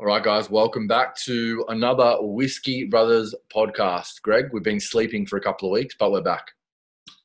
All 0.00 0.06
right, 0.06 0.22
guys, 0.22 0.48
welcome 0.48 0.86
back 0.86 1.14
to 1.24 1.62
another 1.68 2.16
Whiskey 2.22 2.84
Brothers 2.84 3.34
podcast. 3.54 4.22
Greg, 4.22 4.46
we've 4.50 4.62
been 4.62 4.80
sleeping 4.80 5.26
for 5.26 5.36
a 5.36 5.42
couple 5.42 5.68
of 5.68 5.72
weeks, 5.74 5.94
but 5.98 6.10
we're 6.10 6.22
back. 6.22 6.52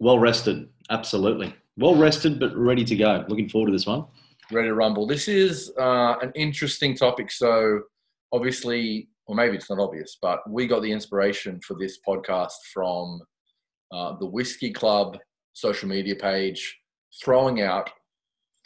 Well 0.01 0.19
rested, 0.19 0.67
absolutely. 0.89 1.55
Well 1.77 1.95
rested, 1.95 2.37
but 2.37 2.53
ready 2.53 2.83
to 2.83 2.95
go. 2.97 3.23
Looking 3.29 3.47
forward 3.47 3.67
to 3.67 3.71
this 3.71 3.85
one. 3.85 4.03
Ready 4.51 4.67
to 4.67 4.73
rumble. 4.73 5.07
This 5.07 5.29
is 5.29 5.71
uh, 5.79 6.15
an 6.21 6.33
interesting 6.35 6.97
topic. 6.97 7.31
So, 7.31 7.79
obviously, 8.33 9.07
or 9.25 9.37
maybe 9.37 9.55
it's 9.55 9.69
not 9.69 9.79
obvious, 9.79 10.17
but 10.21 10.41
we 10.49 10.67
got 10.67 10.81
the 10.81 10.91
inspiration 10.91 11.61
for 11.61 11.77
this 11.79 11.99
podcast 12.05 12.57
from 12.73 13.21
uh, 13.93 14.17
the 14.19 14.27
Whiskey 14.27 14.73
Club 14.73 15.17
social 15.53 15.87
media 15.87 16.17
page, 16.17 16.77
throwing 17.23 17.61
out, 17.61 17.89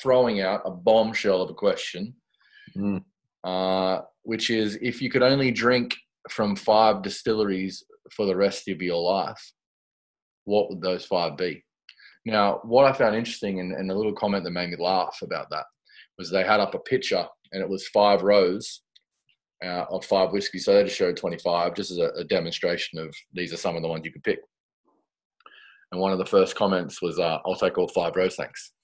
throwing 0.02 0.42
out 0.42 0.64
a 0.66 0.72
bombshell 0.72 1.44
of 1.44 1.52
a 1.52 1.54
question. 1.54 2.16
Mm. 2.76 3.04
Uh, 3.44 4.02
which 4.24 4.50
is 4.50 4.78
if 4.82 5.02
you 5.02 5.10
could 5.10 5.24
only 5.24 5.50
drink 5.50 5.96
from 6.30 6.56
five 6.56 7.02
distilleries 7.02 7.84
for 8.12 8.26
the 8.26 8.36
rest 8.36 8.68
of 8.68 8.82
your 8.82 9.02
life, 9.02 9.54
what 10.46 10.70
would 10.70 10.82
those 10.82 11.06
five 11.06 11.38
be? 11.38 11.64
Now, 12.26 12.60
what 12.64 12.86
I 12.86 12.94
found 12.94 13.16
interesting 13.16 13.60
and, 13.60 13.72
and 13.74 13.90
a 13.90 13.96
little 13.96 14.14
comment 14.14 14.44
that 14.44 14.52
made 14.52 14.70
me 14.70 14.76
laugh 14.78 15.20
about 15.24 15.50
that 15.52 15.66
was 16.18 16.30
they 16.30 16.44
had 16.44 16.60
up 16.60 16.76
a 16.76 16.80
picture 16.80 17.26
and 17.52 17.62
it 17.62 17.70
was 17.70 17.88
five 17.88 18.22
rows 18.22 18.82
uh, 19.64 19.86
of 19.90 20.06
five 20.06 20.32
whiskeys. 20.32 20.66
So 20.66 20.74
they 20.74 20.84
just 20.84 20.96
showed 20.96 21.18
25 21.18 21.76
just 21.76 21.92
as 21.92 21.98
a, 21.98 22.10
a, 22.18 22.24
demonstration 22.24 23.00
of 23.00 23.14
these 23.34 23.54
are 23.54 23.58
some 23.58 23.76
of 23.76 23.82
the 23.82 23.88
ones 23.88 24.06
you 24.06 24.12
could 24.12 24.24
pick. 24.24 24.40
And 25.92 26.00
one 26.00 26.12
of 26.12 26.18
the 26.18 26.26
first 26.26 26.56
comments 26.56 27.02
was, 27.02 27.20
uh, 27.20 27.40
I'll 27.46 27.56
take 27.56 27.78
all 27.78 27.88
five 27.88 28.16
rows, 28.16 28.36
thanks. 28.36 28.72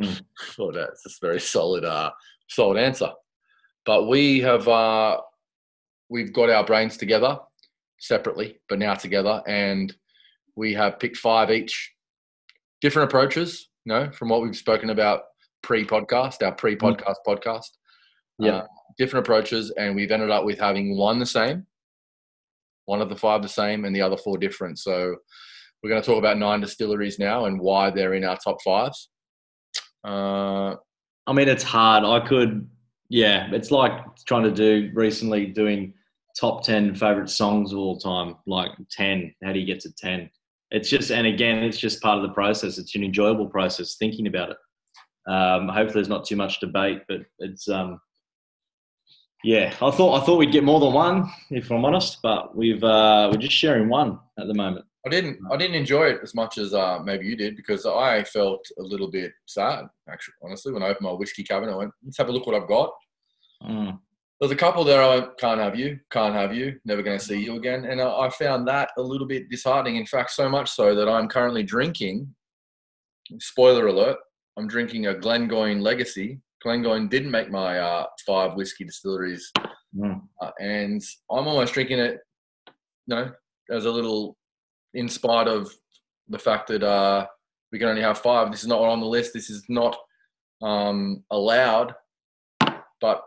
Mm. 0.00 0.22
thought 0.56 0.74
that's 0.74 1.04
a 1.04 1.10
very 1.20 1.38
solid, 1.38 1.84
uh, 1.84 2.10
solid 2.48 2.78
answer. 2.78 3.10
But 3.84 4.08
we 4.08 4.40
have 4.40 4.68
uh, 4.68 5.18
we've 6.08 6.32
got 6.32 6.50
our 6.50 6.64
brains 6.64 6.96
together 6.96 7.38
separately, 7.98 8.58
but 8.68 8.78
now 8.78 8.94
together, 8.94 9.42
and 9.46 9.94
we 10.56 10.74
have 10.74 10.98
picked 10.98 11.16
five 11.16 11.50
each, 11.50 11.92
different 12.80 13.10
approaches. 13.10 13.68
You 13.84 13.94
know, 13.94 14.10
from 14.12 14.28
what 14.28 14.42
we've 14.42 14.56
spoken 14.56 14.90
about 14.90 15.22
pre-podcast, 15.62 16.42
our 16.42 16.52
pre-podcast 16.52 17.16
mm. 17.26 17.28
podcast. 17.28 17.68
Yeah, 18.38 18.56
uh, 18.58 18.66
different 18.98 19.26
approaches, 19.26 19.72
and 19.76 19.94
we've 19.94 20.10
ended 20.10 20.30
up 20.30 20.44
with 20.44 20.58
having 20.58 20.96
one 20.96 21.18
the 21.18 21.26
same, 21.26 21.66
one 22.86 23.00
of 23.00 23.08
the 23.08 23.16
five 23.16 23.42
the 23.42 23.48
same, 23.48 23.84
and 23.84 23.94
the 23.94 24.02
other 24.02 24.16
four 24.16 24.38
different. 24.38 24.78
So 24.78 25.16
we're 25.82 25.90
going 25.90 26.00
to 26.00 26.06
talk 26.06 26.18
about 26.18 26.38
nine 26.38 26.60
distilleries 26.60 27.18
now 27.18 27.46
and 27.46 27.60
why 27.60 27.90
they're 27.90 28.14
in 28.14 28.24
our 28.24 28.36
top 28.36 28.62
fives. 28.62 29.08
Uh, 30.04 30.76
I 31.26 31.32
mean, 31.32 31.48
it's 31.48 31.62
hard. 31.62 32.04
I 32.04 32.26
could 32.26 32.68
yeah, 33.12 33.50
it's 33.52 33.70
like 33.70 33.92
trying 34.24 34.44
to 34.44 34.50
do 34.50 34.90
recently 34.94 35.44
doing 35.44 35.92
top 36.34 36.64
10 36.64 36.94
favorite 36.94 37.28
songs 37.28 37.70
of 37.70 37.78
all 37.78 37.98
time, 37.98 38.36
like 38.46 38.70
10. 38.90 39.34
How 39.44 39.52
do 39.52 39.58
you 39.58 39.66
get 39.66 39.80
to 39.80 39.92
10? 39.92 40.30
It's 40.70 40.88
just, 40.88 41.10
and 41.10 41.26
again, 41.26 41.62
it's 41.62 41.76
just 41.76 42.00
part 42.00 42.16
of 42.16 42.22
the 42.22 42.32
process. 42.32 42.78
It's 42.78 42.94
an 42.94 43.04
enjoyable 43.04 43.48
process 43.48 43.96
thinking 43.96 44.28
about 44.28 44.52
it. 44.52 44.56
Um, 45.30 45.68
hopefully, 45.68 46.00
there's 46.00 46.08
not 46.08 46.24
too 46.24 46.36
much 46.36 46.58
debate, 46.58 47.02
but 47.06 47.20
it's, 47.38 47.68
um, 47.68 48.00
yeah, 49.44 49.74
I 49.82 49.90
thought 49.90 50.22
I 50.22 50.24
thought 50.24 50.38
we'd 50.38 50.50
get 50.50 50.64
more 50.64 50.80
than 50.80 50.94
one, 50.94 51.30
if 51.50 51.70
I'm 51.70 51.84
honest, 51.84 52.18
but 52.22 52.56
we've 52.56 52.82
uh, 52.82 53.28
we're 53.30 53.40
just 53.40 53.54
sharing 53.54 53.90
one 53.90 54.20
at 54.38 54.46
the 54.46 54.54
moment. 54.54 54.86
I 55.04 55.10
didn't 55.10 55.38
I 55.50 55.56
didn't 55.56 55.74
enjoy 55.74 56.04
it 56.10 56.20
as 56.22 56.34
much 56.34 56.58
as 56.58 56.74
uh, 56.74 57.00
maybe 57.04 57.26
you 57.26 57.36
did 57.36 57.56
because 57.56 57.84
I 57.84 58.22
felt 58.22 58.64
a 58.78 58.82
little 58.82 59.10
bit 59.10 59.32
sad 59.46 59.86
actually 60.08 60.34
honestly 60.44 60.72
when 60.72 60.84
I 60.84 60.88
opened 60.88 61.06
my 61.06 61.12
whiskey 61.12 61.42
cabinet 61.42 61.72
I 61.72 61.76
went 61.76 61.90
let's 62.04 62.18
have 62.18 62.28
a 62.28 62.32
look 62.32 62.46
what 62.46 62.54
I've 62.54 62.68
got 62.68 62.92
mm. 63.64 63.98
there's 64.40 64.52
a 64.52 64.56
couple 64.56 64.84
there 64.84 65.02
I 65.02 65.16
went, 65.16 65.38
can't 65.38 65.60
have 65.60 65.76
you 65.76 65.98
can't 66.10 66.34
have 66.34 66.54
you 66.54 66.78
never 66.84 67.02
going 67.02 67.18
to 67.18 67.24
see 67.24 67.42
you 67.42 67.56
again 67.56 67.84
and 67.84 68.00
I, 68.00 68.08
I 68.08 68.30
found 68.30 68.66
that 68.68 68.90
a 68.98 69.02
little 69.02 69.26
bit 69.26 69.48
disheartening 69.50 69.96
in 69.96 70.06
fact 70.06 70.30
so 70.30 70.48
much 70.48 70.70
so 70.70 70.94
that 70.94 71.08
I'm 71.08 71.28
currently 71.28 71.62
drinking 71.62 72.34
spoiler 73.38 73.86
alert 73.86 74.18
I'm 74.56 74.68
drinking 74.68 75.06
a 75.06 75.14
Glengoyne 75.14 75.80
Legacy 75.80 76.40
Glengoyne 76.64 77.08
didn't 77.08 77.30
make 77.30 77.50
my 77.50 77.78
uh, 77.78 78.06
five 78.26 78.54
whiskey 78.54 78.84
distilleries 78.84 79.50
mm. 79.96 80.20
uh, 80.40 80.50
and 80.60 81.02
I'm 81.30 81.46
almost 81.46 81.74
drinking 81.74 81.98
it 81.98 82.20
you 83.06 83.16
know 83.16 83.30
as 83.70 83.84
a 83.84 83.90
little 83.90 84.36
in 84.94 85.08
spite 85.08 85.48
of 85.48 85.72
the 86.28 86.38
fact 86.38 86.68
that 86.68 86.82
uh, 86.82 87.26
we 87.70 87.78
can 87.78 87.88
only 87.88 88.02
have 88.02 88.18
five. 88.18 88.50
This 88.50 88.62
is 88.62 88.68
not 88.68 88.80
on 88.80 89.00
the 89.00 89.06
list. 89.06 89.32
This 89.32 89.50
is 89.50 89.64
not 89.68 89.96
um, 90.60 91.24
allowed, 91.30 91.94
but 93.02 93.24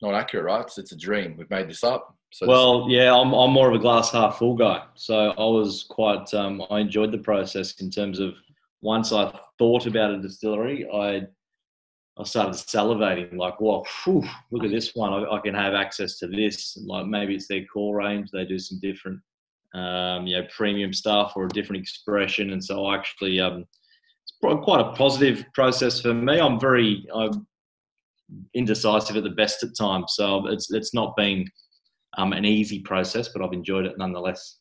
not 0.00 0.14
accurate, 0.14 0.46
right? 0.46 0.62
It's, 0.62 0.78
it's 0.78 0.92
a 0.92 0.96
dream. 0.96 1.36
We've 1.36 1.50
made 1.50 1.68
this 1.68 1.84
up. 1.84 2.16
So 2.32 2.46
well, 2.46 2.86
yeah, 2.88 3.14
I'm, 3.14 3.32
I'm 3.32 3.52
more 3.52 3.68
of 3.68 3.74
a 3.74 3.78
glass 3.78 4.10
half 4.10 4.38
full 4.38 4.56
guy. 4.56 4.84
So 4.94 5.30
I 5.30 5.44
was 5.44 5.84
quite, 5.88 6.32
um, 6.32 6.64
I 6.70 6.80
enjoyed 6.80 7.12
the 7.12 7.18
process 7.18 7.80
in 7.80 7.90
terms 7.90 8.18
of 8.18 8.34
once 8.80 9.12
I 9.12 9.38
thought 9.58 9.86
about 9.86 10.12
a 10.12 10.20
distillery, 10.20 10.88
I 10.90 11.26
I 12.16 12.22
started 12.22 12.52
salivating, 12.52 13.36
like, 13.36 13.60
well, 13.60 13.84
whew, 14.04 14.22
look 14.52 14.62
at 14.62 14.70
this 14.70 14.94
one. 14.94 15.12
I, 15.12 15.32
I, 15.32 15.40
can 15.40 15.52
have 15.52 15.74
access 15.74 16.16
to 16.20 16.28
this. 16.28 16.78
Like 16.86 17.06
maybe 17.06 17.34
it's 17.34 17.48
their 17.48 17.64
core 17.64 17.96
range. 17.96 18.30
They 18.30 18.44
do 18.44 18.56
some 18.56 18.78
different 18.80 19.20
um, 19.74 20.26
you 20.26 20.36
know, 20.36 20.46
premium 20.54 20.92
stuff 20.92 21.32
or 21.34 21.46
a 21.46 21.48
different 21.48 21.82
expression. 21.82 22.52
And 22.52 22.64
so 22.64 22.86
I 22.86 22.94
actually, 22.94 23.40
um, 23.40 23.64
it's 24.22 24.32
quite 24.40 24.80
a 24.80 24.92
positive 24.92 25.44
process 25.54 26.00
for 26.00 26.14
me. 26.14 26.38
I'm 26.38 26.60
very, 26.60 27.04
I'm 27.12 27.46
indecisive 28.54 29.16
at 29.16 29.22
the 29.22 29.30
best 29.30 29.62
at 29.62 29.76
times. 29.78 30.14
So 30.16 30.46
it's, 30.46 30.72
it's 30.72 30.94
not 30.94 31.16
been 31.16 31.46
um, 32.16 32.32
an 32.32 32.44
easy 32.44 32.80
process, 32.80 33.28
but 33.28 33.42
I've 33.42 33.52
enjoyed 33.52 33.86
it 33.86 33.98
nonetheless. 33.98 34.58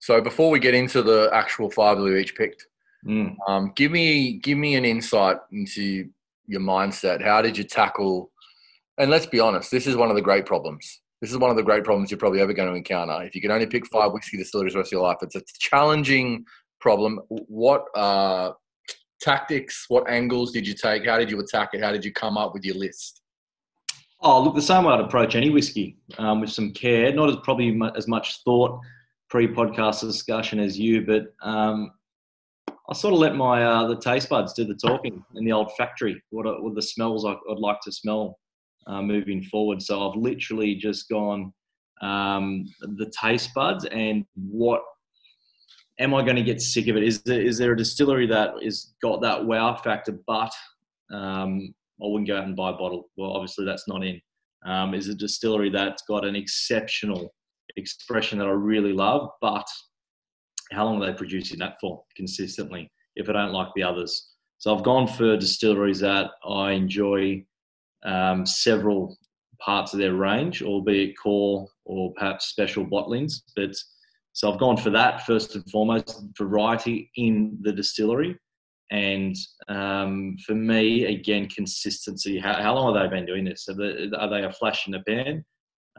So 0.00 0.20
before 0.20 0.50
we 0.50 0.58
get 0.58 0.74
into 0.74 1.02
the 1.02 1.30
actual 1.32 1.70
five 1.70 1.96
that 1.96 2.04
we 2.04 2.20
each 2.20 2.36
picked, 2.36 2.66
mm. 3.06 3.34
um, 3.48 3.72
give 3.74 3.90
me 3.90 4.34
give 4.34 4.58
me 4.58 4.74
an 4.74 4.84
insight 4.84 5.38
into 5.50 6.08
your 6.46 6.60
mindset. 6.60 7.22
How 7.22 7.40
did 7.40 7.56
you 7.56 7.64
tackle? 7.64 8.30
And 8.98 9.10
let's 9.10 9.26
be 9.26 9.40
honest, 9.40 9.70
this 9.70 9.86
is 9.86 9.96
one 9.96 10.10
of 10.10 10.16
the 10.16 10.22
great 10.22 10.44
problems 10.44 11.00
this 11.24 11.30
is 11.30 11.38
one 11.38 11.48
of 11.48 11.56
the 11.56 11.62
great 11.62 11.84
problems 11.84 12.10
you're 12.10 12.18
probably 12.18 12.42
ever 12.42 12.52
going 12.52 12.68
to 12.68 12.74
encounter. 12.74 13.22
If 13.22 13.34
you 13.34 13.40
can 13.40 13.50
only 13.50 13.64
pick 13.64 13.86
five 13.86 14.12
whiskey 14.12 14.36
distilleries 14.36 14.74
the 14.74 14.80
rest 14.80 14.88
of 14.88 14.98
your 14.98 15.02
life, 15.04 15.16
it's 15.22 15.34
a 15.36 15.42
challenging 15.58 16.44
problem. 16.80 17.18
What 17.28 17.86
uh, 17.94 18.50
tactics, 19.20 19.86
what 19.88 20.08
angles 20.08 20.52
did 20.52 20.66
you 20.66 20.74
take? 20.74 21.06
How 21.06 21.18
did 21.18 21.30
you 21.30 21.40
attack 21.40 21.70
it? 21.72 21.82
How 21.82 21.92
did 21.92 22.04
you 22.04 22.12
come 22.12 22.36
up 22.36 22.52
with 22.54 22.64
your 22.64 22.76
list? 22.76 23.22
Oh, 24.20 24.42
look, 24.42 24.54
the 24.54 24.62
same 24.62 24.84
way 24.84 24.94
I'd 24.94 25.00
approach 25.00 25.34
any 25.34 25.50
whiskey 25.50 25.98
um, 26.18 26.40
with 26.40 26.50
some 26.50 26.72
care, 26.72 27.12
not 27.12 27.28
as 27.28 27.36
probably 27.42 27.78
as 27.96 28.08
much 28.08 28.42
thought 28.42 28.80
pre-podcast 29.28 30.00
discussion 30.00 30.60
as 30.60 30.78
you, 30.78 31.04
but 31.04 31.34
um, 31.42 31.90
I 32.88 32.94
sort 32.94 33.14
of 33.14 33.20
let 33.20 33.34
my 33.34 33.64
uh, 33.64 33.86
the 33.88 33.96
taste 33.96 34.28
buds 34.28 34.52
do 34.52 34.64
the 34.64 34.74
talking 34.74 35.22
in 35.34 35.44
the 35.44 35.52
olfactory. 35.52 36.22
What 36.30 36.46
are, 36.46 36.62
what 36.62 36.74
the 36.74 36.82
smells 36.82 37.24
I, 37.24 37.34
would 37.46 37.58
like 37.58 37.80
to 37.84 37.92
smell 37.92 38.38
uh, 38.86 39.02
moving 39.02 39.42
forward. 39.42 39.82
So 39.82 40.08
I've 40.08 40.16
literally 40.16 40.74
just 40.74 41.08
gone 41.08 41.52
um, 42.02 42.66
the 42.80 43.10
taste 43.18 43.54
buds 43.54 43.84
and 43.86 44.24
what 44.34 44.82
am 45.98 46.14
I 46.14 46.22
going 46.22 46.36
to 46.36 46.42
get 46.42 46.60
sick 46.60 46.88
of 46.88 46.96
it? 46.96 47.04
Is 47.04 47.22
there, 47.22 47.40
is 47.40 47.58
there 47.58 47.72
a 47.72 47.76
distillery 47.76 48.26
that 48.28 48.54
is 48.62 48.94
got 49.02 49.20
that 49.22 49.44
wow 49.44 49.76
factor, 49.76 50.18
but 50.26 50.52
um, 51.12 51.74
I 52.02 52.06
wouldn't 52.06 52.28
go 52.28 52.36
out 52.36 52.44
and 52.44 52.56
buy 52.56 52.70
a 52.70 52.74
bottle? 52.74 53.10
Well, 53.16 53.32
obviously 53.32 53.64
that's 53.64 53.88
not 53.88 54.04
in. 54.04 54.20
Um, 54.66 54.94
is 54.94 55.08
a 55.08 55.14
distillery 55.14 55.70
that's 55.70 56.02
got 56.02 56.24
an 56.24 56.34
exceptional 56.34 57.34
expression 57.76 58.38
that 58.38 58.46
I 58.46 58.52
really 58.52 58.92
love, 58.92 59.28
but 59.40 59.66
how 60.72 60.86
long 60.86 61.02
are 61.02 61.06
they 61.06 61.16
producing 61.16 61.58
that 61.58 61.76
for 61.80 62.02
consistently 62.16 62.90
if 63.14 63.28
I 63.28 63.32
don't 63.32 63.52
like 63.52 63.68
the 63.76 63.82
others? 63.82 64.30
So 64.58 64.74
I've 64.74 64.82
gone 64.82 65.06
for 65.06 65.36
distilleries 65.36 66.00
that 66.00 66.30
I 66.48 66.72
enjoy 66.72 67.44
um, 68.04 68.46
several 68.46 69.16
parts 69.60 69.92
of 69.92 69.98
their 69.98 70.14
range, 70.14 70.62
albeit 70.62 71.18
core 71.18 71.68
or 71.84 72.12
perhaps 72.14 72.46
special 72.46 72.86
bottlings. 72.86 73.42
But 73.54 73.74
so 74.34 74.52
I've 74.52 74.58
gone 74.58 74.76
for 74.76 74.90
that 74.90 75.24
first 75.24 75.54
and 75.54 75.64
foremost, 75.70 76.24
variety 76.36 77.08
in 77.16 77.56
the 77.62 77.72
distillery. 77.72 78.36
And 78.90 79.36
um, 79.68 80.36
for 80.44 80.56
me, 80.56 81.04
again, 81.04 81.48
consistency. 81.48 82.40
How, 82.40 82.54
how, 82.54 82.74
long 82.74 82.92
have 82.92 83.02
they 83.02 83.16
been 83.16 83.26
doing 83.26 83.44
this? 83.44 83.68
Are 83.68 83.74
they, 83.74 84.10
are 84.16 84.28
they 84.28 84.44
a 84.44 84.52
flash 84.52 84.88
in 84.88 84.92
the 84.92 85.00
pan? 85.06 85.44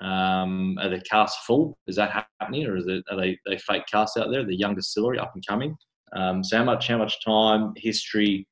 Um, 0.02 0.78
are 0.82 0.90
the 0.90 1.00
casks 1.00 1.46
full? 1.46 1.78
Is 1.88 1.96
that 1.96 2.26
happening, 2.42 2.68
or 2.68 2.76
is 2.76 2.88
it, 2.88 3.06
are 3.10 3.16
they, 3.16 3.40
they 3.46 3.58
fake 3.58 3.86
casts 3.90 4.18
out 4.18 4.30
there? 4.30 4.46
The 4.46 4.56
young 4.56 4.76
distillery 4.76 5.18
up 5.18 5.32
and 5.34 5.46
coming. 5.48 5.74
Um, 6.14 6.44
so 6.44 6.58
how 6.58 6.66
much 6.66 6.90
how 6.90 6.98
much 6.98 7.24
time, 7.24 7.72
history, 7.78 8.46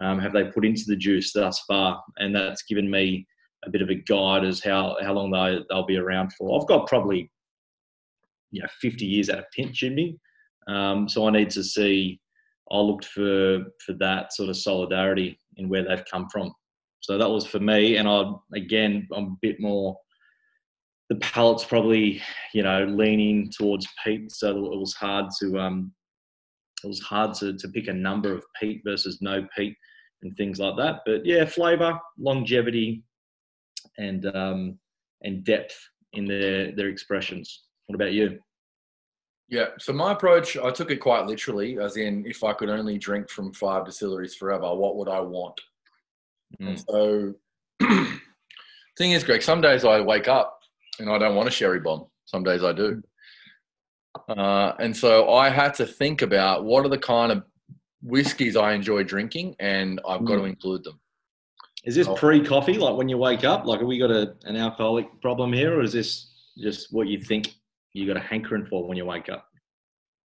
um, 0.00 0.18
have 0.18 0.32
they 0.32 0.44
put 0.44 0.66
into 0.66 0.82
the 0.88 0.96
juice 0.96 1.32
thus 1.32 1.60
far? 1.60 2.02
And 2.18 2.34
that's 2.34 2.62
given 2.62 2.90
me 2.90 3.24
a 3.64 3.70
bit 3.70 3.82
of 3.82 3.88
a 3.88 3.94
guide 3.94 4.44
as 4.44 4.60
how 4.60 4.96
how 5.00 5.12
long 5.12 5.30
they 5.30 5.60
they'll 5.70 5.86
be 5.86 5.96
around 5.96 6.32
for. 6.32 6.60
I've 6.60 6.66
got 6.66 6.88
probably 6.88 7.30
you 8.50 8.62
know 8.62 8.68
50 8.80 9.04
years 9.04 9.28
at 9.28 9.38
a 9.38 9.46
pinch 9.54 9.82
in 9.82 9.94
me, 9.94 10.18
um, 10.68 11.08
so 11.08 11.26
I 11.26 11.30
need 11.30 11.50
to 11.50 11.64
see. 11.64 12.20
I 12.70 12.78
looked 12.78 13.06
for 13.06 13.60
for 13.84 13.94
that 13.94 14.32
sort 14.34 14.50
of 14.50 14.56
solidarity 14.56 15.38
in 15.56 15.68
where 15.68 15.84
they've 15.84 16.04
come 16.10 16.28
from. 16.30 16.52
So 17.00 17.18
that 17.18 17.28
was 17.30 17.46
for 17.46 17.60
me. 17.60 17.96
And 17.96 18.08
I, 18.08 18.24
again, 18.54 19.06
I'm 19.14 19.24
a 19.24 19.36
bit 19.40 19.60
more, 19.60 19.96
the 21.08 21.16
palate's 21.16 21.64
probably, 21.64 22.20
you 22.52 22.62
know, 22.62 22.84
leaning 22.84 23.50
towards 23.50 23.86
peat. 24.04 24.32
So 24.32 24.72
it 24.72 24.78
was 24.78 24.94
hard 24.94 25.26
to, 25.40 25.58
um, 25.58 25.92
it 26.84 26.86
was 26.86 27.00
hard 27.00 27.34
to, 27.34 27.56
to 27.56 27.68
pick 27.68 27.88
a 27.88 27.92
number 27.92 28.32
of 28.32 28.44
peat 28.60 28.82
versus 28.84 29.18
no 29.20 29.46
peat 29.56 29.74
and 30.22 30.36
things 30.36 30.58
like 30.58 30.76
that. 30.76 31.00
But 31.06 31.24
yeah, 31.24 31.44
flavor, 31.44 31.98
longevity, 32.18 33.04
and 33.96 34.26
um, 34.36 34.78
and 35.22 35.44
depth 35.44 35.76
in 36.12 36.26
their 36.26 36.72
their 36.72 36.88
expressions. 36.88 37.64
What 37.88 37.94
about 37.94 38.12
you? 38.12 38.38
Yeah, 39.48 39.68
so 39.78 39.94
my 39.94 40.12
approach, 40.12 40.58
I 40.58 40.70
took 40.70 40.90
it 40.90 40.98
quite 40.98 41.26
literally, 41.26 41.78
as 41.78 41.96
in, 41.96 42.24
if 42.26 42.44
I 42.44 42.52
could 42.52 42.68
only 42.68 42.98
drink 42.98 43.30
from 43.30 43.52
five 43.54 43.86
distilleries 43.86 44.34
forever, 44.34 44.74
what 44.74 44.96
would 44.96 45.08
I 45.08 45.20
want? 45.20 45.58
Mm. 46.60 46.68
And 46.68 46.80
so, 46.80 47.34
thing 48.98 49.12
is, 49.12 49.24
Greg, 49.24 49.40
some 49.40 49.62
days 49.62 49.86
I 49.86 50.02
wake 50.02 50.28
up 50.28 50.60
and 50.98 51.08
I 51.08 51.16
don't 51.16 51.34
want 51.34 51.48
a 51.48 51.50
sherry 51.50 51.80
bomb. 51.80 52.06
Some 52.26 52.44
days 52.44 52.62
I 52.62 52.74
do. 52.74 53.02
Uh, 54.28 54.72
and 54.78 54.94
so 54.94 55.32
I 55.32 55.48
had 55.48 55.72
to 55.74 55.86
think 55.86 56.20
about 56.20 56.64
what 56.64 56.84
are 56.84 56.90
the 56.90 56.98
kind 56.98 57.32
of 57.32 57.42
whiskeys 58.02 58.54
I 58.54 58.72
enjoy 58.72 59.02
drinking, 59.02 59.56
and 59.60 59.98
I've 60.06 60.26
got 60.26 60.36
to 60.36 60.42
mm. 60.42 60.50
include 60.50 60.84
them. 60.84 61.00
Is 61.84 61.94
this 61.94 62.08
pre-coffee, 62.16 62.76
like 62.76 62.96
when 62.96 63.08
you 63.08 63.16
wake 63.16 63.44
up? 63.44 63.64
Like, 63.64 63.78
have 63.80 63.88
we 63.88 63.98
got 63.98 64.10
a, 64.10 64.34
an 64.44 64.56
alcoholic 64.56 65.22
problem 65.22 65.54
here, 65.54 65.78
or 65.78 65.82
is 65.82 65.94
this 65.94 66.32
just 66.58 66.92
what 66.92 67.06
you 67.06 67.20
think 67.20 67.54
you 67.98 68.06
got 68.06 68.16
a 68.16 68.26
hankering 68.26 68.66
for 68.66 68.86
when 68.86 68.96
you 68.96 69.04
wake 69.04 69.28
up? 69.28 69.46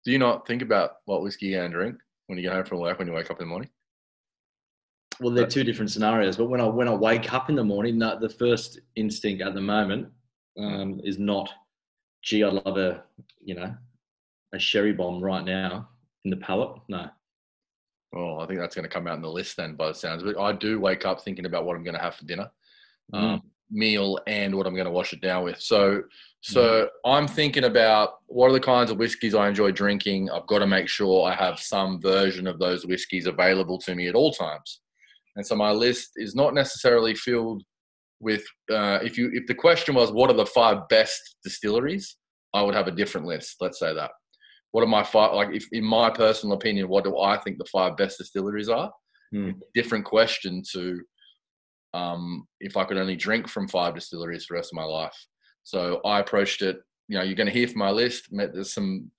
Do 0.05 0.13
you 0.13 0.19
not 0.19 0.47
think 0.47 0.63
about 0.63 0.97
what 1.05 1.23
whiskey 1.23 1.47
you're 1.47 1.61
going 1.61 1.71
to 1.71 1.77
drink 1.77 1.97
when 2.27 2.39
you 2.39 2.45
get 2.45 2.55
home 2.55 2.65
from 2.65 2.81
work 2.81 2.99
when 2.99 3.09
you 3.09 3.15
wake 3.15 3.31
up 3.31 3.41
in 3.41 3.47
the 3.47 3.51
morning? 3.51 3.71
Well, 5.21 5.33
they're 5.33 5.47
two 5.47 5.65
different 5.65 5.91
scenarios. 5.91 6.37
But 6.37 6.47
when 6.47 6.61
I 6.61 6.67
when 6.67 6.89
I 6.89 6.95
wake 6.95 7.33
up 7.33 7.51
in 7.51 7.57
the 7.57 7.65
morning, 7.65 7.99
the 7.99 8.35
first 8.39 8.81
instinct 8.95 9.43
at 9.43 9.55
the 9.55 9.61
moment 9.61 10.09
um, 10.57 11.01
is 11.03 11.19
not, 11.19 11.51
gee, 12.23 12.45
I'd 12.45 12.53
love 12.53 12.77
a 12.77 13.03
you 13.41 13.55
know 13.55 13.75
a 14.55 14.59
sherry 14.59 14.93
bomb 14.93 15.21
right 15.21 15.45
now 15.45 15.89
in 16.25 16.31
the 16.31 16.37
palate. 16.37 16.81
No. 16.89 17.09
Well, 18.13 18.41
I 18.41 18.47
think 18.47 18.59
that's 18.61 18.75
going 18.75 18.89
to 18.89 18.95
come 18.95 19.07
out 19.07 19.17
in 19.17 19.23
the 19.23 19.31
list 19.31 19.57
then, 19.57 19.75
by 19.75 19.89
the 19.89 19.95
sounds 19.95 20.23
of 20.23 20.29
it. 20.29 20.37
I 20.39 20.53
do 20.53 20.81
wake 20.81 21.05
up 21.05 21.21
thinking 21.21 21.45
about 21.45 21.67
what 21.67 21.77
I'm 21.77 21.85
going 21.85 21.97
to 21.97 22.01
have 22.01 22.15
for 22.15 22.25
dinner, 22.25 22.51
mm. 23.13 23.19
um, 23.19 23.43
meal, 23.71 24.19
and 24.27 24.55
what 24.55 24.67
I'm 24.67 24.75
going 24.75 24.87
to 24.87 24.91
wash 24.91 25.13
it 25.13 25.21
down 25.21 25.45
with. 25.45 25.61
So, 25.61 26.03
so 26.41 26.63
mm. 26.63 26.89
I'm 27.05 27.27
thinking 27.27 27.65
about 27.65 28.15
what 28.27 28.51
are 28.51 28.53
the 28.53 28.61
kinds 28.61 28.91
of 28.91 28.99
whiskies 28.99 29.35
I 29.35 29.49
enjoy 29.49 29.73
drinking. 29.73 30.31
I've 30.31 30.47
got 30.47 30.61
to 30.61 30.67
make 30.67 30.89
sure 30.89 31.29
I 31.29 31.35
have 31.35 31.59
some 31.59 32.01
version 32.01 32.47
of 32.47 32.59
those 32.59 32.87
whiskies 32.87 33.27
available 33.27 33.79
to 33.81 33.95
me 33.95 34.09
at 34.09 34.15
all 34.15 34.33
times. 34.33 34.81
And 35.37 35.47
so 35.47 35.55
my 35.55 35.71
list 35.71 36.11
is 36.17 36.35
not 36.35 36.55
necessarily 36.55 37.15
filled 37.15 37.63
with. 38.21 38.43
Uh, 38.71 38.99
if 39.03 39.17
you 39.17 39.31
if 39.33 39.47
the 39.47 39.55
question 39.55 39.95
was 39.95 40.13
what 40.13 40.31
are 40.31 40.37
the 40.37 40.47
five 40.47 40.89
best 40.89 41.37
distilleries, 41.45 42.17
I 42.55 42.63
would 42.63 42.75
have 42.75 42.89
a 42.89 42.93
different 42.93 43.27
list. 43.27 43.57
Let's 43.61 43.79
say 43.79 43.95
that 43.95 44.11
what 44.73 44.83
are 44.83 44.87
my 44.87 45.03
five 45.03 45.35
like 45.35 45.49
if 45.53 45.67
in 45.73 45.85
my 45.85 46.11
personal 46.11 46.57
opinion 46.57 46.89
what 46.89 47.05
do 47.05 47.19
i 47.19 47.37
think 47.39 47.59
the 47.59 47.65
five 47.65 47.97
best 47.97 48.19
distilleries 48.19 48.69
are 48.69 48.91
mm. 49.35 49.55
different 49.75 50.05
question 50.05 50.63
to 50.73 51.01
um, 51.95 52.47
if 52.61 52.77
i 52.77 52.85
could 52.85 52.97
only 52.97 53.17
drink 53.17 53.49
from 53.49 53.69
five 53.69 53.95
distilleries 53.95 54.45
for 54.45 54.55
the 54.55 54.59
rest 54.59 54.73
of 54.73 54.77
my 54.77 54.85
life 54.85 55.17
so 55.65 56.01
i 56.05 56.21
approached 56.21 56.63
it 56.63 56.79
you 57.09 57.17
know 57.17 57.25
you're 57.25 57.35
going 57.35 57.47
to 57.47 57.53
hear 57.53 57.69
from 57.69 57.79
my 57.79 57.91
list 57.91 58.29
there's 58.31 58.75
some 58.75 59.11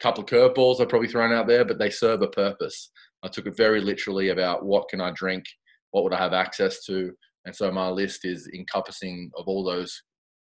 couple 0.00 0.22
of 0.22 0.28
curveballs 0.28 0.80
i've 0.80 0.88
probably 0.88 1.08
thrown 1.08 1.32
out 1.32 1.46
there 1.46 1.64
but 1.64 1.78
they 1.78 1.90
serve 1.90 2.22
a 2.22 2.28
purpose 2.28 2.90
i 3.22 3.28
took 3.28 3.46
it 3.46 3.56
very 3.56 3.80
literally 3.80 4.30
about 4.30 4.64
what 4.64 4.88
can 4.88 5.00
i 5.00 5.10
drink 5.12 5.44
what 5.92 6.04
would 6.04 6.12
i 6.12 6.18
have 6.18 6.32
access 6.32 6.84
to 6.84 7.12
and 7.46 7.54
so 7.54 7.70
my 7.70 7.88
list 7.88 8.24
is 8.24 8.48
encompassing 8.54 9.30
of 9.36 9.46
all 9.46 9.64
those 9.64 10.02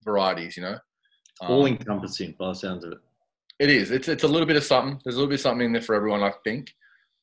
varieties 0.04 0.56
you 0.56 0.62
know 0.62 0.76
um, 1.42 1.50
all 1.50 1.66
encompassing 1.66 2.34
by 2.38 2.48
the 2.48 2.54
sounds 2.54 2.84
of 2.84 2.92
it 2.92 2.98
it 3.60 3.68
is. 3.68 3.90
It's 3.90 4.08
it's 4.08 4.24
a 4.24 4.28
little 4.28 4.46
bit 4.46 4.56
of 4.56 4.64
something. 4.64 4.98
There's 5.04 5.16
a 5.16 5.18
little 5.18 5.28
bit 5.28 5.34
of 5.34 5.42
something 5.42 5.66
in 5.66 5.72
there 5.72 5.82
for 5.82 5.94
everyone, 5.94 6.22
I 6.22 6.32
think. 6.44 6.72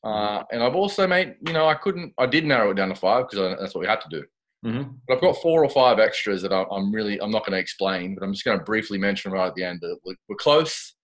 Uh, 0.03 0.43
and 0.51 0.61
I've 0.61 0.75
also 0.75 1.07
made, 1.07 1.35
you 1.45 1.51
know, 1.51 1.67
I 1.67 1.73
couldn't, 1.73 2.13
I 2.19 2.27
did 2.27 2.45
narrow 2.45 2.69
it 2.69 2.75
down 2.75 2.89
to 2.89 2.95
five 2.95 3.27
because 3.27 3.57
that's 3.59 3.73
what 3.73 3.81
we 3.81 3.87
had 3.87 3.99
to 4.01 4.09
do. 4.09 4.23
Mm-hmm. 4.65 4.91
But 5.07 5.15
I've 5.15 5.21
got 5.21 5.37
four 5.37 5.63
or 5.63 5.69
five 5.69 5.99
extras 5.99 6.41
that 6.41 6.53
I'm 6.53 6.91
really, 6.91 7.19
I'm 7.21 7.31
not 7.31 7.45
going 7.45 7.53
to 7.53 7.59
explain, 7.59 8.15
but 8.15 8.23
I'm 8.23 8.33
just 8.33 8.45
going 8.45 8.57
to 8.57 8.63
briefly 8.63 8.97
mention 8.97 9.31
right 9.31 9.47
at 9.47 9.55
the 9.55 9.63
end. 9.63 9.81
We're, 10.03 10.15
we're 10.27 10.35
close, 10.35 10.95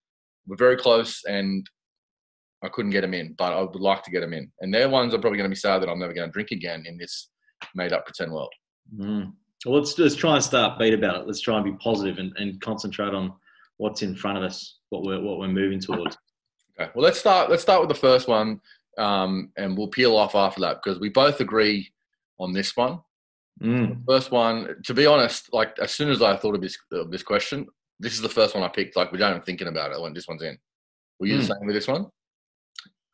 we're 0.47 0.57
very 0.57 0.77
close, 0.77 1.21
and 1.25 1.65
I 2.63 2.69
couldn't 2.69 2.91
get 2.91 3.01
them 3.01 3.13
in, 3.13 3.35
but 3.37 3.53
I 3.53 3.61
would 3.61 3.75
like 3.75 4.03
to 4.03 4.11
get 4.11 4.21
them 4.21 4.33
in. 4.33 4.51
And 4.61 4.73
they're 4.73 4.89
ones 4.89 5.13
I'm 5.13 5.21
probably 5.21 5.37
going 5.37 5.49
to 5.49 5.53
be 5.53 5.59
sad 5.59 5.81
that 5.81 5.89
I'm 5.89 5.99
never 5.99 6.13
going 6.13 6.27
to 6.27 6.31
drink 6.31 6.51
again 6.51 6.83
in 6.87 6.97
this 6.97 7.29
made 7.75 7.93
up 7.93 8.05
pretend 8.05 8.31
world. 8.31 8.53
Mm. 8.97 9.33
Well, 9.65 9.75
let's 9.75 9.97
let's 9.97 10.15
try 10.15 10.35
and 10.35 10.43
start 10.43 10.79
beat 10.79 10.93
about 10.93 11.21
it. 11.21 11.27
Let's 11.27 11.39
try 11.39 11.55
and 11.55 11.65
be 11.65 11.73
positive 11.73 12.17
and, 12.17 12.33
and 12.37 12.59
concentrate 12.59 13.13
on 13.13 13.33
what's 13.77 14.01
in 14.01 14.15
front 14.15 14.37
of 14.37 14.43
us, 14.43 14.79
what 14.89 15.03
we're 15.03 15.21
what 15.21 15.39
we're 15.39 15.47
moving 15.47 15.79
towards. 15.79 16.17
Okay. 16.81 16.89
Well, 16.95 17.03
let's 17.03 17.19
start. 17.19 17.51
Let's 17.51 17.61
start 17.61 17.81
with 17.81 17.89
the 17.89 18.01
first 18.01 18.27
one, 18.27 18.59
um, 18.97 19.51
and 19.57 19.77
we'll 19.77 19.89
peel 19.89 20.15
off 20.15 20.33
after 20.33 20.59
that 20.61 20.79
because 20.83 20.99
we 20.99 21.09
both 21.09 21.39
agree 21.39 21.93
on 22.39 22.51
this 22.51 22.75
one. 22.75 22.99
Mm. 23.61 24.03
First 24.07 24.31
one, 24.31 24.75
to 24.83 24.93
be 24.93 25.05
honest, 25.05 25.53
like 25.53 25.77
as 25.79 25.91
soon 25.91 26.09
as 26.09 26.21
I 26.21 26.35
thought 26.35 26.55
of 26.55 26.61
this 26.61 26.77
of 26.91 27.11
this 27.11 27.23
question, 27.23 27.67
this 27.99 28.13
is 28.13 28.21
the 28.21 28.29
first 28.29 28.55
one 28.55 28.63
I 28.63 28.67
picked. 28.67 28.95
Like 28.95 29.11
without 29.11 29.31
even 29.31 29.41
thinking 29.43 29.67
about 29.67 29.91
it, 29.91 30.01
when 30.01 30.13
this 30.13 30.27
one's 30.27 30.41
in. 30.41 30.57
Were 31.19 31.27
you 31.27 31.35
mm. 31.35 31.41
the 31.41 31.45
same 31.45 31.65
with 31.65 31.75
this 31.75 31.87
one? 31.87 32.07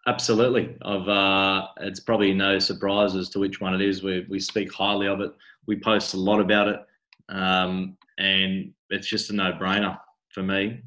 Absolutely. 0.07 0.75
I've 0.81 1.07
uh, 1.07 1.67
it's 1.81 1.99
probably 1.99 2.33
no 2.33 2.57
surprise 2.59 3.15
as 3.15 3.29
to 3.29 3.39
which 3.39 3.59
one 3.61 3.73
it 3.73 3.81
is. 3.81 4.01
We 4.01 4.25
we 4.29 4.39
speak 4.39 4.73
highly 4.73 5.07
of 5.07 5.21
it. 5.21 5.31
We 5.67 5.79
post 5.79 6.13
a 6.13 6.17
lot 6.17 6.39
about 6.39 6.67
it, 6.67 6.79
um, 7.27 7.97
and 8.17 8.73
it's 8.89 9.07
just 9.07 9.29
a 9.29 9.33
no 9.33 9.53
brainer 9.53 9.99
for 10.29 10.41
me. 10.41 10.81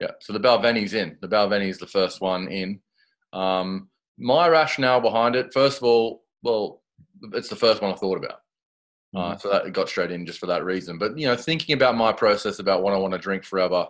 Yeah, 0.00 0.10
so 0.20 0.32
the 0.32 0.40
Balvenie's 0.40 0.92
in. 0.92 1.16
The 1.22 1.28
Balvenie 1.28 1.68
is 1.68 1.78
the 1.78 1.86
first 1.86 2.20
one 2.20 2.48
in. 2.48 2.80
Um, 3.32 3.88
my 4.18 4.48
rationale 4.48 5.00
behind 5.00 5.36
it, 5.36 5.52
first 5.52 5.78
of 5.78 5.84
all, 5.84 6.24
well, 6.42 6.82
it's 7.32 7.48
the 7.48 7.56
first 7.56 7.80
one 7.80 7.92
I 7.92 7.96
thought 7.96 8.18
about. 8.18 8.40
Uh, 9.16 9.34
mm. 9.34 9.40
so 9.40 9.48
that 9.48 9.66
it 9.66 9.72
got 9.72 9.88
straight 9.88 10.10
in 10.10 10.26
just 10.26 10.38
for 10.38 10.46
that 10.46 10.64
reason. 10.64 10.98
But 10.98 11.18
you 11.18 11.26
know, 11.26 11.36
thinking 11.36 11.74
about 11.74 11.96
my 11.96 12.12
process 12.12 12.58
about 12.58 12.82
what 12.82 12.92
I 12.92 12.98
want 12.98 13.14
to 13.14 13.18
drink 13.18 13.44
forever, 13.44 13.86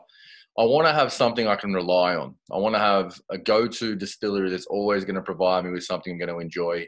I 0.58 0.64
want 0.64 0.86
to 0.86 0.92
have 0.92 1.12
something 1.12 1.48
I 1.48 1.56
can 1.56 1.74
rely 1.74 2.14
on. 2.14 2.36
I 2.52 2.58
want 2.58 2.76
to 2.76 2.78
have 2.78 3.20
a 3.28 3.36
go-to 3.36 3.96
distillery 3.96 4.48
that's 4.48 4.66
always 4.66 5.04
going 5.04 5.16
to 5.16 5.22
provide 5.22 5.64
me 5.64 5.70
with 5.70 5.84
something 5.84 6.12
I'm 6.12 6.18
going 6.18 6.30
to 6.30 6.38
enjoy. 6.38 6.86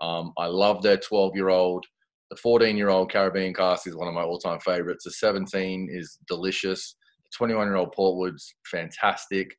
Um, 0.00 0.32
I 0.38 0.46
love 0.46 0.82
their 0.82 0.96
12-year-old. 0.96 1.84
The 2.30 2.36
14-year-old 2.36 3.12
Caribbean 3.12 3.54
cask 3.54 3.86
is 3.86 3.94
one 3.94 4.08
of 4.08 4.14
my 4.14 4.22
all-time 4.22 4.58
favorites. 4.58 5.04
The 5.04 5.12
17 5.12 5.88
is 5.92 6.18
delicious. 6.26 6.96
The 7.24 7.36
21 7.36 7.68
year 7.68 7.76
old 7.76 7.94
Portwood's 7.94 8.54
fantastic. 8.64 9.56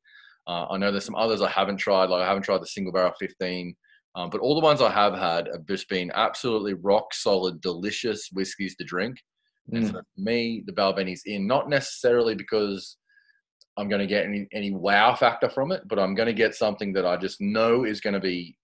Uh, 0.48 0.65
I 0.70 0.77
know 0.77 0.92
there's 0.92 1.06
some 1.06 1.15
others 1.15 1.42
I 1.42 1.50
haven't 1.50 1.77
tried, 1.77 2.10
like 2.10 2.24
I 2.24 2.27
haven't 2.27 2.44
tried 2.44 2.62
the 2.62 2.68
single 2.68 2.92
barrel 2.92 3.13
15, 3.20 3.75
um, 4.18 4.32
but 4.32 4.42
all 4.42 4.56
the 4.56 4.66
ones 4.66 4.82
I 4.82 4.90
have 4.90 5.14
had 5.14 5.48
have 5.54 5.68
just 5.68 5.88
been 5.90 6.12
absolutely 6.16 6.74
rock 6.74 7.14
solid, 7.14 7.62
delicious 7.62 8.30
whiskies 8.34 8.76
to 8.78 8.84
drink. 8.84 9.18
Mm. 9.72 9.78
And 9.78 9.88
so 9.88 9.94
for 9.94 10.22
me, 10.22 10.64
the 10.66 10.74
Balvenie's 10.74 11.22
in, 11.28 11.46
not 11.46 11.70
necessarily 11.70 12.34
because 12.34 12.98
I'm 13.78 13.88
going 13.88 14.02
to 14.02 14.08
get 14.08 14.26
any, 14.26 14.48
any 14.52 14.72
wow 14.72 15.14
factor 15.14 15.50
from 15.50 15.72
it, 15.72 15.84
but 15.88 16.00
I'm 16.00 16.16
going 16.16 16.26
to 16.26 16.34
get 16.34 16.56
something 16.56 16.94
that 16.94 17.06
I 17.06 17.16
just 17.18 17.40
know 17.40 17.84
is 17.84 18.02
going 18.02 18.16
to 18.16 18.20
be 18.20 18.58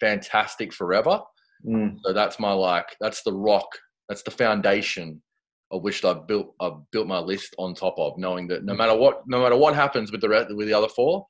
fantastic 0.00 0.72
forever. 0.72 1.20
Mm. 1.64 1.98
So 2.04 2.12
that's 2.12 2.40
my 2.40 2.52
like, 2.52 2.96
that's 3.00 3.22
the 3.22 3.32
rock, 3.32 3.68
that's 4.08 4.24
the 4.24 4.32
foundation 4.32 5.22
of 5.70 5.82
which 5.82 6.04
I've 6.04 6.26
built 6.26 6.54
I've 6.60 6.78
built 6.90 7.06
my 7.06 7.18
list 7.18 7.54
on 7.58 7.74
top 7.74 7.94
of, 7.98 8.18
knowing 8.18 8.48
that 8.48 8.64
no 8.64 8.72
mm. 8.72 8.78
matter 8.78 8.96
what 8.96 9.22
no 9.26 9.42
matter 9.42 9.56
what 9.56 9.74
happens 9.74 10.10
with 10.10 10.22
the 10.22 10.46
with 10.56 10.66
the 10.66 10.74
other 10.74 10.88
four, 10.88 11.26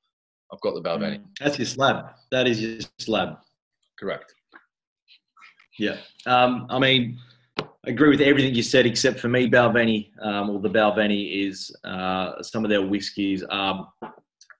I've 0.52 0.60
got 0.60 0.74
the 0.74 0.80
Balvenie. 0.80 1.18
Mm. 1.18 1.24
That's 1.40 1.58
your 1.58 1.66
slab. 1.66 2.06
That 2.30 2.46
is 2.46 2.62
your 2.62 2.78
slab. 2.98 3.38
Correct. 3.98 4.34
Yeah. 5.78 5.96
Um, 6.26 6.66
I 6.70 6.78
mean, 6.78 7.18
I 7.58 7.64
agree 7.86 8.08
with 8.10 8.20
everything 8.20 8.54
you 8.54 8.62
said, 8.62 8.86
except 8.86 9.20
for 9.20 9.28
me, 9.28 9.48
Balvenie, 9.48 10.10
um, 10.22 10.50
or 10.50 10.60
the 10.60 10.70
Balvenie 10.70 11.48
is 11.48 11.74
uh, 11.84 12.42
some 12.42 12.64
of 12.64 12.70
their 12.70 12.82
whiskies 12.82 13.42
are 13.44 13.88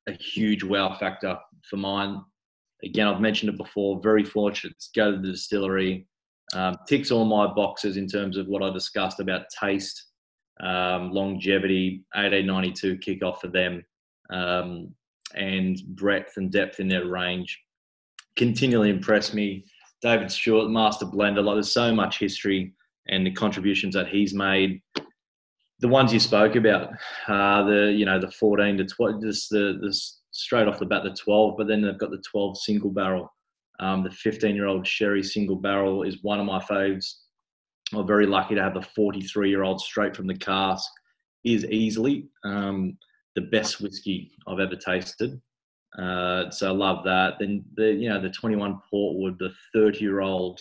a 0.07 0.13
huge 0.13 0.63
wow 0.63 0.95
factor 0.95 1.37
for 1.69 1.77
mine. 1.77 2.23
Again, 2.85 3.09
I've 3.09 3.21
mentioned 3.21 3.53
it 3.53 3.59
before. 3.59 4.01
Very 4.03 4.25
fortunate 4.25 4.79
to 4.79 4.89
go 4.95 5.11
to 5.13 5.19
the 5.19 5.33
distillery, 5.33 6.07
um, 6.55 6.77
ticks 6.89 7.11
all 7.11 7.25
my 7.25 7.47
boxes 7.47 7.97
in 7.97 8.07
terms 8.07 8.37
of 8.37 8.47
what 8.47 8.63
I 8.63 8.71
discussed 8.71 9.21
about 9.21 9.43
taste, 9.51 10.07
um, 10.61 11.11
longevity, 11.11 12.05
1892 12.15 12.99
kickoff 12.99 13.41
for 13.41 13.49
them, 13.49 13.85
um, 14.31 14.95
and 15.35 15.81
breadth 15.89 16.37
and 16.37 16.51
depth 16.51 16.81
in 16.81 16.89
their 16.89 17.07
range. 17.07 17.61
Continually 18.39 18.89
impress 18.89 19.35
me. 19.35 19.65
David 20.01 20.31
Stewart, 20.31 20.71
master 20.71 21.05
blender. 21.05 21.43
Like 21.43 21.57
there's 21.57 21.73
so 21.73 21.93
much 21.93 22.21
history 22.21 22.73
and 23.09 23.27
the 23.27 23.33
contributions 23.33 23.95
that 23.95 24.07
he's 24.07 24.33
made. 24.33 24.81
The 25.81 25.89
ones 25.89 26.13
you 26.13 26.21
spoke 26.21 26.55
about, 26.55 26.91
uh, 27.27 27.65
the 27.65 27.93
you 27.97 28.07
know 28.07 28.21
the 28.21 28.31
14 28.31 28.79
to 28.79 28.85
12, 28.85 29.23
just 29.23 29.51
the, 29.51 29.79
the 29.81 29.93
straight 30.31 30.69
off 30.69 30.79
the 30.79 30.87
bat 30.87 31.03
the 31.03 31.11
12, 31.15 31.57
but 31.59 31.67
then 31.67 31.83
they've 31.83 31.99
got 31.99 32.11
the 32.11 32.23
12 32.31 32.59
single 32.61 32.91
barrel 32.91 33.29
Um, 33.81 34.05
the 34.05 34.11
15 34.11 34.55
year 34.55 34.67
old 34.67 34.87
sherry 34.87 35.23
single 35.23 35.57
barrel 35.57 36.05
is 36.05 36.23
one 36.23 36.39
of 36.39 36.47
my 36.47 36.61
faves. 36.61 37.07
I'm 37.93 38.07
very 38.07 38.27
lucky 38.27 38.55
to 38.55 38.63
have 38.63 38.75
the 38.75 38.83
43 38.83 39.51
year 39.51 39.65
old 39.65 39.81
straight 39.81 40.15
from 40.15 40.29
the 40.29 40.37
cask. 40.37 40.89
Is 41.45 41.65
easily 41.65 42.29
um, 42.45 42.99
the 43.35 43.43
best 43.43 43.81
whiskey 43.81 44.31
I've 44.47 44.61
ever 44.61 44.77
tasted. 44.77 45.41
Uh, 45.97 46.51
so 46.51 46.69
I 46.69 46.73
love 46.73 47.05
that. 47.05 47.35
Then 47.39 47.65
the 47.75 47.93
you 47.93 48.09
know 48.09 48.21
the 48.21 48.31
21 48.31 48.81
Portwood, 48.93 49.39
the 49.39 49.53
30 49.75 50.01
year 50.01 50.21
old, 50.21 50.61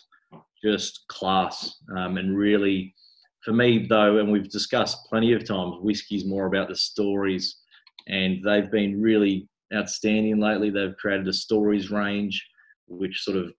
just 0.64 1.08
class 1.08 1.78
um, 1.96 2.18
and 2.18 2.38
really 2.38 2.94
for 3.44 3.54
me 3.54 3.86
though, 3.88 4.18
and 4.18 4.32
we've 4.32 4.50
discussed 4.50 5.06
plenty 5.08 5.34
of 5.34 5.46
times, 5.46 5.76
whiskey's 5.82 6.26
more 6.26 6.48
about 6.48 6.68
the 6.68 6.76
stories, 6.76 7.58
and 8.08 8.44
they've 8.44 8.70
been 8.72 9.02
really 9.02 9.48
outstanding 9.74 10.40
lately. 10.40 10.70
They've 10.70 10.98
created 10.98 11.28
a 11.28 11.34
stories 11.34 11.92
range, 11.92 12.46
which 12.88 13.24
sort 13.24 13.38
of 13.38 13.54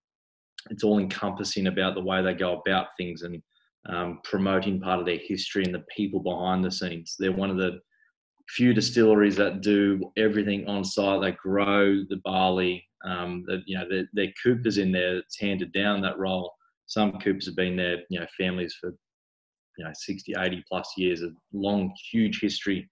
it's 0.71 0.85
all 0.85 0.99
encompassing 0.99 1.69
about 1.69 1.95
the 1.95 2.03
way 2.03 2.23
they 2.23 2.35
go 2.35 2.61
about 2.61 2.89
things 2.99 3.23
and 3.23 3.43
um, 3.89 4.21
promoting 4.25 4.81
part 4.81 5.01
of 5.01 5.07
their 5.07 5.19
history 5.19 5.65
and 5.65 5.75
the 5.75 5.85
people 5.95 6.21
behind 6.21 6.65
the 6.65 6.71
scenes. 6.71 7.17
They're 7.19 7.33
one 7.33 7.51
of 7.51 7.57
the 7.57 7.81
few 8.49 8.73
distilleries 8.73 9.37
that 9.37 9.61
do 9.61 10.13
everything 10.17 10.67
on 10.67 10.85
site. 10.85 11.21
They 11.21 11.33
grow 11.33 12.03
the 12.09 12.21
barley. 12.25 12.85
Um, 13.05 13.45
the, 13.47 13.63
you 13.67 13.79
know, 13.79 13.87
their, 14.13 14.33
coopers 14.43 14.79
in 14.79 14.91
there. 14.91 15.19
It's 15.19 15.39
handed 15.39 15.73
down 15.73 16.01
that 16.03 16.19
role. 16.19 16.53
Some 16.87 17.13
coopers 17.21 17.47
have 17.47 17.57
been 17.57 17.77
there, 17.77 17.99
you 18.11 18.19
know, 18.19 18.27
families 18.37 18.77
for 18.81 18.95
you 19.77 19.85
know 19.85 19.93
60, 19.95 20.35
80 20.37 20.65
plus 20.69 20.93
years. 20.97 21.23
A 21.23 21.31
long, 21.53 21.93
huge 22.11 22.41
history 22.41 22.89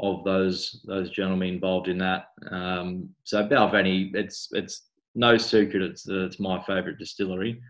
of 0.00 0.24
those 0.24 0.82
those 0.86 1.10
gentlemen 1.10 1.54
involved 1.54 1.88
in 1.88 1.98
that. 1.98 2.26
Um, 2.50 3.10
so 3.22 3.46
Balvenie, 3.46 4.10
it's 4.14 4.48
it's 4.52 4.88
no 5.14 5.36
secret. 5.36 5.82
It's 5.82 6.08
it's 6.08 6.40
my 6.40 6.62
favourite 6.64 6.98
distillery, 6.98 7.60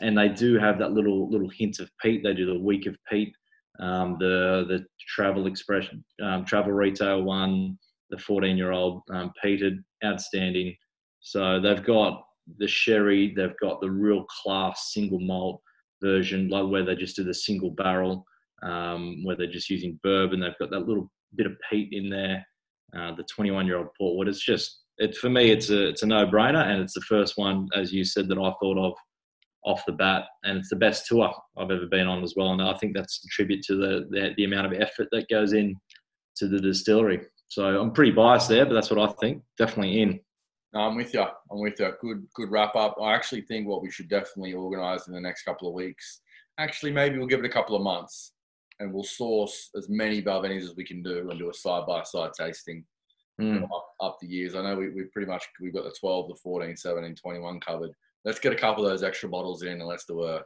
and 0.00 0.18
they 0.18 0.28
do 0.28 0.58
have 0.58 0.78
that 0.78 0.92
little 0.92 1.30
little 1.30 1.50
hint 1.50 1.78
of 1.78 1.90
peat. 2.02 2.22
They 2.24 2.34
do 2.34 2.46
the 2.46 2.58
week 2.58 2.86
of 2.86 2.96
peat 3.08 3.32
um, 3.80 4.16
the 4.18 4.64
the 4.68 4.84
travel 5.06 5.46
expression, 5.46 6.04
um, 6.22 6.44
travel 6.44 6.72
retail 6.72 7.22
one, 7.22 7.78
the 8.10 8.18
14 8.18 8.56
year 8.56 8.72
old 8.72 9.02
um, 9.12 9.32
peated, 9.42 9.82
outstanding. 10.04 10.74
So 11.20 11.60
they've 11.60 11.84
got 11.84 12.24
the 12.58 12.68
sherry, 12.68 13.34
they've 13.34 13.58
got 13.60 13.80
the 13.80 13.90
real 13.90 14.24
class 14.24 14.92
single 14.92 15.20
malt 15.20 15.60
version, 16.02 16.48
like 16.48 16.68
where 16.68 16.84
they 16.84 16.94
just 16.94 17.16
do 17.16 17.24
the 17.24 17.34
single 17.34 17.70
barrel, 17.70 18.24
um, 18.62 19.24
where 19.24 19.36
they're 19.36 19.46
just 19.46 19.70
using 19.70 19.98
bourbon. 20.02 20.40
They've 20.40 20.58
got 20.58 20.70
that 20.70 20.86
little 20.86 21.10
bit 21.36 21.46
of 21.46 21.52
peat 21.70 21.88
in 21.92 22.08
there. 22.08 22.44
Uh, 22.96 23.14
the 23.14 23.24
21 23.24 23.66
year 23.66 23.76
old 23.76 23.88
Portwood. 24.00 24.28
It's 24.28 24.42
just 24.42 24.80
it 24.96 25.14
for 25.16 25.28
me. 25.28 25.50
It's 25.50 25.68
a 25.68 25.88
it's 25.88 26.02
a 26.02 26.06
no 26.06 26.26
brainer, 26.26 26.66
and 26.66 26.80
it's 26.80 26.94
the 26.94 27.02
first 27.02 27.36
one, 27.36 27.68
as 27.74 27.92
you 27.92 28.02
said, 28.02 28.28
that 28.28 28.38
I 28.38 28.52
thought 28.60 28.78
of 28.78 28.94
off 29.64 29.84
the 29.86 29.92
bat, 29.92 30.24
and 30.44 30.58
it's 30.58 30.70
the 30.70 30.76
best 30.76 31.06
tour 31.06 31.32
I've 31.56 31.70
ever 31.70 31.86
been 31.86 32.06
on 32.06 32.22
as 32.22 32.34
well. 32.36 32.52
And 32.52 32.62
I 32.62 32.74
think 32.74 32.94
that's 32.94 33.22
a 33.24 33.28
tribute 33.28 33.62
to 33.64 33.76
the, 33.76 34.06
the, 34.10 34.30
the 34.36 34.44
amount 34.44 34.66
of 34.66 34.80
effort 34.80 35.08
that 35.12 35.28
goes 35.28 35.52
in 35.52 35.74
to 36.36 36.48
the 36.48 36.60
distillery. 36.60 37.20
So 37.48 37.80
I'm 37.80 37.92
pretty 37.92 38.12
biased 38.12 38.48
there, 38.48 38.66
but 38.66 38.74
that's 38.74 38.90
what 38.90 38.98
I 38.98 39.12
think. 39.20 39.42
Definitely 39.56 40.02
in. 40.02 40.20
No, 40.74 40.80
I'm 40.80 40.96
with 40.96 41.14
you. 41.14 41.22
I'm 41.22 41.60
with 41.60 41.80
you. 41.80 41.92
Good, 42.00 42.26
good 42.34 42.50
wrap 42.50 42.76
up. 42.76 42.96
I 43.00 43.14
actually 43.14 43.42
think 43.42 43.66
what 43.66 43.82
we 43.82 43.90
should 43.90 44.08
definitely 44.08 44.52
organise 44.52 45.08
in 45.08 45.14
the 45.14 45.20
next 45.20 45.42
couple 45.42 45.68
of 45.68 45.74
weeks. 45.74 46.20
Actually, 46.58 46.92
maybe 46.92 47.18
we'll 47.18 47.26
give 47.26 47.40
it 47.40 47.46
a 47.46 47.52
couple 47.52 47.74
of 47.74 47.82
months, 47.82 48.32
and 48.78 48.92
we'll 48.92 49.04
source 49.04 49.70
as 49.76 49.88
many 49.88 50.20
Balvenies 50.20 50.64
as 50.64 50.76
we 50.76 50.84
can 50.84 51.02
do 51.02 51.30
and 51.30 51.38
do 51.38 51.50
a 51.50 51.54
side 51.54 51.86
by 51.86 52.02
side 52.02 52.32
tasting 52.38 52.84
mm. 53.40 53.62
up, 53.64 53.88
up, 54.00 54.18
the 54.20 54.26
years. 54.26 54.54
I 54.54 54.62
know 54.62 54.76
we 54.76 54.90
we 54.90 55.04
pretty 55.04 55.28
much 55.28 55.44
we've 55.60 55.72
got 55.72 55.84
the 55.84 55.94
12, 55.98 56.28
the 56.28 56.34
14, 56.34 56.76
17, 56.76 57.14
21 57.14 57.60
covered 57.60 57.92
let's 58.24 58.38
get 58.38 58.52
a 58.52 58.56
couple 58.56 58.84
of 58.84 58.90
those 58.90 59.02
extra 59.02 59.28
bottles 59.28 59.62
in 59.62 59.72
and 59.72 59.86
let's 59.86 60.04
do 60.04 60.22
a 60.24 60.42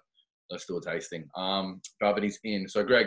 let's 0.50 0.67
do 0.67 0.76
a 0.76 0.83
tasting. 0.83 1.25
Um, 1.37 1.81
Gravity's 2.00 2.38
in. 2.45 2.69
So, 2.69 2.85
Greg, 2.85 3.07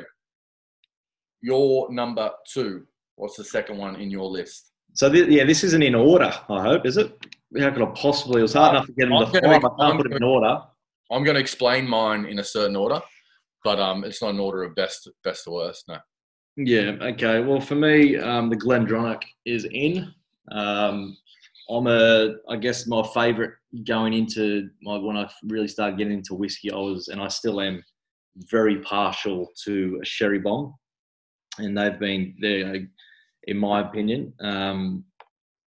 your 1.42 1.92
number 1.92 2.32
two. 2.52 2.86
What's 3.18 3.38
the 3.38 3.46
second 3.46 3.78
one 3.78 3.96
in 3.96 4.10
your 4.10 4.26
list? 4.30 4.72
So, 4.94 5.12
yeah, 5.12 5.46
this 5.46 5.64
isn't 5.64 5.84
in 5.84 5.96
order. 5.96 6.34
I 6.50 6.62
hope 6.62 6.86
is 6.86 6.98
it? 6.98 7.18
How 7.58 7.72
could 7.72 7.84
I 7.84 7.92
possibly? 7.96 8.40
It 8.40 8.44
was 8.44 8.54
hard 8.54 8.70
uh, 8.70 8.78
enough 8.78 8.88
to 8.88 8.94
get 8.94 9.10
them 9.10 9.20
to 9.20 9.26
five. 9.26 9.64
I 9.64 9.84
can't 9.84 9.98
put 9.98 10.10
them 10.10 10.18
in 10.18 10.24
order. 10.24 10.60
I'm 11.12 11.24
going 11.24 11.36
to 11.36 11.42
explain 11.42 11.88
mine 11.88 12.26
in 12.26 12.40
a 12.40 12.44
certain 12.44 12.76
order, 12.76 13.00
but 13.64 13.80
um, 13.80 14.04
it's 14.04 14.22
not 14.22 14.34
an 14.34 14.40
order 14.40 14.64
of 14.64 14.76
best 14.76 15.10
best 15.24 15.46
to 15.46 15.52
worst. 15.52 15.86
No. 15.88 15.98
Yeah. 16.58 16.96
Okay. 17.02 17.42
Well, 17.42 17.62
for 17.62 17.76
me, 17.76 18.18
um, 18.18 18.50
the 18.50 18.58
GlenDronach 18.58 19.24
is 19.46 19.66
in. 19.72 20.12
Um, 20.52 21.18
I'm 21.70 21.88
a, 21.88 22.36
I 22.50 22.58
guess 22.58 22.88
my 22.88 23.04
favourite 23.14 23.52
going 23.84 24.14
into 24.14 24.70
my 24.82 24.98
when 24.98 25.18
I 25.18 25.30
really 25.44 25.68
started 25.68 25.98
getting 25.98 26.14
into 26.14 26.36
whiskey, 26.36 26.72
I 26.72 26.76
was, 26.76 27.08
and 27.08 27.22
I 27.22 27.28
still 27.28 27.62
am, 27.62 27.84
very 28.50 28.82
partial 28.82 29.48
to 29.64 30.00
a 30.02 30.06
sherry 30.06 30.40
bomb, 30.40 30.74
and 31.58 31.78
they've 31.78 32.00
been 32.00 32.36
there, 32.40 32.86
in 33.44 33.58
my 33.58 33.82
opinion, 33.82 34.34
um, 34.42 35.06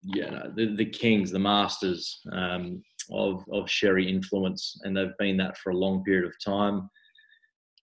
yeah, 0.04 0.44
the, 0.56 0.76
the 0.76 0.86
kings, 0.86 1.32
the 1.32 1.40
masters 1.40 2.20
um, 2.32 2.82
of 3.12 3.44
of 3.52 3.70
sherry 3.70 4.10
influence, 4.10 4.80
and 4.84 4.96
they've 4.96 5.18
been 5.20 5.38
that 5.38 5.58
for 5.58 5.72
a 5.72 5.78
long 5.78 6.04
period 6.04 6.26
of 6.26 6.34
time. 6.44 6.90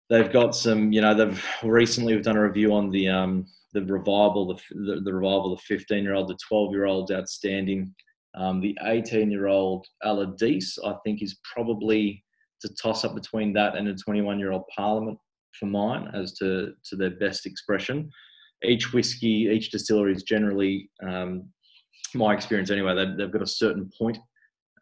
They've 0.08 0.32
got 0.32 0.54
some, 0.54 0.92
you 0.92 1.00
know, 1.00 1.14
they've 1.14 1.44
recently 1.62 2.14
we've 2.14 2.24
done 2.24 2.36
a 2.36 2.42
review 2.42 2.72
on 2.74 2.90
the 2.90 3.08
um, 3.08 3.46
the 3.72 3.82
revival, 3.82 4.46
the, 4.46 4.60
the, 4.70 5.00
the 5.02 5.12
revival, 5.12 5.54
the 5.54 5.62
15 5.62 6.02
year 6.02 6.14
old, 6.14 6.28
the 6.28 6.38
12 6.48 6.72
year 6.72 6.86
old, 6.86 7.12
outstanding. 7.12 7.94
Um, 8.36 8.60
the 8.60 8.76
18 8.82 9.30
year 9.30 9.46
old 9.46 9.86
Allardice, 10.04 10.78
I 10.84 10.94
think, 11.04 11.22
is 11.22 11.38
probably 11.54 12.22
to 12.60 12.74
toss 12.80 13.04
up 13.04 13.14
between 13.14 13.52
that 13.54 13.76
and 13.76 13.88
a 13.88 13.94
21 13.94 14.38
year 14.38 14.52
old 14.52 14.64
Parliament 14.76 15.18
for 15.58 15.66
mine 15.66 16.10
as 16.14 16.34
to, 16.34 16.72
to 16.84 16.96
their 16.96 17.10
best 17.10 17.46
expression. 17.46 18.10
Each 18.64 18.92
whiskey, 18.92 19.50
each 19.52 19.70
distillery 19.70 20.14
is 20.14 20.22
generally, 20.22 20.90
um, 21.06 21.48
my 22.14 22.34
experience 22.34 22.70
anyway, 22.70 22.94
they've, 22.94 23.16
they've 23.16 23.32
got 23.32 23.42
a 23.42 23.46
certain 23.46 23.90
point 23.98 24.18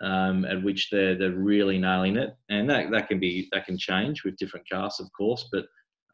um, 0.01 0.45
at 0.45 0.63
which 0.63 0.91
they're 0.91 1.17
they're 1.17 1.33
really 1.33 1.79
nailing 1.79 2.17
it, 2.17 2.37
and 2.49 2.69
that 2.69 2.91
that 2.91 3.09
can 3.09 3.21
be 3.21 3.49
that 3.53 3.67
can 3.67 3.79
change 3.79 4.25
with 4.25 4.37
different 4.37 4.69
casks, 4.69 5.01
of 5.01 5.09
course. 5.17 5.49
But 5.53 5.65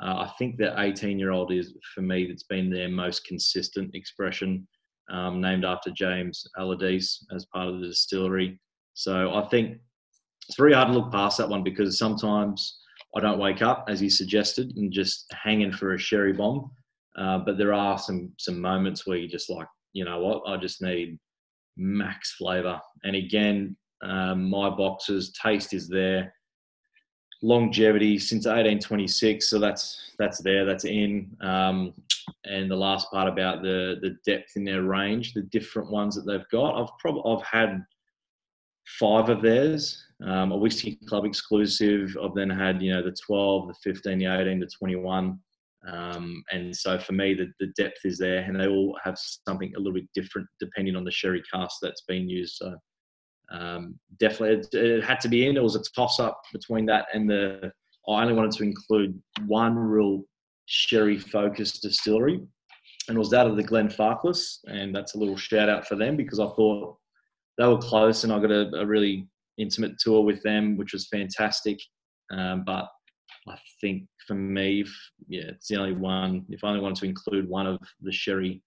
uh, 0.03 0.27
I 0.27 0.33
think 0.39 0.57
the 0.57 0.79
18 0.79 1.19
year 1.19 1.31
old 1.31 1.53
is 1.53 1.75
for 1.95 2.03
me 2.03 2.27
that's 2.27 2.45
been 2.45 2.71
their 2.71 2.89
most 2.89 3.25
consistent 3.25 3.95
expression, 3.95 4.67
um, 5.11 5.41
named 5.41 5.65
after 5.65 5.91
James 5.91 6.47
Allardice 6.59 7.25
as 7.35 7.47
part 7.47 7.69
of 7.69 7.81
the 7.81 7.89
distillery. 7.89 8.61
So 8.95 9.35
I 9.35 9.47
think 9.49 9.79
it's 10.49 10.57
very 10.57 10.73
hard 10.73 10.89
to 10.89 10.95
look 10.95 11.13
past 11.13 11.39
that 11.39 11.49
one 11.49 11.63
because 11.63 11.99
sometimes 11.99 12.79
I 13.17 13.21
don't 13.21 13.39
wake 13.39 13.63
up, 13.63 13.87
as 13.89 14.01
you 14.01 14.11
suggested, 14.11 14.77
and 14.77 14.93
just 14.93 15.27
hanging 15.33 15.73
for 15.73 15.95
a 15.95 15.99
sherry 15.99 16.33
bomb. 16.33 16.71
Uh, 17.17 17.39
but 17.39 17.59
there 17.59 17.75
are 17.75 17.99
some 17.99 18.33
some 18.39 18.61
moments 18.61 19.07
where 19.07 19.17
you 19.17 19.29
just 19.29 19.51
like, 19.51 19.67
you 19.93 20.05
know 20.05 20.21
what, 20.21 20.43
I 20.47 20.57
just 20.57 20.81
need 20.81 21.19
max 21.77 22.35
flavour. 22.35 22.81
And 23.03 23.17
again, 23.17 23.77
um, 24.03 24.49
my 24.49 24.71
boxes 24.71 25.33
taste 25.33 25.75
is 25.75 25.89
there 25.89 26.33
longevity 27.43 28.19
since 28.19 28.47
1826. 28.47 29.49
So 29.49 29.59
that's 29.59 30.13
that's 30.19 30.43
there, 30.43 30.65
that's 30.65 30.85
in. 30.85 31.37
Um, 31.41 31.95
and 32.45 32.71
the 32.71 32.77
last 32.77 33.11
part 33.11 33.29
about 33.29 33.63
the 33.63 33.97
the 34.03 34.17
depth 34.25 34.57
in 34.57 34.65
their 34.65 34.83
range, 34.83 35.35
the 35.35 35.43
different 35.43 35.91
ones 35.91 36.15
that 36.15 36.27
they've 36.27 36.49
got. 36.51 36.81
I've 36.81 36.97
probably 36.99 37.23
I've 37.27 37.45
had 37.45 37.85
five 38.99 39.29
of 39.29 39.43
theirs, 39.43 40.05
um, 40.25 40.53
a 40.53 40.57
whiskey 40.57 40.99
club 41.07 41.25
exclusive. 41.25 42.17
I've 42.23 42.35
then 42.35 42.51
had 42.51 42.83
you 42.83 42.93
know 42.93 43.03
the 43.03 43.17
12, 43.27 43.69
the 43.69 43.75
15, 43.83 44.19
the 44.19 44.27
18, 44.27 44.61
the 44.61 44.67
21. 44.67 45.39
Um, 45.89 46.45
and 46.53 46.77
so 46.77 46.99
for 46.99 47.15
me, 47.15 47.33
the, 47.33 47.51
the 47.59 47.73
depth 47.77 48.01
is 48.05 48.19
there, 48.19 48.43
and 48.43 48.59
they 48.59 48.67
all 48.67 48.99
have 49.03 49.17
something 49.19 49.73
a 49.75 49.79
little 49.79 49.95
bit 49.95 50.09
different 50.15 50.47
depending 50.59 50.95
on 50.95 51.05
the 51.05 51.11
sherry 51.11 51.43
cask 51.53 51.77
that's 51.81 52.03
been 52.03 52.29
used. 52.29 52.57
So 52.57 52.77
um, 53.51 53.99
definitely 54.19 54.57
it, 54.59 54.75
it, 54.75 55.05
had 55.05 55.21
to 55.21 55.29
be 55.29 55.47
in. 55.47 55.57
It 55.57 55.63
was 55.63 55.77
a 55.77 55.83
toss 55.95 56.21
up 56.21 56.41
between 56.53 56.87
that 56.87 57.07
and 57.13 57.29
the. 57.29 57.73
I 58.09 58.23
only 58.23 58.35
wanted 58.35 58.53
to 58.53 58.65
include 58.65 59.21
one 59.47 59.77
real 59.77 60.23
sherry 60.67 61.19
focused 61.19 61.83
distillery, 61.83 62.41
and 63.09 63.17
it 63.17 63.19
was 63.19 63.31
that 63.31 63.47
of 63.47 63.57
the 63.57 63.63
Glen 63.63 63.89
Glenfarclas, 63.89 64.59
and 64.67 64.95
that's 64.95 65.15
a 65.15 65.19
little 65.19 65.37
shout 65.37 65.69
out 65.69 65.87
for 65.87 65.97
them 65.97 66.17
because 66.17 66.41
I 66.41 66.47
thought 66.47 66.97
they 67.59 67.67
were 67.67 67.79
close, 67.79 68.25
and 68.25 68.33
I 68.33 68.39
got 68.39 68.51
a, 68.51 68.71
a 68.77 68.87
really 68.87 69.29
intimate 69.59 69.99
tour 69.99 70.23
with 70.23 70.43
them, 70.43 70.77
which 70.77 70.93
was 70.93 71.09
fantastic. 71.09 71.79
Um, 72.33 72.65
but 72.65 72.89
I 73.49 73.59
think 73.81 74.05
for 74.27 74.35
me, 74.35 74.85
yeah, 75.29 75.45
it's 75.49 75.69
the 75.69 75.77
only 75.77 75.95
one. 75.95 76.47
If 76.49 76.65
I 76.65 76.69
only 76.69 76.81
wanted 76.81 76.97
to 77.01 77.07
include 77.07 77.49
one 77.49 77.67
of 77.67 77.79
the 78.01 78.13
sherry 78.13 78.63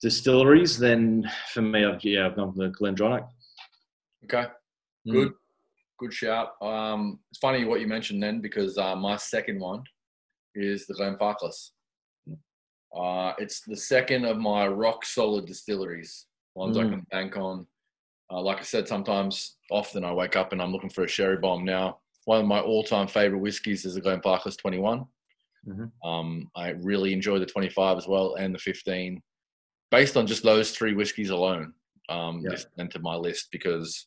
distilleries, 0.00 0.78
then 0.78 1.30
for 1.52 1.62
me, 1.62 1.84
I've 1.84 2.02
yeah, 2.04 2.26
I've 2.26 2.36
gone 2.36 2.52
for 2.52 2.68
the 2.68 2.74
GlenDronach. 2.74 3.28
Okay, 4.24 4.48
mm. 5.06 5.12
good, 5.12 5.32
good 5.98 6.12
shout. 6.12 6.50
Um, 6.62 7.18
it's 7.30 7.38
funny 7.38 7.64
what 7.64 7.80
you 7.80 7.86
mentioned 7.86 8.22
then 8.22 8.40
because 8.40 8.78
uh, 8.78 8.96
my 8.96 9.16
second 9.16 9.60
one 9.60 9.82
is 10.54 10.86
the 10.86 10.94
Glenfarclas. 10.94 11.70
Uh, 12.94 13.32
it's 13.38 13.62
the 13.62 13.76
second 13.76 14.26
of 14.26 14.36
my 14.36 14.66
rock 14.66 15.04
solid 15.04 15.46
distilleries, 15.46 16.26
ones 16.54 16.76
mm. 16.76 16.86
I 16.86 16.90
can 16.90 17.06
bank 17.10 17.36
on. 17.36 17.66
Uh, 18.30 18.40
like 18.40 18.58
I 18.58 18.62
said, 18.62 18.88
sometimes, 18.88 19.56
often 19.70 20.04
I 20.04 20.12
wake 20.12 20.36
up 20.36 20.52
and 20.52 20.62
I'm 20.62 20.72
looking 20.72 20.90
for 20.90 21.04
a 21.04 21.08
sherry 21.08 21.36
bomb. 21.36 21.64
Now, 21.64 21.98
one 22.24 22.40
of 22.40 22.46
my 22.46 22.60
all-time 22.60 23.08
favorite 23.08 23.40
whiskies 23.40 23.84
is 23.84 23.94
the 23.94 24.00
Glenfarclas 24.00 24.56
21. 24.58 25.04
Mm-hmm. 25.66 26.08
Um, 26.08 26.50
I 26.56 26.70
really 26.70 27.12
enjoy 27.12 27.38
the 27.38 27.46
25 27.46 27.98
as 27.98 28.06
well 28.06 28.34
and 28.34 28.54
the 28.54 28.58
15, 28.58 29.20
based 29.90 30.16
on 30.16 30.26
just 30.26 30.42
those 30.42 30.70
three 30.72 30.94
whiskies 30.94 31.30
alone. 31.30 31.74
Um, 32.08 32.40
yeah. 32.42 32.50
Just 32.52 32.68
entered 32.78 33.02
my 33.02 33.14
list 33.14 33.48
because, 33.52 34.06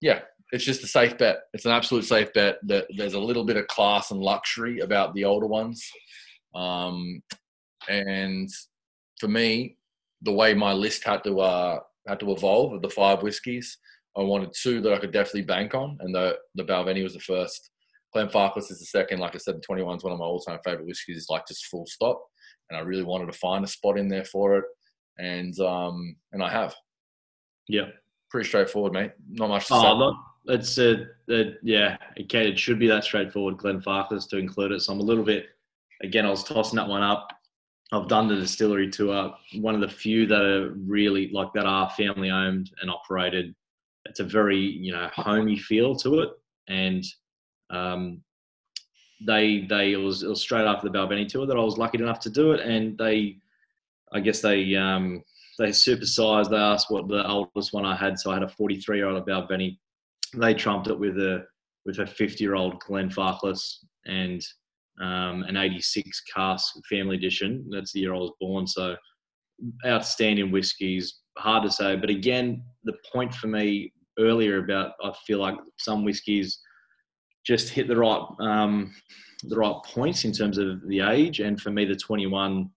yeah, 0.00 0.20
it's 0.52 0.64
just 0.64 0.84
a 0.84 0.86
safe 0.86 1.18
bet. 1.18 1.40
It's 1.52 1.64
an 1.64 1.72
absolute 1.72 2.04
safe 2.04 2.32
bet 2.32 2.58
that 2.64 2.86
there's 2.96 3.14
a 3.14 3.20
little 3.20 3.44
bit 3.44 3.56
of 3.56 3.66
class 3.66 4.10
and 4.10 4.20
luxury 4.20 4.80
about 4.80 5.14
the 5.14 5.24
older 5.24 5.46
ones. 5.46 5.86
Um, 6.54 7.22
and 7.88 8.48
for 9.20 9.28
me, 9.28 9.76
the 10.22 10.32
way 10.32 10.54
my 10.54 10.72
list 10.72 11.04
had 11.04 11.22
to 11.24 11.40
uh, 11.40 11.80
had 12.06 12.20
to 12.20 12.32
evolve 12.32 12.72
of 12.72 12.82
the 12.82 12.90
five 12.90 13.22
whiskies, 13.22 13.78
I 14.16 14.22
wanted 14.22 14.52
two 14.52 14.80
that 14.80 14.92
I 14.92 14.98
could 14.98 15.12
definitely 15.12 15.42
bank 15.42 15.74
on, 15.74 15.98
and 16.00 16.14
the 16.14 16.38
the 16.54 16.64
Balvenie 16.64 17.02
was 17.02 17.14
the 17.14 17.20
first. 17.20 17.70
Glenfarclas 18.16 18.70
is 18.70 18.78
the 18.78 18.86
second. 18.86 19.20
Like 19.20 19.34
I 19.34 19.38
said, 19.38 19.56
the 19.56 19.60
21 19.60 19.98
is 19.98 20.02
one 20.02 20.14
of 20.14 20.18
my 20.18 20.24
all-time 20.24 20.58
favorite 20.64 20.86
whiskies. 20.86 21.26
Like 21.28 21.46
just 21.46 21.66
full 21.66 21.86
stop, 21.86 22.20
and 22.70 22.78
I 22.78 22.80
really 22.80 23.02
wanted 23.04 23.30
to 23.30 23.38
find 23.38 23.64
a 23.64 23.68
spot 23.68 23.98
in 23.98 24.08
there 24.08 24.24
for 24.24 24.56
it, 24.56 24.64
and 25.18 25.58
um, 25.60 26.16
and 26.32 26.42
I 26.42 26.50
have. 26.50 26.74
Yeah, 27.68 27.88
pretty 28.30 28.48
straightforward, 28.48 28.92
mate. 28.92 29.12
Not 29.30 29.48
much 29.48 29.68
to 29.68 29.74
oh, 29.74 29.82
say. 29.82 29.92
Look, 29.92 30.16
it's 30.46 30.78
a, 30.78 31.06
a, 31.30 31.54
yeah, 31.62 31.96
okay. 32.20 32.48
It 32.48 32.58
should 32.58 32.78
be 32.78 32.88
that 32.88 33.04
straightforward, 33.04 33.56
Glenfarclas, 33.56 34.28
to 34.30 34.38
include 34.38 34.72
it. 34.72 34.80
So 34.80 34.92
I'm 34.92 35.00
a 35.00 35.04
little 35.04 35.24
bit. 35.24 35.46
Again, 36.02 36.26
I 36.26 36.30
was 36.30 36.44
tossing 36.44 36.76
that 36.76 36.88
one 36.88 37.02
up. 37.02 37.28
I've 37.92 38.08
done 38.08 38.28
the 38.28 38.36
distillery 38.36 38.90
tour. 38.90 39.34
One 39.56 39.74
of 39.74 39.80
the 39.80 39.88
few 39.88 40.26
that 40.26 40.42
are 40.42 40.70
really 40.70 41.30
like 41.32 41.52
that 41.54 41.66
are 41.66 41.90
family 41.90 42.30
owned 42.30 42.70
and 42.82 42.90
operated. 42.90 43.54
It's 44.04 44.20
a 44.20 44.24
very 44.24 44.58
you 44.58 44.92
know 44.92 45.08
homey 45.14 45.58
feel 45.58 45.96
to 45.96 46.20
it, 46.20 46.30
and 46.68 47.04
um, 47.70 48.22
they 49.26 49.66
they 49.68 49.92
it 49.92 49.96
was, 49.96 50.22
it 50.22 50.28
was 50.28 50.40
straight 50.40 50.66
after 50.66 50.88
the 50.88 50.96
Balvenie 50.96 51.28
tour 51.28 51.46
that 51.46 51.56
I 51.56 51.60
was 51.60 51.78
lucky 51.78 51.98
enough 51.98 52.20
to 52.20 52.30
do 52.30 52.52
it, 52.52 52.60
and 52.60 52.96
they, 52.96 53.38
I 54.12 54.20
guess 54.20 54.40
they 54.40 54.74
um, 54.76 55.24
they 55.58 55.70
supersized. 55.70 56.50
They 56.50 56.56
asked 56.56 56.90
what 56.90 57.08
the 57.08 57.26
oldest 57.28 57.72
one 57.72 57.84
I 57.84 57.96
had, 57.96 58.18
so 58.18 58.30
I 58.30 58.34
had 58.34 58.42
a 58.44 58.48
43 58.48 58.96
year 58.96 59.08
old 59.08 59.26
Balvenie. 59.26 59.76
They 60.36 60.54
trumped 60.54 60.88
it 60.88 60.98
with 60.98 61.18
a 61.18 61.44
with 61.84 61.98
a 61.98 62.06
50 62.06 62.42
year 62.42 62.54
old 62.54 62.80
Glenfarclas 62.80 63.76
and 64.06 64.44
um, 65.00 65.44
an 65.44 65.56
86 65.56 66.22
cask 66.34 66.74
family 66.88 67.16
edition. 67.16 67.66
That's 67.70 67.92
the 67.92 68.00
year 68.00 68.14
I 68.14 68.18
was 68.18 68.32
born. 68.40 68.66
So 68.66 68.96
outstanding 69.86 70.50
whiskies. 70.50 71.20
Hard 71.38 71.64
to 71.64 71.70
say, 71.70 71.96
but 71.96 72.10
again, 72.10 72.62
the 72.84 72.94
point 73.12 73.34
for 73.34 73.46
me 73.46 73.92
earlier 74.18 74.58
about 74.58 74.92
I 75.02 75.12
feel 75.26 75.38
like 75.38 75.56
some 75.78 76.04
whiskies 76.04 76.60
just 77.46 77.70
hit 77.70 77.88
the 77.88 77.96
right 77.96 78.22
um, 78.40 78.92
the 79.44 79.56
right 79.56 79.76
points 79.84 80.24
in 80.24 80.32
terms 80.32 80.58
of 80.58 80.86
the 80.88 81.00
age. 81.00 81.40
And 81.40 81.60
for 81.60 81.70
me, 81.70 81.84
the 81.84 81.94
21, 81.96 82.68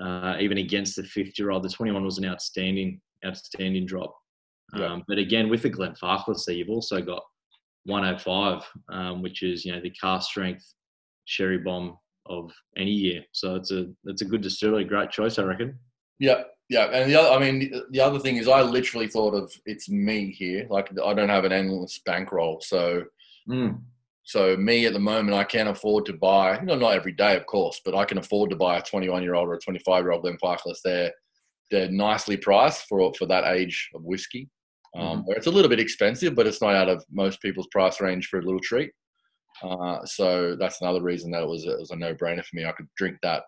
uh, 0.00 0.36
even 0.40 0.58
against 0.58 0.96
the 0.96 1.02
50 1.02 1.34
year 1.42 1.50
old, 1.50 1.62
the 1.62 1.68
21 1.68 2.04
was 2.04 2.18
an 2.18 2.26
outstanding 2.26 3.00
outstanding 3.24 3.86
drop. 3.86 4.14
Yeah. 4.74 4.86
Um, 4.86 5.04
but 5.08 5.18
again, 5.18 5.48
with 5.48 5.62
the 5.62 5.70
Glenfarclas, 5.70 6.44
there 6.44 6.54
you've 6.54 6.70
also 6.70 7.00
got 7.00 7.22
105, 7.84 8.64
um, 8.90 9.22
which 9.22 9.42
is 9.42 9.64
you 9.64 9.72
know 9.72 9.80
the 9.80 9.90
cask 9.90 10.30
strength 10.30 10.64
sherry 11.24 11.58
bomb 11.58 11.98
of 12.26 12.52
any 12.76 12.92
year. 12.92 13.22
So 13.32 13.56
it's 13.56 13.70
a 13.70 13.86
it's 14.04 14.22
a 14.22 14.26
good 14.26 14.42
distillery, 14.42 14.84
great 14.84 15.10
choice, 15.10 15.38
I 15.38 15.42
reckon. 15.42 15.78
Yeah, 16.18 16.42
yeah, 16.68 16.84
and 16.84 17.10
the 17.10 17.16
other, 17.16 17.30
I 17.30 17.38
mean, 17.38 17.72
the 17.90 18.00
other 18.00 18.18
thing 18.18 18.36
is, 18.36 18.46
I 18.46 18.62
literally 18.62 19.08
thought 19.08 19.34
of 19.34 19.52
it's 19.66 19.88
me 19.88 20.30
here. 20.30 20.66
Like 20.70 20.88
I 21.04 21.14
don't 21.14 21.28
have 21.28 21.44
an 21.44 21.52
endless 21.52 22.00
bankroll, 22.06 22.60
so 22.60 23.04
mm. 23.48 23.78
So 24.30 24.56
me 24.56 24.86
at 24.86 24.92
the 24.92 25.00
moment, 25.00 25.36
I 25.36 25.42
can't 25.42 25.68
afford 25.68 26.06
to 26.06 26.12
buy. 26.12 26.60
You 26.60 26.66
know, 26.66 26.76
not 26.76 26.94
every 26.94 27.10
day, 27.10 27.36
of 27.36 27.46
course, 27.46 27.80
but 27.84 27.96
I 27.96 28.04
can 28.04 28.18
afford 28.18 28.50
to 28.50 28.56
buy 28.56 28.78
a 28.78 28.82
21 28.82 29.24
year 29.24 29.34
old 29.34 29.48
or 29.48 29.54
a 29.54 29.58
25 29.58 30.04
year 30.04 30.12
old 30.12 30.24
Glenfarclas. 30.24 30.78
They're 30.84 31.10
they're 31.72 31.90
nicely 31.90 32.36
priced 32.36 32.86
for 32.88 33.12
for 33.18 33.26
that 33.26 33.44
age 33.52 33.90
of 33.92 34.04
whiskey. 34.04 34.48
Um, 34.96 35.22
mm-hmm. 35.22 35.32
It's 35.32 35.48
a 35.48 35.50
little 35.50 35.68
bit 35.68 35.80
expensive, 35.80 36.36
but 36.36 36.46
it's 36.46 36.62
not 36.62 36.76
out 36.76 36.88
of 36.88 37.04
most 37.10 37.42
people's 37.42 37.66
price 37.72 38.00
range 38.00 38.28
for 38.28 38.38
a 38.38 38.42
little 38.42 38.60
treat. 38.60 38.92
Uh, 39.64 40.04
so 40.04 40.54
that's 40.54 40.80
another 40.80 41.02
reason 41.02 41.32
that 41.32 41.42
it 41.42 41.48
was, 41.48 41.64
it 41.64 41.78
was 41.78 41.90
a 41.90 41.96
no-brainer 41.96 42.44
for 42.44 42.54
me. 42.54 42.64
I 42.64 42.72
could 42.72 42.88
drink 42.96 43.16
that 43.22 43.42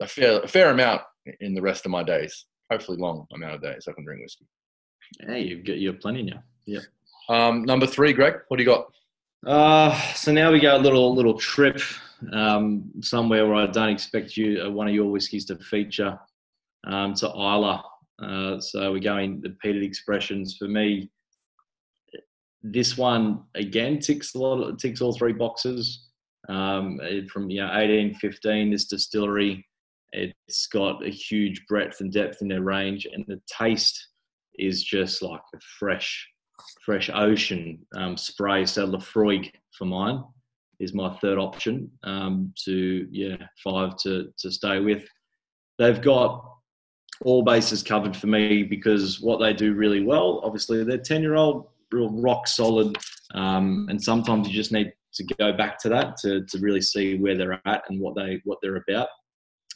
a 0.00 0.06
fair, 0.06 0.40
a 0.40 0.48
fair 0.48 0.70
amount 0.70 1.02
in 1.40 1.54
the 1.54 1.62
rest 1.62 1.86
of 1.86 1.90
my 1.90 2.02
days. 2.02 2.46
Hopefully, 2.70 2.98
long 2.98 3.26
amount 3.34 3.54
of 3.54 3.62
days 3.62 3.86
I 3.88 3.92
can 3.92 4.04
drink 4.04 4.22
whiskey. 4.22 4.46
Yeah, 5.20 5.36
you 5.36 5.62
get 5.62 5.78
you 5.78 5.94
plenty 5.94 6.22
now. 6.22 6.42
Yeah. 6.66 6.80
Um, 7.28 7.62
number 7.62 7.86
three, 7.86 8.12
Greg, 8.12 8.34
what 8.48 8.58
do 8.58 8.62
you 8.62 8.68
got? 8.68 8.86
Uh, 9.44 9.98
so 10.12 10.32
now 10.32 10.52
we 10.52 10.60
go 10.60 10.76
a 10.76 10.78
little 10.78 11.14
little 11.14 11.38
trip 11.38 11.80
um, 12.32 12.90
somewhere 13.00 13.46
where 13.46 13.56
I 13.56 13.66
don't 13.66 13.88
expect 13.88 14.36
you 14.36 14.62
uh, 14.62 14.70
one 14.70 14.88
of 14.88 14.94
your 14.94 15.10
whiskies 15.10 15.44
to 15.46 15.56
feature 15.56 16.18
um, 16.86 17.14
to 17.14 17.26
Islay. 17.28 17.80
Uh, 18.22 18.60
so 18.60 18.92
we're 18.92 18.98
going 18.98 19.40
the 19.40 19.56
peated 19.62 19.84
expressions. 19.84 20.56
For 20.56 20.68
me, 20.68 21.10
this 22.62 22.96
one 22.96 23.44
again 23.54 23.98
ticks 23.98 24.34
a 24.34 24.38
lot. 24.38 24.78
Ticks 24.78 25.00
all 25.00 25.12
three 25.12 25.32
boxes. 25.32 26.08
Um, 26.48 27.00
from 27.28 27.50
you 27.50 27.60
know 27.60 27.70
18, 27.74 28.14
15, 28.14 28.70
this 28.70 28.84
distillery, 28.84 29.66
it's 30.12 30.66
got 30.68 31.04
a 31.04 31.10
huge 31.10 31.66
breadth 31.66 32.00
and 32.00 32.12
depth 32.12 32.40
in 32.40 32.48
their 32.48 32.62
range, 32.62 33.06
and 33.12 33.24
the 33.26 33.40
taste 33.46 34.08
is 34.58 34.82
just 34.82 35.22
like 35.22 35.40
a 35.54 35.58
fresh, 35.78 36.26
fresh 36.84 37.10
ocean 37.12 37.84
um, 37.96 38.16
spray. 38.16 38.66
So 38.66 38.86
Laphroaig 38.86 39.52
for 39.76 39.84
mine 39.84 40.22
is 40.78 40.94
my 40.94 41.14
third 41.18 41.38
option 41.38 41.90
um, 42.04 42.52
to 42.64 43.06
yeah 43.10 43.36
five 43.62 43.96
to 43.98 44.32
to 44.38 44.50
stay 44.50 44.80
with. 44.80 45.06
They've 45.78 46.00
got 46.00 46.44
all 47.22 47.42
bases 47.42 47.82
covered 47.82 48.16
for 48.16 48.26
me 48.26 48.62
because 48.62 49.20
what 49.20 49.40
they 49.40 49.52
do 49.52 49.74
really 49.74 50.02
well, 50.04 50.40
obviously, 50.44 50.84
they're 50.84 50.98
ten 50.98 51.22
year 51.22 51.34
old 51.34 51.68
real 51.92 52.10
rock 52.10 52.46
solid. 52.46 52.96
Um, 53.34 53.86
and 53.90 54.02
sometimes 54.02 54.48
you 54.48 54.54
just 54.54 54.72
need 54.72 54.92
to 55.14 55.24
go 55.38 55.52
back 55.52 55.78
to 55.80 55.88
that 55.88 56.16
to, 56.18 56.44
to 56.44 56.58
really 56.58 56.80
see 56.80 57.16
where 57.16 57.36
they're 57.36 57.60
at 57.66 57.84
and 57.88 58.00
what 58.00 58.14
they 58.14 58.40
what 58.44 58.58
they're 58.62 58.82
about 58.88 59.08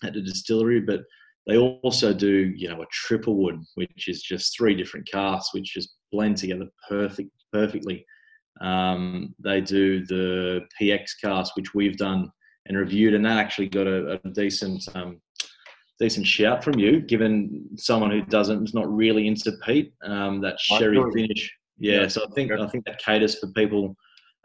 at 0.04 0.14
the 0.14 0.20
distillery. 0.20 0.80
But 0.80 1.00
they 1.46 1.56
also 1.56 2.12
do, 2.12 2.52
you 2.56 2.68
know, 2.68 2.82
a 2.82 2.86
triple 2.92 3.36
wood, 3.36 3.60
which 3.74 4.08
is 4.08 4.22
just 4.22 4.56
three 4.56 4.74
different 4.74 5.08
casks, 5.10 5.54
which 5.54 5.74
just 5.74 5.96
blend 6.12 6.36
together 6.36 6.66
perfect 6.88 7.30
perfectly. 7.52 8.04
Um, 8.60 9.34
they 9.42 9.60
do 9.60 10.04
the 10.06 10.60
PX 10.80 11.12
cask, 11.22 11.56
which 11.56 11.74
we've 11.74 11.96
done 11.96 12.30
and 12.66 12.76
reviewed, 12.76 13.14
and 13.14 13.24
that 13.24 13.38
actually 13.38 13.68
got 13.68 13.86
a, 13.86 14.20
a 14.24 14.28
decent 14.30 14.84
um, 14.94 15.20
decent 15.98 16.26
shout 16.26 16.62
from 16.62 16.78
you, 16.78 17.00
given 17.00 17.68
someone 17.76 18.10
who 18.10 18.22
doesn't 18.22 18.64
is 18.64 18.74
not 18.74 18.92
really 18.92 19.26
into 19.26 19.52
peat. 19.64 19.92
Um, 20.02 20.40
that 20.42 20.60
sherry 20.60 21.02
finish 21.12 21.50
yeah, 21.80 22.06
so 22.08 22.22
I 22.22 22.34
think 22.34 22.52
I 22.52 22.66
think 22.68 22.84
that 22.84 23.02
caters 23.02 23.38
for 23.38 23.48
people 23.48 23.96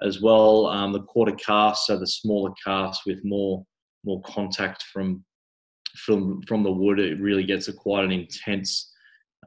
as 0.02 0.22
well. 0.22 0.68
Um, 0.68 0.94
the 0.94 1.04
quarter 1.04 1.34
cask, 1.34 1.86
so 1.86 2.00
the 2.00 2.08
smaller 2.08 2.52
cask 2.64 3.06
with 3.06 3.24
more 3.24 3.64
more 4.06 4.22
contact 4.22 4.84
from 4.94 5.24
from 5.96 6.42
from 6.44 6.64
the 6.64 6.72
wood, 6.72 7.00
it 7.00 7.20
really 7.20 7.44
gets 7.44 7.68
a 7.68 7.74
quite 7.74 8.04
an 8.04 8.12
intense 8.12 8.92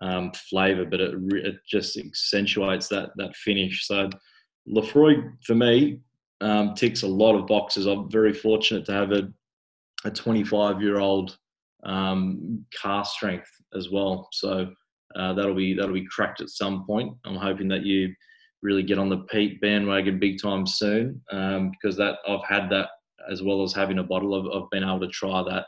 um, 0.00 0.32
flavour, 0.32 0.84
but 0.84 1.00
it 1.00 1.14
it 1.32 1.56
just 1.68 1.96
accentuates 1.96 2.88
that 2.88 3.10
that 3.16 3.36
finish. 3.36 3.86
So 3.86 4.10
Laphroaig 4.68 5.32
for 5.44 5.54
me 5.54 6.00
um, 6.40 6.74
ticks 6.74 7.02
a 7.02 7.08
lot 7.08 7.34
of 7.34 7.46
boxes. 7.46 7.86
I'm 7.86 8.10
very 8.10 8.32
fortunate 8.32 8.84
to 8.86 8.92
have 8.92 9.12
a 9.12 9.28
a 10.04 10.10
25 10.10 10.80
year 10.80 10.98
old 10.98 11.36
um, 11.84 12.64
cask 12.80 13.14
strength 13.14 13.50
as 13.74 13.90
well. 13.90 14.28
So 14.32 14.70
uh, 15.16 15.32
that'll 15.34 15.54
be 15.54 15.74
that'll 15.74 15.94
be 15.94 16.06
cracked 16.06 16.40
at 16.40 16.50
some 16.50 16.84
point. 16.84 17.14
I'm 17.24 17.36
hoping 17.36 17.68
that 17.68 17.84
you 17.84 18.14
really 18.62 18.82
get 18.82 18.98
on 18.98 19.08
the 19.08 19.18
peat 19.30 19.60
bandwagon 19.60 20.18
big 20.18 20.40
time 20.40 20.66
soon 20.66 21.20
um, 21.30 21.70
because 21.70 21.96
that 21.96 22.16
I've 22.26 22.44
had 22.44 22.68
that 22.70 22.88
as 23.30 23.42
well 23.42 23.62
as 23.62 23.72
having 23.72 23.98
a 23.98 24.02
bottle. 24.02 24.34
of 24.34 24.62
I've 24.62 24.70
been 24.70 24.84
able 24.84 25.00
to 25.00 25.08
try 25.08 25.42
that, 25.48 25.66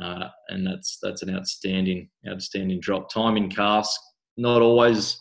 uh, 0.00 0.28
and 0.48 0.66
that's 0.66 0.98
that's 1.02 1.22
an 1.22 1.34
outstanding 1.34 2.08
outstanding 2.28 2.80
drop. 2.80 3.10
Time 3.10 3.36
in 3.36 3.48
cask, 3.48 4.00
not 4.36 4.62
always 4.62 5.20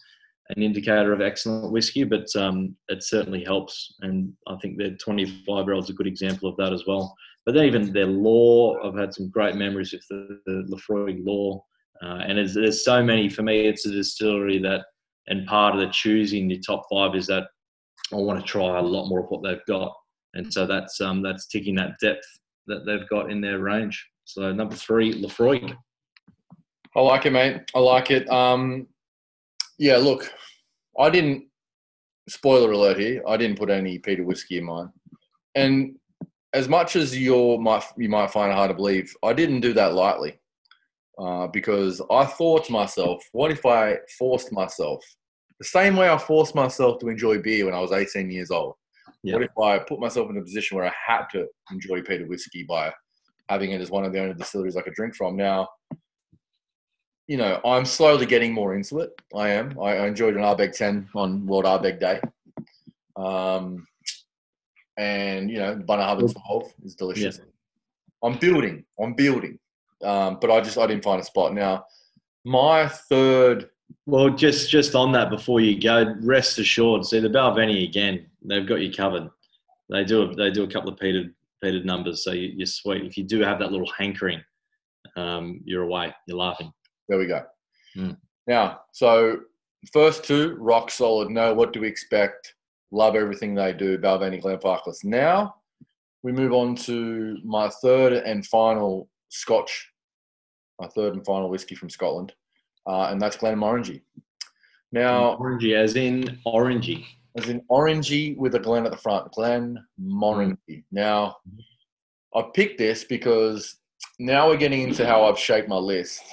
an 0.49 0.63
indicator 0.63 1.11
of 1.11 1.21
excellent 1.21 1.71
whiskey, 1.71 2.03
but 2.03 2.27
um, 2.35 2.75
it 2.87 3.03
certainly 3.03 3.43
helps. 3.43 3.95
And 4.01 4.31
I 4.47 4.55
think 4.61 4.77
their 4.77 4.95
25 4.95 5.65
year 5.65 5.73
old's 5.73 5.89
a 5.89 5.93
good 5.93 6.07
example 6.07 6.49
of 6.49 6.55
that 6.57 6.71
as 6.71 6.83
well. 6.87 7.13
But 7.45 7.53
then 7.53 7.65
even 7.65 7.91
their 7.91 8.05
Lore, 8.05 8.85
I've 8.85 8.97
had 8.97 9.13
some 9.13 9.29
great 9.29 9.55
memories 9.55 9.93
with 9.93 10.05
the, 10.09 10.39
the 10.45 10.67
Laphroaig 10.69 11.25
Lore. 11.25 11.63
Uh, 12.01 12.19
and 12.25 12.37
there's, 12.37 12.53
there's 12.53 12.85
so 12.85 13.03
many 13.03 13.29
for 13.29 13.41
me. 13.41 13.67
It's 13.67 13.85
a 13.85 13.91
distillery 13.91 14.59
that, 14.59 14.85
and 15.27 15.47
part 15.47 15.73
of 15.73 15.81
the 15.81 15.87
choosing 15.87 16.47
the 16.47 16.59
top 16.59 16.83
five 16.89 17.15
is 17.15 17.27
that 17.27 17.47
I 18.13 18.15
want 18.15 18.39
to 18.39 18.45
try 18.45 18.77
a 18.77 18.81
lot 18.81 19.09
more 19.09 19.21
of 19.21 19.29
what 19.29 19.43
they've 19.43 19.65
got, 19.67 19.93
and 20.33 20.51
so 20.53 20.65
that's 20.65 21.01
um, 21.01 21.21
that's 21.21 21.47
ticking 21.47 21.75
that 21.75 21.95
depth 22.01 22.25
that 22.67 22.85
they've 22.85 23.07
got 23.09 23.31
in 23.31 23.41
their 23.41 23.59
range. 23.59 24.05
So 24.27 24.51
number 24.51 24.75
three, 24.75 25.23
Laphroaig. 25.23 25.73
I 26.95 26.99
like 26.99 27.25
it, 27.25 27.31
mate. 27.31 27.61
I 27.73 27.79
like 27.79 28.11
it. 28.11 28.29
Um, 28.29 28.87
yeah, 29.79 29.95
look, 29.97 30.29
I 30.99 31.09
didn't. 31.09 31.45
Spoiler 32.27 32.73
alert 32.73 32.99
here. 32.99 33.23
I 33.25 33.37
didn't 33.37 33.57
put 33.57 33.69
any 33.69 33.99
Peter 33.99 34.25
whiskey 34.25 34.57
in 34.57 34.65
mine, 34.65 34.89
and 35.55 35.95
as 36.53 36.67
much 36.67 36.97
as 36.97 37.17
you 37.17 37.57
might 37.57 37.85
you 37.97 38.09
might 38.09 38.31
find 38.31 38.51
it 38.51 38.55
hard 38.55 38.69
to 38.69 38.75
believe, 38.75 39.15
I 39.23 39.31
didn't 39.31 39.61
do 39.61 39.71
that 39.73 39.93
lightly, 39.93 40.37
uh, 41.17 41.47
because 41.47 42.01
I 42.11 42.25
thought 42.25 42.65
to 42.65 42.73
myself, 42.73 43.23
what 43.31 43.49
if 43.49 43.65
I 43.65 43.95
forced 44.19 44.51
myself 44.51 45.05
the 45.57 45.65
same 45.65 45.95
way 45.95 46.09
I 46.09 46.17
forced 46.17 46.53
myself 46.53 46.99
to 46.99 47.07
enjoy 47.07 47.39
beer 47.39 47.65
when 47.65 47.73
I 47.73 47.79
was 47.79 47.93
18 47.93 48.29
years 48.29 48.51
old? 48.51 48.73
Yeah. 49.23 49.35
What 49.35 49.43
if 49.43 49.57
I 49.57 49.79
put 49.79 50.01
myself 50.01 50.29
in 50.29 50.37
a 50.37 50.41
position 50.41 50.75
where 50.75 50.87
I 50.87 50.93
had 51.07 51.27
to 51.31 51.47
enjoy 51.71 52.01
Peter 52.01 52.27
whiskey 52.27 52.63
by 52.63 52.91
having 53.49 53.71
it 53.71 53.81
as 53.81 53.89
one 53.89 54.05
of 54.05 54.13
the 54.13 54.19
only 54.19 54.33
distilleries 54.33 54.75
I 54.75 54.81
could 54.81 54.93
drink 54.93 55.15
from? 55.15 55.35
Now, 55.35 55.67
you 57.27 57.37
know, 57.37 57.59
I'm 57.65 57.85
slowly 57.85 58.25
getting 58.25 58.53
more 58.53 58.73
into 58.75 58.99
it. 58.99 59.11
I 59.35 59.49
am. 59.49 59.77
I, 59.79 60.07
enjoyed 60.07 60.35
an 60.35 60.41
Ardbeg 60.41 60.75
10 60.75 61.09
on 61.13 61.45
World 61.45 61.65
Ardbeg 61.65 61.99
Day. 61.99 62.21
Um, 63.17 63.85
and, 64.97 65.49
you 65.51 65.59
know, 65.59 65.75
Bunnahabhain 65.75 66.33
12 66.47 66.73
is 66.85 66.95
delicious. 66.95 67.41
I'm 68.23 68.37
building. 68.37 68.85
I'm 68.99 69.13
building. 69.13 69.59
Um, 70.03 70.37
but 70.39 70.49
I 70.51 70.61
just, 70.61 70.77
I 70.77 70.87
didn't 70.87 71.03
find 71.03 71.19
a 71.19 71.23
spot. 71.23 71.53
Now, 71.53 71.85
my 72.45 72.87
third, 72.87 73.69
Well, 74.05 74.29
just 74.29 74.69
just 74.69 74.95
on 74.95 75.11
that 75.11 75.29
before 75.29 75.59
you 75.59 75.79
go, 75.79 76.15
rest 76.21 76.59
assured. 76.59 77.05
See 77.05 77.19
the 77.19 77.27
Balvenie 77.27 77.87
again. 77.87 78.25
They've 78.41 78.65
got 78.65 78.79
you 78.79 78.91
covered. 78.91 79.29
They 79.89 80.05
do 80.05 80.21
a, 80.23 80.35
they 80.35 80.49
do 80.49 80.63
a 80.63 80.67
couple 80.67 80.89
of 80.89 80.97
peated 80.97 81.33
peated 81.63 81.85
numbers, 81.85 82.23
so 82.23 82.31
you, 82.31 82.53
you're 82.55 82.65
sweet. 82.65 83.05
If 83.05 83.17
you 83.17 83.23
do 83.23 83.41
have 83.41 83.59
that 83.59 83.71
little 83.71 83.91
hankering, 83.97 84.41
um, 85.15 85.61
you're 85.65 85.83
away. 85.83 86.13
You're 86.27 86.37
laughing. 86.37 86.71
there 87.09 87.17
we 87.17 87.27
go. 87.27 87.43
Hmm. 87.95 88.11
Now, 88.47 88.81
so 88.91 89.39
first 89.91 90.23
two, 90.23 90.55
rock 90.59 90.91
solid. 90.91 91.29
No, 91.29 91.53
what 91.53 91.73
do 91.73 91.81
we 91.81 91.87
expect? 91.87 92.53
Love 92.91 93.15
everything 93.15 93.53
they 93.53 93.73
do, 93.73 93.97
Balvenie 93.97 94.41
Glenfarclas. 94.41 95.03
Now, 95.03 95.55
we 96.23 96.31
move 96.31 96.53
on 96.53 96.75
to 96.75 97.37
my 97.43 97.69
third 97.81 98.13
and 98.13 98.45
final 98.45 99.09
Scotch, 99.29 99.89
my 100.79 100.87
third 100.87 101.13
and 101.13 101.25
final 101.25 101.49
whiskey 101.49 101.75
from 101.75 101.89
Scotland, 101.89 102.33
uh, 102.87 103.07
and 103.11 103.21
that's 103.21 103.37
Glenmorangie. 103.37 104.01
Now, 104.91 105.35
orangey, 105.37 105.75
as 105.75 105.95
in 105.95 106.39
orangey. 106.45 107.05
As 107.37 107.49
in 107.49 107.61
orangey 107.69 108.35
with 108.35 108.55
a 108.55 108.59
Glen 108.59 108.85
at 108.85 108.91
the 108.91 108.97
front, 108.97 109.31
Glen 109.31 109.77
Morangy. 110.01 110.83
Now, 110.91 111.37
I 112.35 112.43
picked 112.53 112.79
this 112.79 113.03
because 113.03 113.77
now 114.19 114.47
we're 114.47 114.57
getting 114.57 114.81
into 114.81 115.05
how 115.05 115.25
I've 115.25 115.37
shaped 115.37 115.69
my 115.69 115.77
list. 115.77 116.23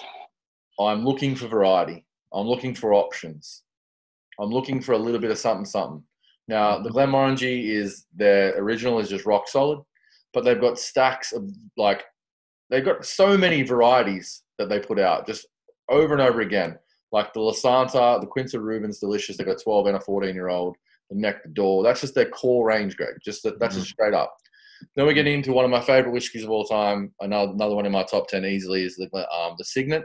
I'm 0.80 1.04
looking 1.04 1.36
for 1.36 1.46
variety. 1.46 2.04
I'm 2.32 2.46
looking 2.46 2.74
for 2.74 2.94
options. 2.94 3.62
I'm 4.40 4.50
looking 4.50 4.80
for 4.80 4.92
a 4.92 4.98
little 4.98 5.20
bit 5.20 5.30
of 5.30 5.38
something, 5.38 5.66
something. 5.66 6.02
Now, 6.48 6.78
the 6.78 6.90
Glen 6.90 7.10
Glenmorangie 7.10 7.68
is 7.68 8.06
their 8.14 8.58
original 8.58 8.98
is 8.98 9.08
just 9.08 9.26
rock 9.26 9.48
solid, 9.48 9.80
but 10.32 10.44
they've 10.44 10.60
got 10.60 10.78
stacks 10.78 11.32
of 11.32 11.48
like 11.76 12.04
they've 12.70 12.84
got 12.84 13.04
so 13.04 13.36
many 13.36 13.62
varieties 13.62 14.42
that 14.58 14.68
they 14.68 14.80
put 14.80 14.98
out 14.98 15.26
just 15.26 15.46
over 15.88 16.12
and 16.12 16.22
over 16.22 16.40
again. 16.40 16.78
Like 17.12 17.32
the 17.32 17.40
Lasanta, 17.40 18.20
the 18.20 18.26
Quinta 18.26 18.58
Ruban, 18.58 18.98
delicious. 18.98 19.36
They've 19.36 19.46
got 19.46 19.62
12 19.62 19.86
and 19.86 19.96
a 19.96 20.00
14 20.00 20.34
year 20.34 20.48
old. 20.48 20.76
Nectar 21.14 21.50
D'Or. 21.52 21.82
That's 21.82 22.00
just 22.00 22.14
their 22.14 22.28
core 22.28 22.66
range, 22.66 22.96
Greg. 22.96 23.14
Just 23.24 23.42
that, 23.44 23.58
that's 23.58 23.76
just 23.76 23.88
straight 23.88 24.14
up. 24.14 24.34
Then 24.96 25.06
we 25.06 25.14
get 25.14 25.26
into 25.26 25.52
one 25.52 25.64
of 25.64 25.70
my 25.70 25.80
favorite 25.80 26.12
whiskies 26.12 26.44
of 26.44 26.50
all 26.50 26.64
time. 26.64 27.12
Another, 27.20 27.52
another 27.52 27.74
one 27.74 27.86
in 27.86 27.92
my 27.92 28.02
top 28.02 28.28
10 28.28 28.44
easily 28.44 28.84
is 28.84 28.96
the 28.96 29.08
um, 29.30 29.54
the 29.58 29.64
Signet. 29.64 30.04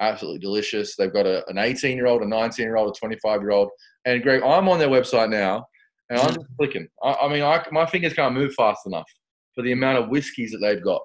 Absolutely 0.00 0.40
delicious. 0.40 0.96
They've 0.96 1.12
got 1.12 1.26
a, 1.26 1.48
an 1.48 1.58
18 1.58 1.96
year 1.96 2.06
old, 2.06 2.22
a 2.22 2.28
19 2.28 2.64
year 2.64 2.76
old, 2.76 2.94
a 2.94 2.98
25 2.98 3.40
year 3.40 3.52
old. 3.52 3.70
And 4.04 4.22
Greg, 4.22 4.42
I'm 4.42 4.68
on 4.68 4.78
their 4.78 4.88
website 4.88 5.30
now, 5.30 5.64
and 6.10 6.18
I'm 6.18 6.34
just 6.34 6.46
clicking. 6.58 6.88
I, 7.02 7.14
I 7.22 7.28
mean, 7.28 7.42
I, 7.42 7.64
my 7.70 7.86
fingers 7.86 8.14
can't 8.14 8.34
move 8.34 8.52
fast 8.54 8.86
enough 8.86 9.08
for 9.54 9.62
the 9.62 9.72
amount 9.72 9.98
of 9.98 10.08
whiskies 10.08 10.50
that 10.52 10.58
they've 10.58 10.82
got. 10.82 11.02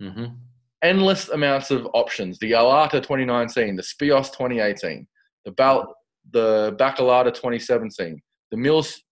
Mm-hmm. 0.00 0.34
Endless 0.82 1.28
amounts 1.28 1.70
of 1.70 1.86
options. 1.94 2.38
The 2.38 2.52
Alata 2.52 3.00
2019, 3.00 3.76
the 3.76 3.82
Spios 3.82 4.32
2018, 4.32 5.06
the 5.44 5.52
Bal, 5.52 5.94
the 6.30 6.74
Bacalta 6.78 7.32
2017, 7.32 8.20
the 8.52 8.56
Mills, 8.56 9.02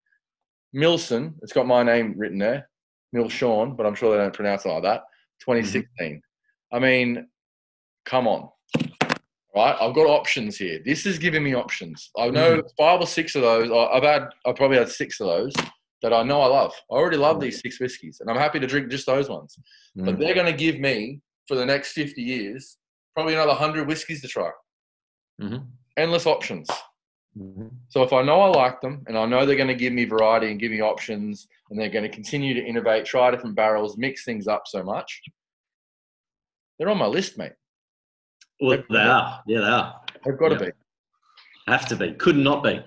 Milson. 0.76 1.34
It's 1.42 1.52
got 1.52 1.66
my 1.66 1.82
name 1.82 2.14
written 2.16 2.38
there, 2.38 2.68
Milshorn, 3.16 3.76
but 3.76 3.86
I'm 3.86 3.96
sure 3.96 4.12
they 4.12 4.22
don't 4.22 4.32
pronounce 4.32 4.64
it 4.64 4.68
like 4.68 4.84
that. 4.84 5.02
2016. 5.40 6.20
I 6.72 6.78
mean, 6.78 7.26
come 8.04 8.28
on. 8.28 8.48
Right, 9.56 9.76
I've 9.80 9.96
got 9.96 10.06
options 10.06 10.56
here. 10.56 10.78
This 10.84 11.06
is 11.06 11.18
giving 11.18 11.42
me 11.42 11.56
options. 11.56 12.10
I 12.16 12.30
know 12.30 12.62
five 12.78 13.00
or 13.00 13.06
six 13.06 13.34
of 13.34 13.42
those. 13.42 13.68
I've 13.72 14.04
had, 14.04 14.28
I 14.46 14.52
probably 14.52 14.76
had 14.76 14.88
six 14.88 15.18
of 15.18 15.26
those 15.26 15.52
that 16.02 16.12
I 16.12 16.22
know 16.22 16.40
I 16.40 16.46
love. 16.46 16.72
I 16.90 16.94
already 16.94 17.16
love 17.16 17.40
these 17.40 17.60
six 17.60 17.80
whiskeys, 17.80 18.18
and 18.20 18.30
I'm 18.30 18.36
happy 18.36 18.60
to 18.60 18.66
drink 18.66 18.90
just 18.90 19.06
those 19.06 19.28
ones. 19.28 19.58
But 19.96 20.20
they're 20.20 20.34
going 20.34 20.46
to 20.46 20.52
give 20.52 20.78
me 20.78 21.20
for 21.48 21.56
the 21.56 21.66
next 21.66 21.92
50 21.92 22.22
years 22.22 22.76
probably 23.14 23.34
another 23.34 23.48
100 23.48 23.88
whiskeys 23.88 24.20
to 24.22 24.28
try. 24.28 24.50
Mm-hmm. 25.42 25.64
Endless 25.96 26.26
options. 26.26 26.68
Mm-hmm. 27.38 27.68
So 27.88 28.02
if 28.02 28.12
I 28.12 28.22
know 28.22 28.40
I 28.40 28.48
like 28.48 28.80
them 28.80 29.04
and 29.06 29.16
I 29.16 29.24
know 29.24 29.46
they're 29.46 29.56
going 29.56 29.68
to 29.68 29.74
give 29.74 29.92
me 29.92 30.04
variety 30.04 30.50
and 30.50 30.58
give 30.58 30.72
me 30.72 30.80
options 30.80 31.46
and 31.70 31.78
they're 31.78 31.88
going 31.88 32.02
to 32.02 32.08
continue 32.08 32.54
to 32.54 32.64
innovate, 32.64 33.04
try 33.04 33.30
different 33.30 33.54
barrels, 33.54 33.96
mix 33.96 34.24
things 34.24 34.48
up 34.48 34.62
so 34.66 34.82
much, 34.82 35.20
they're 36.78 36.88
on 36.88 36.98
my 36.98 37.06
list, 37.06 37.38
mate. 37.38 37.52
Well, 38.60 38.82
they 38.90 38.98
are. 38.98 39.42
Yeah, 39.46 39.60
they 39.60 39.66
are. 39.66 40.00
They've 40.24 40.38
got 40.38 40.48
to 40.50 40.58
be. 40.58 40.70
Have 41.68 41.86
to 41.86 41.96
be. 41.96 42.12
Could 42.14 42.36
not 42.36 42.64
be. 42.64 42.82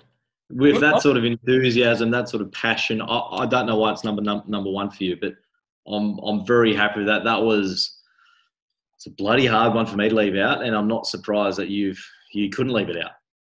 With 0.49 0.75
Could 0.75 0.83
that 0.83 1.01
sort 1.01 1.17
of 1.17 1.25
enthusiasm, 1.25 2.11
that 2.11 2.29
sort 2.29 2.41
of 2.41 2.51
passion, 2.51 3.01
I, 3.01 3.19
I 3.31 3.45
don't 3.45 3.65
know 3.65 3.77
why 3.77 3.91
it's 3.91 4.03
number 4.03 4.21
num- 4.21 4.43
number 4.45 4.69
one 4.69 4.91
for 4.91 5.03
you, 5.03 5.17
but 5.19 5.33
I'm 5.87 6.19
I'm 6.19 6.45
very 6.45 6.75
happy 6.75 6.99
with 6.99 7.07
that. 7.07 7.23
That 7.23 7.41
was 7.41 7.97
it's 8.95 9.07
a 9.07 9.11
bloody 9.11 9.47
hard 9.47 9.73
one 9.73 9.85
for 9.85 9.95
me 9.95 10.09
to 10.09 10.15
leave 10.15 10.35
out, 10.35 10.63
and 10.63 10.75
I'm 10.75 10.87
not 10.87 11.07
surprised 11.07 11.57
that 11.57 11.69
you've 11.69 12.03
you 12.33 12.49
couldn't 12.49 12.73
leave 12.73 12.89
it 12.89 13.03
out 13.03 13.11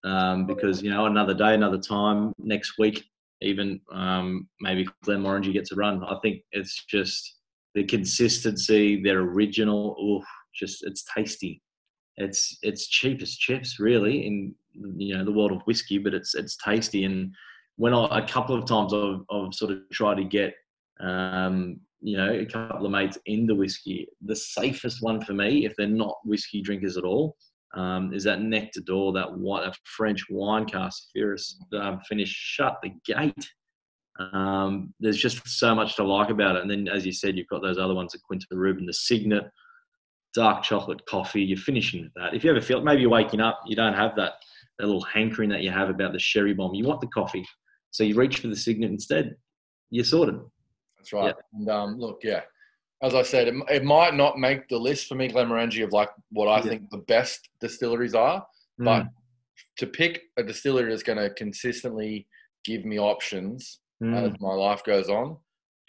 um, 0.03 0.45
because 0.45 0.81
you 0.81 0.89
know 0.89 1.05
another 1.05 1.33
day, 1.33 1.53
another 1.53 1.79
time, 1.79 2.33
next 2.37 2.77
week, 2.77 3.05
even 3.41 3.79
um, 3.91 4.47
maybe 4.61 4.87
Glenmorangie 5.05 5.53
gets 5.53 5.71
a 5.71 5.75
run. 5.75 6.03
I 6.03 6.17
think 6.21 6.41
it's 6.51 6.85
just 6.85 7.39
the 7.75 7.83
consistency, 7.83 9.01
their 9.01 9.19
original. 9.19 9.95
Oof, 10.01 10.25
just 10.53 10.83
it's 10.85 11.03
tasty 11.15 11.61
it's 12.17 12.57
it's 12.61 12.87
cheap 12.87 13.21
as 13.21 13.35
chips 13.35 13.79
really 13.79 14.27
in 14.27 14.53
you 14.73 15.17
know 15.17 15.25
the 15.25 15.31
world 15.31 15.51
of 15.51 15.61
whiskey 15.63 15.97
but 15.97 16.13
it's 16.13 16.35
it's 16.35 16.57
tasty 16.57 17.05
and 17.05 17.33
when 17.77 17.93
I, 17.93 18.19
a 18.19 18.27
couple 18.27 18.55
of 18.55 18.65
times 18.65 18.93
I've, 18.93 19.21
I've 19.31 19.53
sort 19.53 19.71
of 19.71 19.79
tried 19.91 20.17
to 20.17 20.23
get 20.23 20.53
um, 20.99 21.79
you 22.01 22.17
know 22.17 22.31
a 22.31 22.45
couple 22.45 22.85
of 22.85 22.91
mates 22.91 23.17
into 23.25 23.55
whiskey 23.55 24.07
the 24.23 24.35
safest 24.35 25.01
one 25.01 25.21
for 25.21 25.33
me 25.33 25.65
if 25.65 25.73
they're 25.75 25.87
not 25.87 26.17
whiskey 26.23 26.61
drinkers 26.61 26.97
at 26.97 27.03
all 27.03 27.35
um, 27.73 28.13
is 28.13 28.23
that 28.23 28.41
nectar 28.41 28.81
d'or 28.81 29.13
that 29.13 29.37
white 29.37 29.67
a 29.67 29.73
french 29.83 30.23
wine 30.29 30.65
cask 30.65 31.09
furious 31.11 31.59
um, 31.79 31.99
finish 32.07 32.29
shut 32.29 32.77
the 32.83 32.91
gate 33.05 33.49
um, 34.19 34.93
there's 34.99 35.17
just 35.17 35.47
so 35.47 35.73
much 35.73 35.95
to 35.95 36.03
like 36.03 36.29
about 36.29 36.55
it 36.55 36.61
and 36.61 36.69
then 36.69 36.87
as 36.87 37.05
you 37.05 37.11
said 37.11 37.37
you've 37.37 37.47
got 37.47 37.61
those 37.61 37.77
other 37.77 37.95
ones 37.95 38.11
the 38.11 38.19
quinta 38.27 38.45
ruban 38.53 38.85
the 38.85 38.93
signet 38.93 39.45
dark 40.33 40.63
chocolate 40.63 41.05
coffee, 41.05 41.41
you're 41.41 41.57
finishing 41.57 42.03
with 42.03 42.13
that. 42.15 42.33
If 42.33 42.43
you 42.43 42.49
ever 42.49 42.61
feel 42.61 42.81
maybe 42.81 43.01
you're 43.01 43.09
waking 43.09 43.39
up, 43.39 43.61
you 43.67 43.75
don't 43.75 43.93
have 43.93 44.15
that, 44.15 44.33
that 44.79 44.85
little 44.85 45.01
hankering 45.03 45.49
that 45.49 45.61
you 45.61 45.69
have 45.69 45.89
about 45.89 46.13
the 46.13 46.19
sherry 46.19 46.53
bomb. 46.53 46.73
You 46.73 46.85
want 46.85 47.01
the 47.01 47.07
coffee. 47.07 47.45
So 47.91 48.03
you 48.03 48.15
reach 48.15 48.39
for 48.39 48.47
the 48.47 48.55
signet 48.55 48.89
instead. 48.89 49.35
You're 49.91 50.05
sorted. 50.05 50.39
That's 50.97 51.13
right. 51.13 51.35
And 51.53 51.69
um, 51.69 51.99
look, 51.99 52.19
yeah, 52.23 52.41
as 53.03 53.13
I 53.13 53.21
said, 53.21 53.49
it, 53.49 53.55
it 53.69 53.83
might 53.83 54.15
not 54.15 54.39
make 54.39 54.67
the 54.69 54.77
list 54.77 55.07
for 55.07 55.15
me, 55.15 55.29
Glenmorangie, 55.29 55.83
of 55.83 55.91
like 55.91 56.09
what 56.31 56.47
I 56.47 56.57
Yeah. 56.57 56.69
think 56.69 56.89
the 56.89 56.99
best 56.99 57.49
distilleries 57.59 58.15
are. 58.15 58.45
But 58.79 59.03
Mm, 59.03 59.09
to 59.77 59.87
pick 59.87 60.23
a 60.37 60.43
distillery 60.43 60.89
that's 60.89 61.03
going 61.03 61.19
to 61.19 61.29
consistently 61.33 62.27
give 62.63 62.85
me 62.85 62.97
options 62.97 63.79
mm. 64.01 64.15
as 64.15 64.39
my 64.39 64.53
life 64.53 64.83
goes 64.83 65.09
on, 65.09 65.37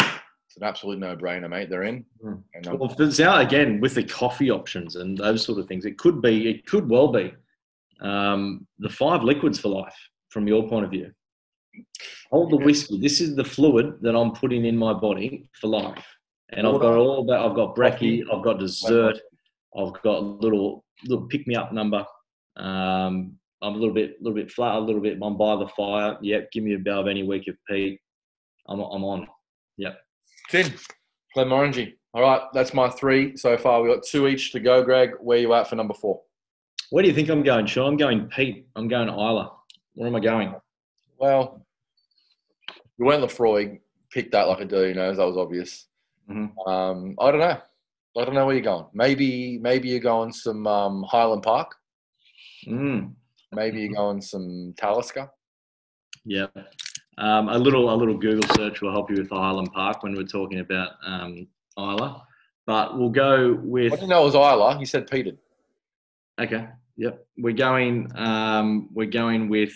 it's 0.01 0.57
an 0.57 0.65
absolute 0.65 0.99
no-brainer, 0.99 1.49
mate. 1.49 1.71
They're 1.71 1.85
in. 1.85 2.05
Mm. 2.23 2.43
And 2.55 2.67
um, 2.67 2.79
Well, 2.79 2.95
it's 2.99 3.21
out 3.21 3.41
again 3.41 3.81
with 3.81 3.95
the 3.95 4.05
coffee 4.05 4.51
options 4.51 4.97
and 4.97 5.17
those 5.17 5.45
sort 5.45 5.59
of 5.61 5.69
things, 5.69 5.87
it 5.87 5.99
could 5.99 6.21
be, 6.21 6.51
it 6.51 6.67
could 6.67 6.89
well 6.91 7.09
be 7.09 7.33
um, 8.01 8.67
the 8.79 8.89
five 8.89 9.23
liquids 9.23 9.59
for 9.59 9.69
life 9.69 9.97
from 10.31 10.49
your 10.49 10.69
point 10.69 10.85
of 10.85 10.91
view. 10.91 11.13
Hold 12.31 12.51
the 12.53 12.57
whiskey. 12.57 13.01
This 13.01 13.21
is 13.21 13.35
the 13.35 13.45
fluid 13.45 13.99
that 14.03 14.15
I'm 14.15 14.33
putting 14.33 14.65
in 14.65 14.77
my 14.77 14.93
body 14.93 15.49
for 15.61 15.69
life. 15.69 16.05
And 16.57 16.67
I've 16.67 16.81
got 16.81 16.97
all 16.97 17.25
that. 17.27 17.41
I've 17.41 17.55
got 17.55 17.77
brekkie. 17.77 18.23
I've 18.33 18.45
got 18.45 18.59
dessert. 18.59 19.19
I've 19.77 19.93
got 20.03 20.19
a 20.19 20.21
little 20.21 20.85
little 21.05 21.27
pick 21.27 21.47
me 21.47 21.57
up 21.57 21.73
number. 21.73 22.07
Um, 22.57 23.37
I'm 23.63 23.75
a 23.75 23.77
little 23.77 23.95
bit 23.95 24.17
little 24.21 24.37
bit 24.37 24.51
flat, 24.51 24.77
a 24.77 24.79
little 24.79 25.01
bit. 25.01 25.19
I'm 25.23 25.37
by 25.37 25.57
the 25.57 25.69
fire. 25.69 26.17
Yep, 26.21 26.53
give 26.53 26.65
me 26.65 26.75
a 26.75 26.91
of 26.93 27.09
any 27.09 27.23
week 27.23 27.49
of 27.49 27.57
peat. 27.69 28.01
I'm 28.69 28.81
I'm 28.81 29.05
on. 29.05 29.27
Yep 29.77 29.99
tin, 30.49 30.73
Glenmorangie. 31.37 31.95
All 32.13 32.23
right, 32.23 32.43
that's 32.53 32.75
my 32.75 32.89
three 32.89 33.37
so 33.37 33.57
far. 33.57 33.83
We've 33.83 33.93
got 33.93 34.05
two 34.05 34.29
each 34.29 34.53
to 34.53 34.61
go, 34.61 34.83
Greg. 34.83 35.13
Where 35.21 35.39
you 35.39 35.53
at 35.55 35.69
for 35.69 35.77
number 35.77 35.95
four? 35.95 36.21
Where 36.91 37.03
do 37.03 37.09
you 37.09 37.15
think 37.15 37.29
I'm 37.29 37.43
going, 37.43 37.67
Sean? 37.67 37.89
I'm 37.89 37.97
going 37.97 38.29
peat. 38.29 38.69
I'm 38.77 38.89
going 38.89 39.09
Islay. 39.09 39.47
Where 39.95 40.09
am 40.09 40.15
I 40.15 40.21
going? 40.21 40.55
Well, 41.19 41.67
you 42.99 43.07
went 43.07 43.23
Laphroaig, 43.23 43.81
picked 44.13 44.33
that 44.33 44.49
like 44.49 44.61
a 44.61 44.65
do, 44.65 44.87
you 44.87 44.95
know, 44.95 45.13
that 45.13 45.25
was 45.25 45.37
obvious. 45.37 45.87
Mhm. 46.29 46.69
Um, 46.69 47.15
I 47.21 47.31
don't 47.31 47.41
know. 47.41 47.61
I 48.17 48.25
don't 48.25 48.35
know 48.35 48.47
where 48.47 48.55
you're 48.55 48.65
going. 48.65 48.87
Maybe 48.93 49.59
maybe 49.59 49.89
you're 49.89 50.01
going 50.01 50.33
some 50.33 50.67
um, 50.67 51.03
Highland 51.03 51.43
Park. 51.43 51.75
Mm. 52.67 53.15
Maybe 53.53 53.81
you're 53.83 53.95
going 53.95 54.21
some 54.21 54.75
Talisker. 54.77 55.29
Yeah. 56.25 56.47
Um, 57.19 57.49
a 57.49 57.59
little 57.59 57.93
a 57.93 57.97
little 57.97 58.17
Google 58.17 58.49
search 58.57 58.81
will 58.81 58.93
help 58.93 59.11
you 59.11 59.17
with 59.17 59.31
Highland 59.31 59.73
Park 59.73 60.03
when 60.03 60.15
we're 60.15 60.25
talking 60.25 60.61
about 60.61 60.93
um, 61.05 61.47
Islay. 61.79 62.13
But 62.67 62.99
we'll 62.99 63.11
go 63.11 63.53
I 63.53 63.57
with 63.63 63.91
didn't 63.93 64.09
know 64.09 64.23
it 64.23 64.33
was 64.33 64.35
Islay. 64.35 64.79
You 64.81 64.87
said 64.87 65.09
Peter. 65.11 65.33
okay. 66.41 66.69
Yep. 66.97 67.27
We're 67.39 67.55
going 67.55 68.11
um, 68.15 68.89
we're 68.93 69.11
going 69.11 69.49
with 69.49 69.75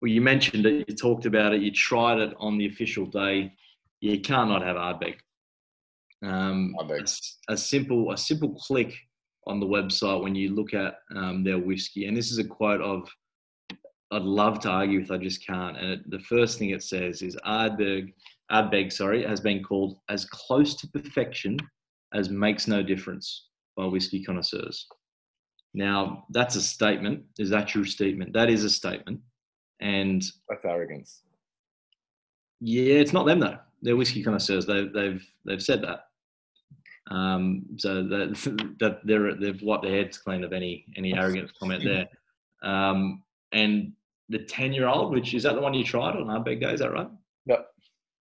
well 0.00 0.10
you 0.10 0.20
mentioned 0.20 0.66
it, 0.66 0.88
you 0.88 0.94
talked 0.94 1.26
about 1.26 1.52
it, 1.52 1.60
you 1.62 1.72
tried 1.72 2.18
it 2.18 2.32
on 2.38 2.58
the 2.58 2.66
official 2.66 3.06
day. 3.06 3.52
You 4.00 4.20
can't 4.20 4.50
not 4.50 4.62
have 4.62 4.76
Ardbeg. 4.76 5.16
Um, 6.22 6.74
a 6.80 6.84
a 6.84 7.02
s- 7.02 7.38
a 7.48 7.56
simple 7.56 8.10
a 8.12 8.16
simple 8.16 8.54
click 8.54 8.94
on 9.46 9.60
the 9.60 9.66
website 9.66 10.22
when 10.22 10.34
you 10.34 10.54
look 10.54 10.72
at 10.72 10.96
um, 11.14 11.44
their 11.44 11.58
whiskey, 11.58 12.06
and 12.06 12.16
this 12.16 12.30
is 12.30 12.38
a 12.38 12.44
quote 12.44 12.80
of 12.80 13.08
I'd 14.10 14.22
love 14.22 14.60
to 14.60 14.70
argue 14.70 15.00
with, 15.00 15.10
I 15.10 15.18
just 15.18 15.44
can't. 15.44 15.76
And 15.76 15.90
it, 15.92 16.10
the 16.10 16.20
first 16.20 16.58
thing 16.58 16.70
it 16.70 16.82
says 16.84 17.20
is 17.20 17.36
Ardbeg, 17.44 18.12
Ardbeg, 18.52 18.92
sorry, 18.92 19.24
has 19.24 19.40
been 19.40 19.62
called 19.62 19.98
as 20.08 20.24
close 20.26 20.74
to 20.76 20.86
perfection 20.88 21.56
as 22.12 22.30
makes 22.30 22.68
no 22.68 22.80
difference 22.82 23.48
by 23.76 23.86
whiskey 23.86 24.22
connoisseurs. 24.22 24.86
Now 25.74 26.24
that's 26.30 26.54
a 26.54 26.62
statement. 26.62 27.24
Is 27.38 27.50
that 27.50 27.74
your 27.74 27.84
statement? 27.84 28.32
That 28.32 28.48
is 28.48 28.62
a 28.64 28.70
statement, 28.70 29.20
and 29.80 30.22
That's 30.48 30.64
arrogance. 30.64 31.22
yeah, 32.60 32.94
it's 32.94 33.12
not 33.12 33.26
them 33.26 33.40
though. 33.40 33.58
They're 33.84 33.96
whiskey 33.96 34.22
connoisseurs. 34.22 34.66
They've 34.66 34.92
they've 34.92 35.24
they've 35.44 35.62
said 35.62 35.82
that. 35.82 36.06
Um, 37.14 37.64
so 37.76 38.02
that 38.08 38.76
that 38.80 39.00
they're 39.04 39.34
they've 39.34 39.62
wiped 39.62 39.84
their 39.84 39.94
heads 39.94 40.18
clean 40.18 40.42
of 40.42 40.52
any 40.52 40.86
any 40.96 41.14
arrogant 41.14 41.52
comment 41.60 41.84
there. 41.84 42.08
Um, 42.62 43.22
and 43.52 43.92
the 44.30 44.38
ten 44.38 44.72
year 44.72 44.88
old, 44.88 45.12
which 45.12 45.34
is 45.34 45.42
that 45.42 45.54
the 45.54 45.60
one 45.60 45.74
you 45.74 45.84
tried 45.84 46.16
on 46.16 46.26
Ardbeg 46.26 46.60
Day? 46.60 46.72
Is 46.72 46.80
that 46.80 46.92
right? 46.92 47.08
Yep. 47.46 47.66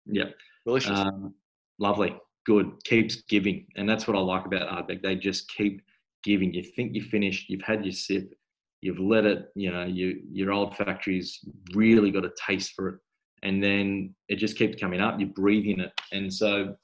Yep. 0.07 0.35
Delicious. 0.65 0.99
Um, 0.99 1.33
lovely, 1.79 2.15
good, 2.45 2.71
keeps 2.83 3.21
giving, 3.23 3.67
and 3.75 3.87
that's 3.87 4.07
what 4.07 4.17
I 4.17 4.19
like 4.19 4.45
about 4.45 4.67
Ardbeg. 4.69 5.03
They 5.03 5.15
just 5.15 5.49
keep 5.51 5.83
giving. 6.23 6.53
You 6.53 6.63
think 6.63 6.95
you're 6.95 7.05
finished, 7.05 7.49
you've 7.49 7.61
had 7.61 7.85
your 7.85 7.93
sip, 7.93 8.33
you've 8.81 8.99
let 8.99 9.25
it. 9.25 9.51
You 9.55 9.71
know, 9.71 9.85
you, 9.85 10.21
your 10.31 10.53
olfactory's 10.53 11.39
really 11.73 12.11
got 12.11 12.25
a 12.25 12.31
taste 12.47 12.73
for 12.73 12.89
it, 12.89 12.95
and 13.43 13.63
then 13.63 14.13
it 14.29 14.35
just 14.35 14.57
keeps 14.57 14.79
coming 14.79 15.01
up. 15.01 15.19
You're 15.19 15.29
breathing 15.29 15.79
it, 15.79 15.91
and 16.11 16.33
so 16.33 16.75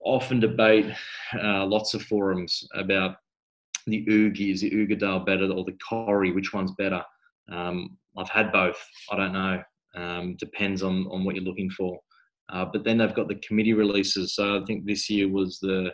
often 0.00 0.40
debate 0.40 0.86
uh, 1.42 1.66
lots 1.66 1.94
of 1.94 2.02
forums 2.02 2.66
about 2.74 3.16
the 3.86 4.06
Oogie, 4.08 4.52
is 4.52 4.60
the 4.60 4.70
Uigeadail 4.70 5.24
better 5.24 5.50
or 5.50 5.64
the 5.64 5.76
Corrie, 5.88 6.32
which 6.32 6.52
one's 6.52 6.72
better? 6.78 7.02
Um, 7.50 7.96
I've 8.16 8.28
had 8.28 8.52
both. 8.52 8.78
I 9.10 9.16
don't 9.16 9.32
know. 9.32 9.62
Um, 9.96 10.36
depends 10.36 10.82
on 10.82 11.06
on 11.10 11.24
what 11.24 11.34
you're 11.34 11.44
looking 11.44 11.70
for. 11.70 11.98
Uh, 12.50 12.64
but 12.64 12.84
then 12.84 12.98
they've 12.98 13.14
got 13.14 13.28
the 13.28 13.40
committee 13.46 13.74
releases. 13.74 14.34
So 14.34 14.60
I 14.60 14.64
think 14.64 14.84
this 14.84 15.08
year 15.10 15.28
was 15.28 15.58
the 15.60 15.92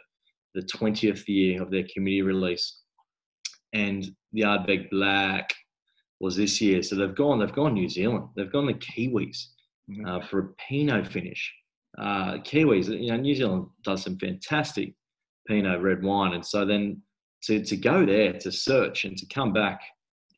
the 0.54 0.62
20th 0.62 1.26
year 1.26 1.60
of 1.60 1.70
their 1.70 1.84
committee 1.92 2.22
release, 2.22 2.80
and 3.72 4.04
the 4.32 4.42
Ardbeg 4.42 4.88
Black 4.90 5.52
was 6.20 6.36
this 6.36 6.60
year. 6.60 6.82
So 6.82 6.96
they've 6.96 7.14
gone 7.14 7.38
they've 7.38 7.52
gone 7.52 7.74
New 7.74 7.88
Zealand. 7.88 8.28
They've 8.36 8.52
gone 8.52 8.66
the 8.66 8.74
Kiwis 8.74 9.46
Mhm. 9.90 10.06
uh, 10.06 10.26
for 10.26 10.38
a 10.38 10.48
Pinot 10.54 11.06
finish. 11.06 11.52
Uh, 11.98 12.38
Kiwis, 12.38 12.88
you 12.88 13.10
know, 13.10 13.16
New 13.16 13.34
Zealand 13.34 13.66
does 13.82 14.02
some 14.02 14.18
fantastic 14.18 14.94
Pinot 15.46 15.80
red 15.82 16.02
wine, 16.02 16.32
and 16.34 16.44
so 16.44 16.64
then 16.64 17.02
to 17.44 17.62
to 17.62 17.76
go 17.76 18.06
there 18.06 18.32
to 18.32 18.50
search 18.50 19.04
and 19.04 19.16
to 19.18 19.26
come 19.26 19.52
back 19.52 19.80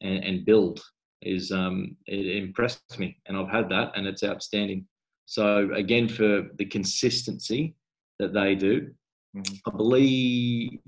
and, 0.03 0.25
and 0.25 0.45
build 0.45 0.81
is 1.23 1.51
um, 1.53 1.97
it 2.07 2.27
impressed 2.45 2.99
me, 2.99 3.17
and 3.27 3.37
I've 3.37 3.49
had 3.49 3.69
that, 3.71 3.93
and 3.97 4.07
it's 4.07 4.25
outstanding. 4.25 4.87
So 5.27 5.73
again, 5.75 6.09
for 6.09 6.49
the 6.59 6.65
consistency 6.67 7.75
that 8.19 8.33
they 8.35 8.55
do, 8.55 8.93
Mhm. 9.37 9.61
I 9.67 9.71
believe 9.77 10.79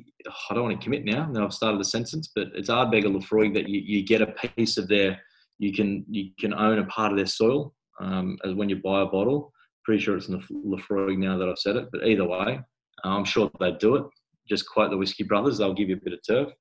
I 0.50 0.54
don't 0.54 0.64
want 0.64 0.80
to 0.80 0.84
commit 0.84 1.04
now. 1.04 1.26
Now 1.30 1.44
I've 1.44 1.52
started 1.52 1.78
the 1.78 1.84
sentence, 1.84 2.30
but 2.34 2.48
it's 2.54 2.70
Ardbeg 2.70 3.04
or 3.04 3.10
Laphroaig 3.10 3.52
that 3.54 3.68
you, 3.68 3.80
you 3.80 4.02
get 4.04 4.22
a 4.22 4.26
piece 4.56 4.78
of 4.78 4.88
their. 4.88 5.20
You 5.58 5.72
can 5.72 6.04
you 6.08 6.30
can 6.40 6.54
own 6.54 6.78
a 6.78 6.84
part 6.86 7.12
of 7.12 7.16
their 7.18 7.26
soil 7.26 7.74
um, 8.00 8.38
as 8.44 8.54
when 8.54 8.68
you 8.68 8.76
buy 8.76 9.02
a 9.02 9.06
bottle. 9.06 9.52
Pretty 9.84 10.02
sure 10.02 10.16
it's 10.16 10.28
Laf- 10.28 10.48
Laphroaig 10.50 11.18
now 11.18 11.38
that 11.38 11.48
I've 11.48 11.58
said 11.58 11.76
it, 11.76 11.88
but 11.90 12.06
either 12.06 12.24
way, 12.24 12.60
I'm 13.04 13.24
sure 13.24 13.50
they'd 13.58 13.78
do 13.78 13.96
it. 13.96 14.04
Just 14.48 14.68
quote 14.68 14.90
the 14.90 14.96
Whiskey 14.96 15.24
Brothers; 15.24 15.58
they'll 15.58 15.74
give 15.74 15.88
you 15.88 15.96
a 15.96 16.04
bit 16.04 16.12
of 16.12 16.20
turf. 16.26 16.52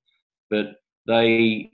But 0.49 0.75
they 1.07 1.71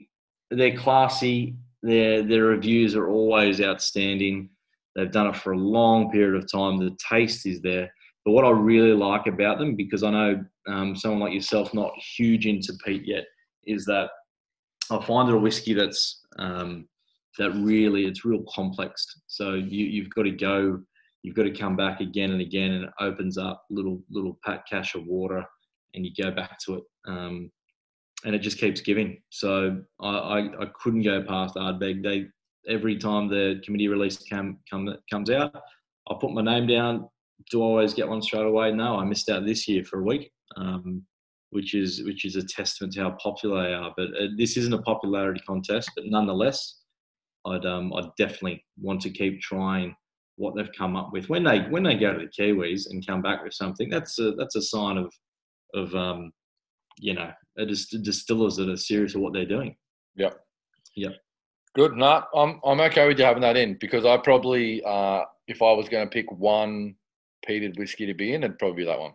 they're 0.50 0.76
classy. 0.76 1.56
Their 1.82 2.22
their 2.22 2.44
reviews 2.44 2.94
are 2.96 3.08
always 3.08 3.60
outstanding. 3.60 4.50
They've 4.96 5.10
done 5.10 5.26
it 5.26 5.36
for 5.36 5.52
a 5.52 5.58
long 5.58 6.10
period 6.10 6.42
of 6.42 6.50
time. 6.50 6.78
The 6.78 6.96
taste 7.10 7.46
is 7.46 7.60
there. 7.60 7.92
But 8.24 8.32
what 8.32 8.44
I 8.44 8.50
really 8.50 8.92
like 8.92 9.26
about 9.26 9.58
them, 9.58 9.76
because 9.76 10.02
I 10.02 10.10
know 10.10 10.44
um, 10.66 10.96
someone 10.96 11.20
like 11.20 11.34
yourself 11.34 11.74
not 11.74 11.92
huge 12.16 12.46
into 12.46 12.72
peat 12.84 13.02
yet, 13.04 13.24
is 13.64 13.84
that 13.86 14.10
I 14.90 15.04
find 15.04 15.28
it 15.28 15.34
a 15.34 15.38
whiskey 15.38 15.74
that's 15.74 16.22
um, 16.38 16.88
that 17.38 17.52
really 17.52 18.06
it's 18.06 18.24
real 18.24 18.44
complex. 18.52 19.06
So 19.26 19.54
you, 19.54 19.86
you've 19.86 20.10
got 20.10 20.22
to 20.22 20.30
go, 20.30 20.80
you've 21.22 21.34
got 21.34 21.44
to 21.44 21.50
come 21.50 21.76
back 21.76 22.00
again 22.00 22.30
and 22.30 22.40
again, 22.40 22.72
and 22.72 22.84
it 22.84 22.90
opens 23.00 23.38
up 23.38 23.64
little 23.70 24.02
little 24.10 24.38
pat 24.44 24.64
cache 24.70 24.94
of 24.94 25.06
water, 25.06 25.44
and 25.94 26.04
you 26.04 26.12
go 26.22 26.30
back 26.30 26.58
to 26.66 26.76
it, 26.76 26.84
um, 27.06 27.50
and 28.24 28.34
it 28.34 28.40
just 28.40 28.58
keeps 28.58 28.80
giving. 28.80 29.20
So 29.30 29.82
I, 30.00 30.08
I, 30.08 30.38
I 30.62 30.66
couldn't 30.80 31.02
go 31.02 31.22
past 31.22 31.56
Ardbeg. 31.56 32.02
They 32.02 32.26
every 32.68 32.96
time 32.96 33.28
the 33.28 33.60
committee 33.64 33.88
release 33.88 34.18
come, 34.18 34.58
come 34.70 34.94
comes 35.10 35.30
out, 35.30 35.54
I 36.08 36.14
put 36.20 36.32
my 36.32 36.42
name 36.42 36.66
down. 36.66 37.08
Do 37.50 37.62
I 37.62 37.66
always 37.66 37.94
get 37.94 38.08
one 38.08 38.22
straight 38.22 38.46
away? 38.46 38.72
No, 38.72 38.96
I 38.96 39.04
missed 39.04 39.28
out 39.28 39.44
this 39.44 39.68
year 39.68 39.84
for 39.84 40.00
a 40.00 40.04
week, 40.04 40.30
um, 40.56 41.02
which 41.50 41.74
is 41.74 42.02
which 42.04 42.24
is 42.24 42.36
a 42.36 42.42
testament 42.42 42.92
to 42.94 43.02
how 43.02 43.16
popular 43.22 43.62
they 43.62 43.74
are. 43.74 43.92
But 43.96 44.08
uh, 44.18 44.28
this 44.38 44.56
isn't 44.56 44.72
a 44.72 44.82
popularity 44.82 45.42
contest, 45.46 45.90
but 45.96 46.06
nonetheless, 46.06 46.83
I'd 47.46 47.66
um, 47.66 47.92
I'd 47.94 48.14
definitely 48.18 48.64
want 48.80 49.00
to 49.02 49.10
keep 49.10 49.40
trying 49.40 49.94
what 50.36 50.56
they've 50.56 50.72
come 50.76 50.96
up 50.96 51.12
with 51.12 51.28
when 51.28 51.44
they 51.44 51.60
when 51.60 51.82
they 51.82 51.96
go 51.96 52.12
to 52.12 52.18
the 52.18 52.42
Kiwis 52.42 52.90
and 52.90 53.06
come 53.06 53.22
back 53.22 53.44
with 53.44 53.54
something. 53.54 53.88
That's 53.88 54.18
a 54.18 54.32
that's 54.32 54.56
a 54.56 54.62
sign 54.62 54.96
of 54.96 55.12
of 55.74 55.94
um, 55.94 56.32
you 56.98 57.14
know 57.14 57.30
a 57.58 57.66
dis- 57.66 57.86
distillers 57.86 58.56
that 58.56 58.68
are 58.68 58.76
serious 58.76 59.14
of 59.14 59.20
what 59.20 59.32
they're 59.32 59.44
doing. 59.44 59.76
Yep. 60.16 60.40
Yep. 60.96 61.12
Good. 61.74 61.96
No, 61.96 62.24
I'm 62.34 62.60
I'm 62.64 62.80
okay 62.80 63.06
with 63.06 63.18
you 63.18 63.24
having 63.24 63.42
that 63.42 63.56
in 63.56 63.76
because 63.80 64.04
I 64.04 64.16
probably 64.16 64.82
uh, 64.84 65.22
if 65.46 65.62
I 65.62 65.72
was 65.72 65.88
going 65.88 66.06
to 66.06 66.10
pick 66.10 66.30
one 66.32 66.94
peated 67.48 67.78
whiskey 67.78 68.06
to 68.06 68.14
be 68.14 68.32
in, 68.32 68.42
it'd 68.42 68.58
probably 68.58 68.84
be 68.84 68.84
that 68.86 68.98
one. 68.98 69.12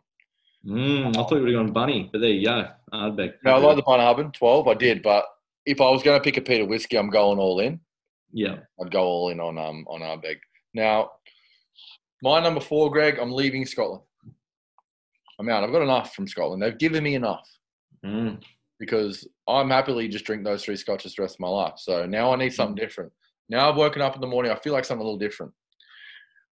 Mm, 0.66 1.10
I 1.10 1.12
thought 1.14 1.32
you 1.36 1.42
would 1.42 1.54
have 1.54 1.66
gone 1.66 1.74
bunny, 1.74 2.10
but 2.12 2.20
there 2.20 2.30
you 2.30 2.46
go. 2.46 2.68
Ardbeg. 2.94 3.34
No, 3.46 3.54
I 3.54 3.58
like 3.60 3.78
the 3.78 3.84
Bunnahabhain 3.84 4.34
12. 4.34 4.68
I 4.68 4.74
did, 4.74 5.02
but 5.02 5.26
if 5.66 5.80
I 5.80 5.90
was 5.90 6.04
going 6.04 6.20
to 6.20 6.24
pick 6.24 6.36
a 6.36 6.42
peated 6.42 6.68
whiskey, 6.68 6.98
I'm 6.98 7.10
going 7.10 7.40
all 7.40 7.62
in. 7.62 7.80
Yeah. 8.32 8.58
I'd 8.82 8.92
go 8.92 9.04
all 9.04 9.30
in 9.30 9.40
on 9.40 9.58
um 9.58 9.86
on 9.88 10.02
Ardbeg. 10.02 10.38
Now, 10.74 11.10
my 12.22 12.40
number 12.40 12.60
four, 12.60 12.92
Greg. 12.92 13.18
I'm 13.20 13.32
leaving 13.32 13.66
Scotland. 13.66 14.04
I'm 15.40 15.50
out. 15.50 15.64
I've 15.64 15.72
got 15.72 15.82
enough 15.82 16.14
from 16.14 16.28
Scotland. 16.28 16.62
They've 16.62 16.78
given 16.78 17.04
me 17.04 17.16
enough 17.16 17.48
Mm, 18.06 18.42
because 18.80 19.28
I'm 19.48 19.70
happily 19.70 20.08
just 20.08 20.26
drink 20.26 20.44
those 20.44 20.64
three 20.64 20.78
scotches 20.78 21.16
the 21.16 21.22
rest 21.22 21.36
of 21.36 21.42
my 21.42 21.50
life. 21.50 21.74
So 21.78 22.06
now 22.06 22.32
I 22.32 22.38
need 22.38 22.54
something 22.54 22.76
different. 22.76 23.12
Now 23.50 23.70
I've 23.70 23.76
woken 23.76 24.02
up 24.02 24.16
in 24.16 24.22
the 24.22 24.28
morning. 24.28 24.52
I 24.52 24.56
feel 24.56 24.74
like 24.74 24.86
something 24.86 25.02
a 25.02 25.04
little 25.04 25.20
different. 25.20 25.52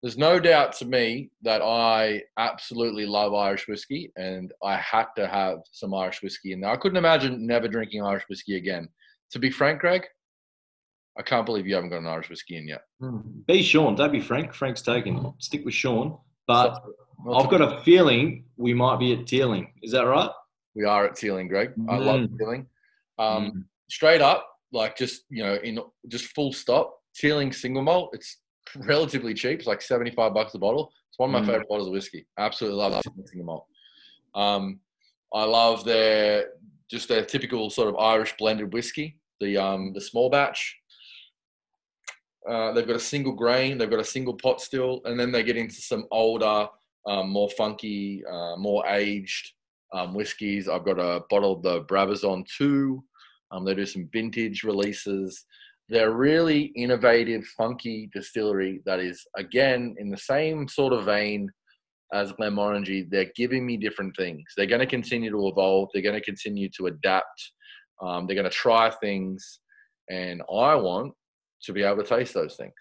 There's 0.03 0.17
no 0.17 0.39
doubt 0.39 0.73
to 0.73 0.85
me 0.85 1.31
that 1.41 1.61
I 1.61 2.21
absolutely 2.37 3.05
love 3.05 3.33
Irish 3.33 3.67
whiskey, 3.67 4.11
and 4.15 4.51
I 4.63 4.77
had 4.77 5.05
to 5.15 5.27
have 5.27 5.59
some 5.71 5.93
Irish 5.93 6.21
whiskey 6.21 6.51
in 6.51 6.61
there. 6.61 6.69
I 6.69 6.77
couldn't 6.77 6.97
imagine 6.97 7.47
never 7.47 7.67
drinking 7.67 8.03
Irish 8.03 8.23
whiskey 8.29 8.57
again. 8.57 8.89
To 9.31 9.39
be 9.39 9.49
frank, 9.49 9.79
Greg, 9.81 10.03
I 11.17 11.23
can't 11.23 11.45
believe 11.45 11.65
you 11.67 11.75
haven't 11.75 11.89
got 11.89 11.99
an 11.99 12.07
Irish 12.07 12.29
whiskey 12.29 12.57
in 12.57 12.67
yet. 12.67 12.81
mm. 13.01 13.45
Be 13.47 13.63
Sean. 13.63 13.95
Don't 13.95 14.11
be 14.11 14.19
Frank. 14.19 14.53
Frank's 14.53 14.81
taken. 14.81 15.33
Stick 15.39 15.65
with 15.65 15.73
Sean. 15.73 16.17
But 16.47 16.83
Not 17.25 17.43
I've 17.45 17.49
got 17.49 17.61
a 17.61 17.81
feeling 17.83 18.45
we 18.57 18.73
might 18.73 18.99
be 18.99 19.13
at 19.13 19.25
Teeling. 19.27 19.73
Is 19.81 19.91
that 19.91 20.03
right? 20.05 20.29
we 20.75 20.83
are 20.85 21.05
at 21.07 21.15
Teeling, 21.15 21.47
Greg. 21.47 21.73
I 21.89 21.97
love 21.97 22.19
Mm. 22.21 22.37
Teeling. 22.37 22.67
Um, 23.17 23.51
Mm. 23.51 23.63
straight 23.89 24.21
up, 24.21 24.47
like 24.71 24.95
just 24.95 25.23
you 25.29 25.43
know, 25.43 25.55
in 25.55 25.79
just 26.07 26.25
full 26.35 26.53
stop, 26.53 27.01
Teeling 27.15 27.51
single 27.51 27.81
malt. 27.81 28.11
It's 28.13 28.37
relatively 28.75 29.33
cheap. 29.33 29.57
It's 29.59 29.67
like 29.67 29.81
seventy 29.81 30.11
five 30.11 30.35
bucks 30.35 30.53
a 30.53 30.59
bottle. 30.59 30.91
It's 31.09 31.17
one 31.17 31.29
of 31.29 31.33
my 31.33 31.41
Mm. 31.41 31.47
favorite 31.51 31.67
bottles 31.69 31.87
of 31.87 31.93
whiskey. 31.93 32.27
Absolutely 32.37 32.77
love 32.77 33.01
Teeling 33.01 33.25
single 33.27 33.45
malt. 33.47 33.65
Um, 34.35 34.79
I 35.33 35.45
love 35.45 35.83
their 35.83 36.49
just 36.91 37.07
their 37.09 37.25
typical 37.25 37.69
sort 37.71 37.89
of 37.89 37.95
Irish 37.97 38.35
blended 38.37 38.71
whiskey, 38.71 39.17
the 39.41 39.57
um, 39.57 39.93
the 39.93 40.01
small 40.01 40.29
batch. 40.29 40.77
Uh, 42.47 42.71
they've 42.71 42.87
got 42.87 42.95
a 42.95 42.99
single 42.99 43.33
grain, 43.33 43.77
they've 43.77 43.89
got 43.89 43.99
a 43.99 44.05
single 44.05 44.33
pot 44.33 44.61
still, 44.61 45.01
and 45.05 45.19
then 45.19 45.31
they 45.31 45.43
get 45.43 45.57
into 45.57 45.75
some 45.75 46.05
older, 46.11 46.67
um, 47.05 47.29
more 47.29 47.49
funky, 47.51 48.23
uh, 48.31 48.55
more 48.57 48.85
aged 48.87 49.51
um, 49.93 50.13
whiskies. 50.13 50.69
I've 50.69 50.85
got 50.85 50.99
a 50.99 51.23
bottle 51.29 51.53
of 51.53 51.63
the 51.63 51.83
Brabazon 51.83 52.45
2. 52.57 53.03
Um, 53.51 53.65
they 53.65 53.73
do 53.73 53.85
some 53.85 54.09
vintage 54.11 54.63
releases. 54.63 55.45
They're 55.89 56.11
really 56.11 56.71
innovative, 56.75 57.45
funky 57.57 58.09
distillery 58.13 58.81
that 58.85 58.99
is, 58.99 59.25
again, 59.37 59.95
in 59.99 60.09
the 60.09 60.17
same 60.17 60.67
sort 60.67 60.93
of 60.93 61.05
vein 61.05 61.49
as 62.13 62.33
Glenmorangie. 62.33 63.09
They're 63.09 63.31
giving 63.35 63.65
me 63.65 63.77
different 63.77 64.15
things. 64.17 64.43
They're 64.55 64.65
going 64.65 64.81
to 64.81 64.85
continue 64.85 65.31
to 65.31 65.47
evolve. 65.47 65.89
They're 65.93 66.03
going 66.03 66.15
to 66.15 66.21
continue 66.21 66.69
to 66.77 66.87
adapt. 66.87 67.51
Um, 68.01 68.27
they're 68.27 68.35
going 68.35 68.49
to 68.49 68.55
try 68.55 68.89
things. 68.89 69.59
And 70.09 70.41
I 70.53 70.75
want 70.75 71.13
to 71.63 71.73
be 71.73 71.83
able 71.83 72.03
to 72.03 72.03
taste 72.03 72.33
those 72.33 72.55
things. 72.55 72.73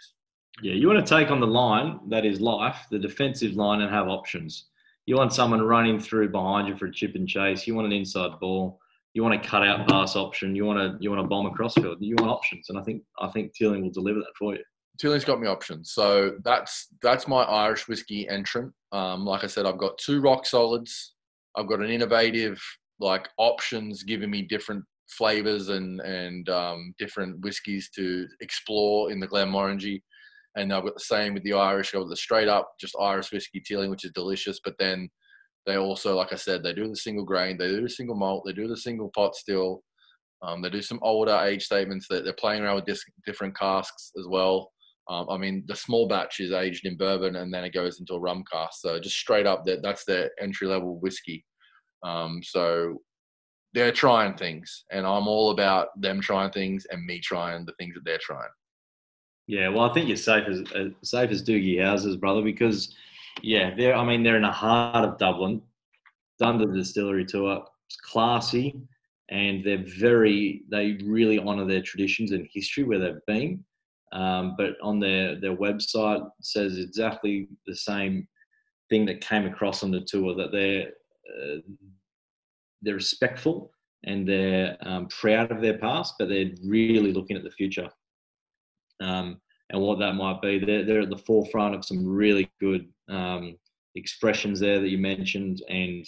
Yeah, 0.62 0.74
you 0.74 0.88
want 0.88 1.06
to 1.06 1.14
take 1.18 1.30
on 1.30 1.40
the 1.40 1.46
line 1.46 2.00
that 2.08 2.24
is 2.24 2.40
life, 2.40 2.86
the 2.90 2.98
defensive 2.98 3.54
line, 3.54 3.82
and 3.82 3.90
have 3.92 4.08
options. 4.08 4.66
You 5.04 5.16
want 5.16 5.32
someone 5.32 5.62
running 5.62 6.00
through 6.00 6.30
behind 6.30 6.66
you 6.66 6.76
for 6.76 6.86
a 6.86 6.92
chip 6.92 7.14
and 7.14 7.28
chase. 7.28 7.66
You 7.66 7.74
want 7.74 7.86
an 7.86 7.92
inside 7.92 8.40
ball. 8.40 8.80
You 9.12 9.22
want 9.22 9.34
a 9.34 9.48
cut 9.48 9.62
out 9.62 9.88
pass 9.88 10.16
option. 10.16 10.56
You 10.56 10.64
want 10.64 10.78
to 10.78 11.02
you 11.02 11.10
want 11.10 11.22
to 11.22 11.28
bomb 11.28 11.46
across 11.46 11.74
field. 11.74 11.98
You 12.00 12.16
want 12.18 12.30
options, 12.30 12.68
and 12.68 12.78
I 12.78 12.82
think 12.82 13.02
I 13.20 13.28
think 13.28 13.54
Teeling 13.54 13.82
will 13.82 13.90
deliver 13.90 14.18
that 14.18 14.36
for 14.38 14.54
you. 14.54 14.62
Teeling's 14.98 15.24
got 15.24 15.40
me 15.40 15.46
options, 15.46 15.92
so 15.92 16.36
that's 16.42 16.88
that's 17.02 17.28
my 17.28 17.42
Irish 17.42 17.86
whiskey 17.86 18.28
entrant. 18.28 18.72
Um, 18.92 19.24
like 19.24 19.44
I 19.44 19.46
said, 19.46 19.66
I've 19.66 19.78
got 19.78 19.98
two 19.98 20.20
rock 20.20 20.46
solids. 20.46 21.14
I've 21.56 21.68
got 21.68 21.80
an 21.80 21.90
innovative 21.90 22.60
like 22.98 23.28
options 23.38 24.02
giving 24.02 24.30
me 24.30 24.42
different 24.42 24.84
flavors 25.08 25.68
and 25.68 26.00
and 26.00 26.48
um, 26.48 26.94
different 26.98 27.40
whiskies 27.44 27.90
to 27.94 28.26
explore 28.40 29.10
in 29.10 29.20
the 29.20 29.28
Glenmorangie. 29.28 30.02
And 30.56 30.72
I've 30.72 30.84
got 30.84 30.94
the 30.94 31.00
same 31.00 31.34
with 31.34 31.42
the 31.42 31.52
Irish. 31.52 31.94
I've 31.94 32.00
got 32.00 32.08
the 32.08 32.16
straight 32.16 32.48
up 32.48 32.72
just 32.80 32.96
Irish 33.00 33.30
whiskey 33.30 33.60
Teeling, 33.60 33.90
which 33.90 34.04
is 34.04 34.12
delicious. 34.12 34.58
But 34.64 34.76
then 34.78 35.10
they 35.66 35.76
also, 35.76 36.16
like 36.16 36.32
I 36.32 36.36
said, 36.36 36.62
they 36.62 36.72
do 36.72 36.88
the 36.88 36.96
single 36.96 37.24
grain, 37.24 37.58
they 37.58 37.68
do 37.68 37.82
the 37.82 37.90
single 37.90 38.16
malt, 38.16 38.44
they 38.46 38.52
do 38.52 38.68
the 38.68 38.76
single 38.76 39.10
pot 39.14 39.34
still. 39.34 39.82
Um, 40.42 40.62
they 40.62 40.70
do 40.70 40.82
some 40.82 41.00
older 41.02 41.36
age 41.44 41.64
statements 41.64 42.06
that 42.08 42.24
they're 42.24 42.32
playing 42.34 42.62
around 42.62 42.76
with 42.76 42.98
different 43.26 43.56
casks 43.56 44.12
as 44.18 44.26
well. 44.28 44.70
Um, 45.08 45.26
I 45.30 45.38
mean, 45.38 45.64
the 45.66 45.76
small 45.76 46.08
batch 46.08 46.40
is 46.40 46.52
aged 46.52 46.84
in 46.84 46.96
bourbon 46.96 47.36
and 47.36 47.52
then 47.52 47.64
it 47.64 47.72
goes 47.72 48.00
into 48.00 48.14
a 48.14 48.20
rum 48.20 48.44
cask. 48.50 48.80
So 48.80 48.98
just 48.98 49.16
straight 49.16 49.46
up, 49.46 49.64
that 49.64 49.82
that's 49.82 50.04
their 50.04 50.30
entry 50.40 50.66
level 50.66 50.98
whiskey. 51.00 51.44
Um, 52.02 52.40
so 52.42 52.98
they're 53.76 53.92
trying 53.92 54.32
things, 54.32 54.84
and 54.90 55.06
I'm 55.06 55.28
all 55.28 55.50
about 55.50 56.00
them 56.00 56.18
trying 56.18 56.50
things 56.50 56.86
and 56.86 57.04
me 57.04 57.20
trying 57.20 57.66
the 57.66 57.74
things 57.74 57.94
that 57.94 58.06
they're 58.06 58.16
trying. 58.16 58.48
Yeah, 59.48 59.68
well, 59.68 59.82
I 59.82 59.92
think 59.92 60.08
you're 60.08 60.16
safe 60.16 60.48
as 60.48 60.62
uh, 60.74 60.88
safe 61.02 61.30
as 61.30 61.44
Doogie 61.44 61.84
Houses, 61.84 62.16
brother, 62.16 62.40
because 62.40 62.94
yeah, 63.42 63.74
they're 63.76 63.94
I 63.94 64.02
mean 64.02 64.22
they're 64.22 64.36
in 64.36 64.42
the 64.42 64.50
heart 64.50 65.06
of 65.06 65.18
Dublin, 65.18 65.60
the 66.38 66.72
distillery 66.74 67.26
tour. 67.26 67.64
It's 67.86 67.98
classy, 68.00 68.80
and 69.28 69.62
they're 69.62 69.84
very 69.84 70.62
they 70.70 70.98
really 71.04 71.38
honour 71.38 71.66
their 71.66 71.82
traditions 71.82 72.32
and 72.32 72.48
history 72.50 72.84
where 72.84 72.98
they've 72.98 73.26
been. 73.26 73.62
Um, 74.12 74.54
but 74.56 74.76
on 74.82 75.00
their 75.00 75.38
their 75.38 75.54
website 75.54 76.26
says 76.40 76.78
exactly 76.78 77.46
the 77.66 77.76
same 77.76 78.26
thing 78.88 79.04
that 79.04 79.20
came 79.20 79.44
across 79.44 79.82
on 79.82 79.90
the 79.90 80.00
tour 80.00 80.34
that 80.34 80.50
they're 80.50 80.92
uh, 81.28 81.58
they're 82.86 82.94
respectful 82.94 83.72
and 84.04 84.26
they're 84.26 84.76
um, 84.80 85.08
proud 85.08 85.50
of 85.50 85.60
their 85.60 85.76
past, 85.76 86.14
but 86.18 86.28
they're 86.28 86.52
really 86.64 87.12
looking 87.12 87.36
at 87.36 87.42
the 87.42 87.50
future 87.50 87.90
um, 89.02 89.40
and 89.70 89.82
what 89.82 89.98
that 89.98 90.14
might 90.14 90.40
be. 90.40 90.58
They're, 90.58 90.84
they're 90.84 91.02
at 91.02 91.10
the 91.10 91.18
forefront 91.18 91.74
of 91.74 91.84
some 91.84 92.06
really 92.06 92.48
good 92.60 92.88
um, 93.10 93.56
expressions 93.96 94.60
there 94.60 94.80
that 94.80 94.88
you 94.88 94.98
mentioned, 94.98 95.62
and 95.68 96.06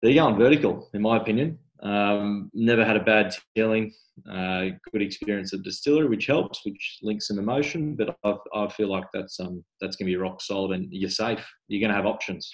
they're 0.00 0.14
going 0.14 0.36
vertical, 0.36 0.88
in 0.94 1.02
my 1.02 1.16
opinion. 1.16 1.58
Um, 1.82 2.50
never 2.54 2.84
had 2.84 2.96
a 2.96 3.04
bad 3.04 3.34
teeling. 3.56 3.92
Uh, 4.30 4.66
good 4.92 5.02
experience 5.02 5.52
at 5.52 5.62
distillery, 5.62 6.08
which 6.08 6.26
helps, 6.26 6.64
which 6.64 6.98
links 7.02 7.26
some 7.26 7.38
emotion. 7.40 7.96
But 7.96 8.16
I, 8.22 8.36
I 8.54 8.68
feel 8.68 8.88
like 8.88 9.06
that's 9.12 9.40
um, 9.40 9.64
that's 9.80 9.96
going 9.96 10.06
to 10.06 10.12
be 10.12 10.16
rock 10.16 10.40
solid, 10.40 10.76
and 10.76 10.86
you're 10.92 11.10
safe. 11.10 11.44
You're 11.66 11.80
going 11.80 11.90
to 11.90 11.96
have 11.96 12.06
options, 12.06 12.50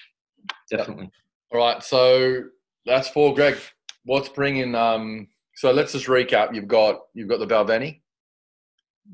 definitely. 0.70 1.10
All 1.52 1.60
right, 1.60 1.82
so 1.82 2.44
that's 2.90 3.08
four, 3.08 3.34
Greg. 3.34 3.56
What's 4.04 4.28
bringing? 4.28 4.74
Um, 4.74 5.28
so 5.54 5.70
let's 5.70 5.92
just 5.92 6.06
recap. 6.06 6.54
You've 6.54 6.68
got 6.68 7.00
you've 7.14 7.28
got 7.28 7.38
the 7.38 7.46
Balvenie. 7.46 8.00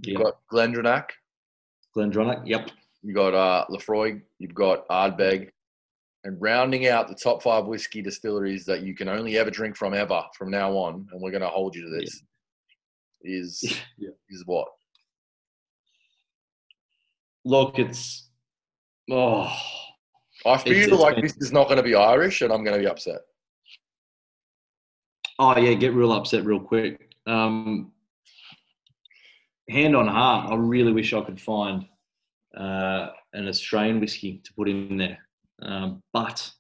You've 0.02 0.18
yep. 0.18 0.24
got 0.24 0.34
GlenDronach. 0.52 1.10
GlenDronach, 1.96 2.42
yep. 2.46 2.70
You've 3.02 3.14
got 3.14 3.34
uh, 3.34 3.66
Laphroaig. 3.70 4.22
You've 4.38 4.54
got 4.54 4.86
Ardbeg. 4.88 5.50
And 6.24 6.36
rounding 6.40 6.88
out 6.88 7.06
the 7.06 7.14
top 7.14 7.42
five 7.42 7.66
whiskey 7.66 8.02
distilleries 8.02 8.64
that 8.64 8.82
you 8.82 8.96
can 8.96 9.08
only 9.08 9.38
ever 9.38 9.50
drink 9.50 9.76
from 9.76 9.94
ever 9.94 10.24
from 10.36 10.50
now 10.50 10.72
on, 10.72 11.06
and 11.12 11.20
we're 11.20 11.30
going 11.30 11.42
to 11.42 11.48
hold 11.48 11.76
you 11.76 11.82
to 11.82 11.90
this, 11.90 12.20
yeah. 13.22 13.36
is 13.38 13.62
yeah. 13.98 14.10
is 14.28 14.42
what? 14.44 14.66
Look, 17.44 17.78
it's 17.78 18.28
oh, 19.08 19.56
I 20.44 20.56
feel 20.58 20.92
it's, 20.92 20.92
like 20.92 21.18
it's 21.18 21.34
this 21.34 21.46
is 21.46 21.52
not 21.52 21.68
going 21.68 21.76
to 21.76 21.84
be 21.84 21.94
Irish, 21.94 22.42
and 22.42 22.52
I'm 22.52 22.64
going 22.64 22.76
to 22.76 22.82
be 22.82 22.90
upset. 22.90 23.20
Oh 25.38 25.58
yeah, 25.58 25.74
get 25.74 25.92
real 25.92 26.12
upset 26.12 26.44
real 26.44 26.60
quick. 26.60 27.14
Um, 27.26 27.92
hand 29.68 29.94
on 29.96 30.06
heart, 30.06 30.50
I 30.50 30.56
really 30.56 30.92
wish 30.92 31.12
I 31.12 31.20
could 31.22 31.40
find 31.40 31.86
uh, 32.56 33.08
an 33.34 33.48
Australian 33.48 34.00
whiskey 34.00 34.40
to 34.44 34.52
put 34.54 34.68
in 34.68 34.96
there, 34.96 35.18
um, 35.62 36.02
but 36.12 36.50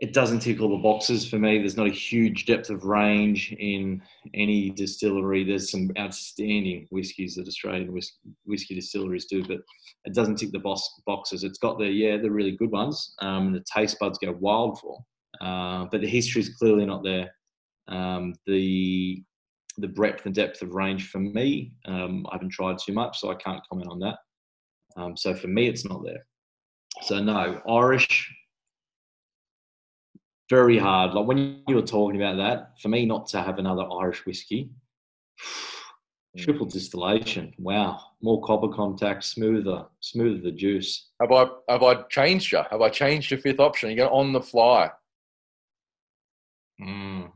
it 0.00 0.12
doesn't 0.12 0.40
tick 0.40 0.60
all 0.60 0.68
the 0.68 0.82
boxes 0.82 1.26
for 1.26 1.38
me. 1.38 1.58
There's 1.58 1.76
not 1.76 1.86
a 1.86 1.90
huge 1.90 2.44
depth 2.44 2.68
of 2.68 2.84
range 2.84 3.52
in 3.52 4.02
any 4.34 4.68
distillery. 4.70 5.42
There's 5.42 5.70
some 5.70 5.90
outstanding 5.98 6.86
whiskies 6.90 7.36
that 7.36 7.48
Australian 7.48 7.98
whiskey, 8.44 8.74
distilleries 8.74 9.24
do, 9.24 9.42
but 9.42 9.58
it 10.04 10.14
doesn't 10.14 10.36
tick 10.36 10.52
the 10.52 10.58
box, 10.58 10.86
boxes. 11.06 11.44
It's 11.44 11.58
got 11.58 11.78
the 11.78 11.86
yeah, 11.86 12.18
the 12.18 12.30
really 12.30 12.56
good 12.56 12.72
ones. 12.72 13.14
Um, 13.20 13.52
the 13.52 13.64
taste 13.72 13.98
buds 13.98 14.18
go 14.18 14.36
wild 14.38 14.80
for, 14.80 15.02
uh, 15.40 15.86
but 15.90 16.00
the 16.00 16.08
history 16.08 16.40
is 16.40 16.56
clearly 16.56 16.86
not 16.86 17.04
there. 17.04 17.30
Um, 17.88 18.34
the 18.46 19.22
the 19.78 19.88
breadth 19.88 20.24
and 20.24 20.34
depth 20.34 20.62
of 20.62 20.74
range 20.74 21.10
for 21.10 21.18
me, 21.18 21.72
um, 21.84 22.26
I 22.30 22.36
haven't 22.36 22.50
tried 22.50 22.78
too 22.78 22.94
much, 22.94 23.20
so 23.20 23.30
I 23.30 23.34
can't 23.34 23.62
comment 23.68 23.90
on 23.90 23.98
that. 24.00 24.18
Um, 24.96 25.16
so 25.16 25.34
for 25.34 25.48
me, 25.48 25.68
it's 25.68 25.84
not 25.84 26.02
there. 26.02 26.24
So 27.02 27.22
no, 27.22 27.60
Irish, 27.68 28.34
very 30.48 30.78
hard. 30.78 31.12
Like 31.12 31.26
when 31.26 31.62
you 31.68 31.74
were 31.74 31.82
talking 31.82 32.20
about 32.20 32.36
that, 32.38 32.80
for 32.80 32.88
me 32.88 33.04
not 33.04 33.26
to 33.28 33.42
have 33.42 33.58
another 33.58 33.84
Irish 34.00 34.24
whiskey, 34.24 34.70
triple 36.38 36.66
distillation. 36.66 37.52
Wow, 37.58 38.00
more 38.22 38.40
copper 38.42 38.68
contact, 38.68 39.24
smoother, 39.24 39.84
smoother 40.00 40.40
the 40.40 40.52
juice. 40.52 41.10
Have 41.20 41.32
I 41.32 41.46
have 41.68 41.82
I 41.82 42.02
changed 42.04 42.52
you? 42.52 42.62
Have 42.70 42.80
I 42.80 42.88
changed 42.88 43.30
your 43.30 43.40
fifth 43.40 43.60
option? 43.60 43.90
You 43.90 43.96
go 43.96 44.08
on 44.08 44.32
the 44.32 44.40
fly. 44.40 44.90
Mm. 46.80 47.30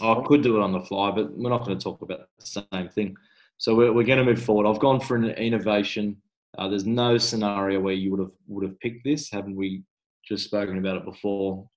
I 0.00 0.22
could 0.26 0.42
do 0.42 0.56
it 0.56 0.62
on 0.62 0.72
the 0.72 0.80
fly, 0.80 1.10
but 1.10 1.36
we're 1.36 1.50
not 1.50 1.64
going 1.64 1.78
to 1.78 1.82
talk 1.82 2.02
about 2.02 2.20
the 2.38 2.64
same 2.72 2.88
thing. 2.88 3.16
So 3.58 3.74
we're, 3.74 3.92
we're 3.92 4.06
going 4.06 4.18
to 4.18 4.24
move 4.24 4.42
forward. 4.42 4.66
I've 4.66 4.80
gone 4.80 5.00
for 5.00 5.16
an 5.16 5.24
innovation. 5.30 6.16
Uh, 6.56 6.68
there's 6.68 6.86
no 6.86 7.18
scenario 7.18 7.80
where 7.80 7.94
you 7.94 8.10
would 8.10 8.20
have 8.20 8.32
would 8.48 8.64
have 8.64 8.78
picked 8.80 9.04
this. 9.04 9.30
Haven't 9.30 9.56
we 9.56 9.82
just 10.26 10.44
spoken 10.44 10.78
about 10.78 10.96
it 10.96 11.04
before? 11.04 11.68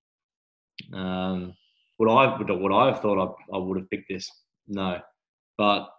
Um, 0.93 1.53
would 1.99 2.09
I 2.09 2.37
would 2.41 2.73
I 2.73 2.87
have 2.87 3.01
thought 3.01 3.37
I, 3.51 3.55
I 3.55 3.59
would 3.59 3.77
have 3.77 3.89
picked 3.89 4.09
this? 4.09 4.29
No, 4.67 4.99
but 5.57 5.89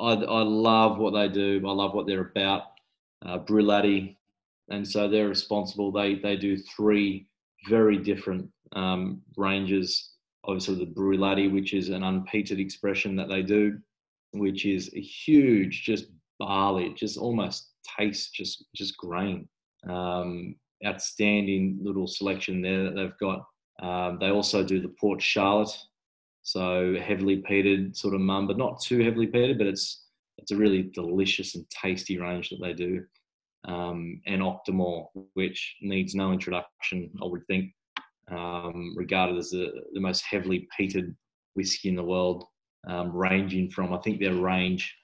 I, 0.00 0.12
I 0.12 0.42
love 0.42 0.98
what 0.98 1.12
they 1.12 1.28
do. 1.28 1.62
I 1.66 1.72
love 1.72 1.94
what 1.94 2.06
they're 2.06 2.20
about. 2.20 2.62
Uh, 3.24 3.38
Bruichladdich, 3.38 4.16
and 4.70 4.86
so 4.86 5.08
they're 5.08 5.28
responsible. 5.28 5.92
They 5.92 6.16
they 6.16 6.36
do 6.36 6.56
three 6.56 7.28
very 7.68 7.98
different 7.98 8.50
um, 8.72 9.22
ranges 9.36 10.10
obviously 10.44 10.76
the 10.76 10.90
Bruichladdich, 10.90 11.52
which 11.52 11.74
is 11.74 11.88
an 11.88 12.02
unpeated 12.02 12.58
expression 12.58 13.16
that 13.16 13.28
they 13.28 13.42
do, 13.42 13.78
which 14.32 14.64
is 14.64 14.90
a 14.94 15.00
huge, 15.00 15.82
just 15.82 16.06
barley, 16.38 16.94
just 16.94 17.18
almost 17.18 17.70
tastes 17.98 18.30
just 18.30 18.64
just 18.74 18.96
grain. 18.96 19.48
Um, 19.88 20.56
outstanding 20.84 21.78
little 21.82 22.06
selection 22.06 22.62
there 22.62 22.84
that 22.84 22.94
they've 22.94 23.18
got. 23.18 23.44
Um, 23.82 24.18
they 24.20 24.30
also 24.30 24.62
do 24.62 24.80
the 24.80 24.94
Port 25.00 25.22
Charlotte, 25.22 25.76
so 26.42 26.96
heavily 27.00 27.42
peated 27.42 27.96
sort 27.96 28.14
of 28.14 28.20
mum, 28.20 28.46
but 28.46 28.58
not 28.58 28.80
too 28.82 29.00
heavily 29.00 29.26
peated, 29.26 29.58
but 29.58 29.66
it's 29.66 30.06
it's 30.38 30.52
a 30.52 30.56
really 30.56 30.90
delicious 30.94 31.54
and 31.54 31.68
tasty 31.70 32.18
range 32.18 32.48
that 32.50 32.60
they 32.62 32.72
do. 32.72 33.04
Um, 33.68 34.22
and 34.26 34.40
Octomore, 34.40 35.08
which 35.34 35.76
needs 35.82 36.14
no 36.14 36.32
introduction, 36.32 37.10
I 37.22 37.26
would 37.26 37.46
think. 37.46 37.72
Um, 38.30 38.94
regarded 38.96 39.38
as 39.38 39.50
the, 39.50 39.72
most 39.94 40.22
heavily 40.22 40.68
peated 40.78 41.14
whiskey 41.54 41.88
in 41.88 41.96
the 41.96 42.04
world, 42.04 42.44
um, 42.86 43.10
ranging 43.12 43.70
from 43.70 43.92
I 43.92 43.98
think 43.98 44.20
their 44.20 44.34
range 44.34 44.94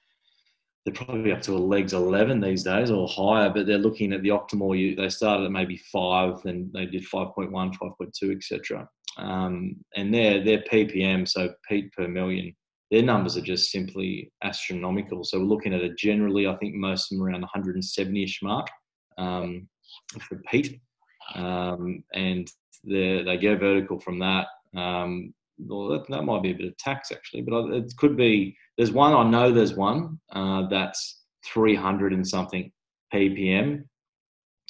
they're 0.87 1.05
probably 1.05 1.33
up 1.33 1.41
to 1.41 1.51
a 1.51 1.57
legs 1.57 1.91
11 1.91 2.39
these 2.39 2.63
days 2.63 2.91
or 2.91 3.09
higher, 3.09 3.49
but 3.49 3.67
they're 3.67 3.77
looking 3.77 4.13
at 4.13 4.23
the 4.23 4.29
Octomore. 4.29 4.95
They 4.95 5.09
started 5.09 5.43
at 5.43 5.51
maybe 5.51 5.75
five, 5.91 6.41
then 6.43 6.71
they 6.73 6.85
did 6.85 7.03
5.1, 7.03 7.51
5.2, 7.51 8.33
etc. 8.33 8.87
Um, 9.17 9.75
and 9.97 10.13
their 10.13 10.41
their 10.41 10.59
ppm, 10.59 11.27
so 11.27 11.53
peat 11.67 11.91
per 11.91 12.07
million, 12.07 12.55
their 12.89 13.01
numbers 13.01 13.35
are 13.35 13.41
just 13.41 13.69
simply 13.69 14.31
astronomical. 14.45 15.25
So 15.25 15.39
we're 15.39 15.45
looking 15.45 15.73
at 15.73 15.81
a 15.81 15.93
generally, 15.95 16.47
I 16.47 16.55
think 16.55 16.75
most 16.75 17.11
of 17.11 17.17
them 17.17 17.27
around 17.27 17.45
170ish 17.53 18.41
mark 18.41 18.67
um, 19.17 19.67
for 20.21 20.41
peat, 20.49 20.79
um, 21.35 22.01
and 22.13 22.49
they 22.83 23.37
go 23.41 23.55
vertical 23.55 23.99
from 23.99 24.19
that. 24.19 24.47
Um, 24.75 25.33
well, 25.59 25.87
that, 25.89 26.07
that, 26.09 26.23
might 26.23 26.43
be 26.43 26.51
a 26.51 26.55
bit 26.55 26.67
of 26.67 26.77
tax 26.77 27.11
actually, 27.11 27.41
but 27.41 27.73
it 27.73 27.91
could 27.97 28.15
be. 28.15 28.55
There's 28.77 28.91
one 28.91 29.13
I 29.13 29.27
know. 29.27 29.51
There's 29.51 29.73
one 29.73 30.19
uh, 30.31 30.67
that's 30.69 31.23
300 31.45 32.13
and 32.13 32.27
something 32.27 32.71
ppm. 33.13 33.83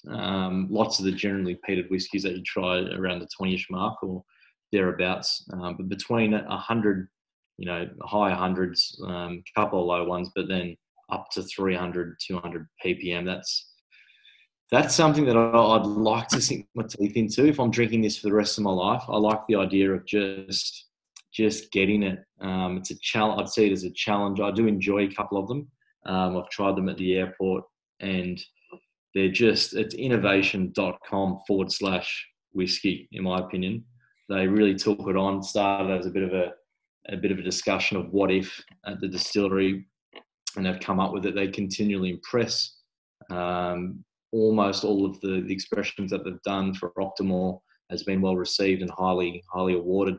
Um, 0.10 0.68
lots 0.70 1.00
of 1.00 1.06
the 1.06 1.12
generally 1.12 1.60
peated 1.68 1.90
whiskies 1.90 2.24
that 2.24 2.36
you 2.36 2.44
try 2.44 2.80
around 2.96 3.20
the 3.20 3.28
20ish 3.40 3.66
mark 3.70 4.02
or 4.04 4.24
thereabouts, 4.72 5.46
um, 5.54 5.76
but 5.78 5.90
between 5.90 6.32
100, 6.32 7.08
you 7.58 7.66
know, 7.66 7.90
high 8.04 8.34
hundreds, 8.34 9.02
um, 9.06 9.44
couple 9.56 9.82
of 9.82 9.88
low 9.88 10.06
ones, 10.06 10.30
but 10.36 10.48
then 10.48 10.76
up 11.10 11.28
to 11.32 11.44
300, 11.44 12.18
200 12.26 12.68
ppm. 12.86 13.26
That's 13.26 13.74
that's 14.72 14.96
something 14.96 15.26
that 15.26 15.38
I'd 15.38 15.86
like 15.86 16.28
to 16.30 16.42
sink 16.42 16.68
my 16.76 16.84
teeth 16.84 17.16
into 17.16 17.46
if 17.48 17.60
I'm 17.60 17.72
drinking 17.72 18.02
this 18.02 18.18
for 18.18 18.28
the 18.28 18.34
rest 18.34 18.58
of 18.58 18.64
my 18.64 18.72
life. 18.72 19.04
I 19.08 19.18
like 19.18 19.40
the 19.48 19.56
idea 19.56 19.92
of 19.94 20.06
just 20.06 20.86
just 21.34 21.72
getting 21.72 22.04
it. 22.04 22.20
Um, 22.42 22.78
it's 22.78 22.92
a 22.92 22.98
challenge. 23.00 23.42
I'd 23.42 23.50
see 23.50 23.68
it 23.68 23.72
as 23.72 23.84
a 23.84 23.92
challenge. 23.92 24.40
I 24.40 24.52
do 24.52 24.68
enjoy 24.68 25.04
a 25.04 25.14
couple 25.14 25.38
of 25.38 25.48
them. 25.48 25.68
Um, 26.06 26.38
I've 26.38 26.50
tried 26.50 26.76
them 26.76 26.90
at 26.90 26.98
the 26.98 27.16
airport, 27.16 27.64
and 28.00 28.42
they're 29.14 29.32
just 29.32 29.74
it's 29.74 29.96
innovation.com 29.96 31.40
forward 31.48 31.72
slash 31.72 32.28
whiskey. 32.52 33.08
In 33.14 33.24
my 33.24 33.40
opinion, 33.40 33.86
they 34.30 34.48
really 34.48 34.76
took 34.76 35.00
it 35.00 35.16
on. 35.16 35.44
Started 35.44 35.98
as 35.98 36.06
a 36.08 36.12
bit 36.12 36.24
of 36.24 36.34
a 36.34 36.54
a 37.10 37.16
bit 37.16 37.32
of 37.32 37.40
a 37.40 37.44
discussion 37.44 37.96
of 37.96 38.12
what 38.12 38.32
if 38.32 38.62
at 38.86 39.00
the 39.00 39.08
distillery, 39.08 39.88
and 40.58 40.66
they've 40.66 40.80
come 40.80 41.00
up 41.00 41.14
with 41.14 41.26
it. 41.26 41.36
They 41.36 41.48
continually 41.48 42.10
impress. 42.10 42.80
Um, 43.30 44.04
almost 44.32 44.84
all 44.84 45.06
of 45.06 45.20
the, 45.22 45.42
the 45.42 45.54
expressions 45.54 46.12
that 46.12 46.24
they've 46.24 46.42
done 46.44 46.74
for 46.74 46.92
Octomore 46.98 47.60
has 47.90 48.04
been 48.04 48.22
well 48.22 48.36
received 48.36 48.82
and 48.82 48.92
highly 48.92 49.44
highly 49.52 49.76
awarded. 49.76 50.18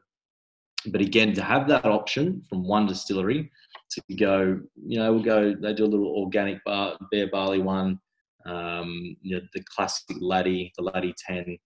But 0.86 1.00
again, 1.00 1.34
to 1.34 1.42
have 1.42 1.68
that 1.68 1.84
option 1.84 2.42
from 2.48 2.66
one 2.66 2.86
distillery 2.86 3.50
to 3.90 4.16
go, 4.16 4.60
you 4.76 4.98
know, 4.98 5.12
we'll 5.12 5.22
go. 5.22 5.54
They 5.54 5.74
do 5.74 5.84
a 5.84 5.86
little 5.86 6.14
organic 6.16 6.62
bar, 6.64 6.96
bare 7.10 7.28
barley 7.28 7.60
one, 7.60 7.98
um, 8.46 9.16
you 9.20 9.36
know, 9.36 9.42
the 9.54 9.62
classic 9.74 10.16
Laddie, 10.20 10.72
the 10.76 10.84
Laddie 10.84 11.14
Ten, 11.18 11.58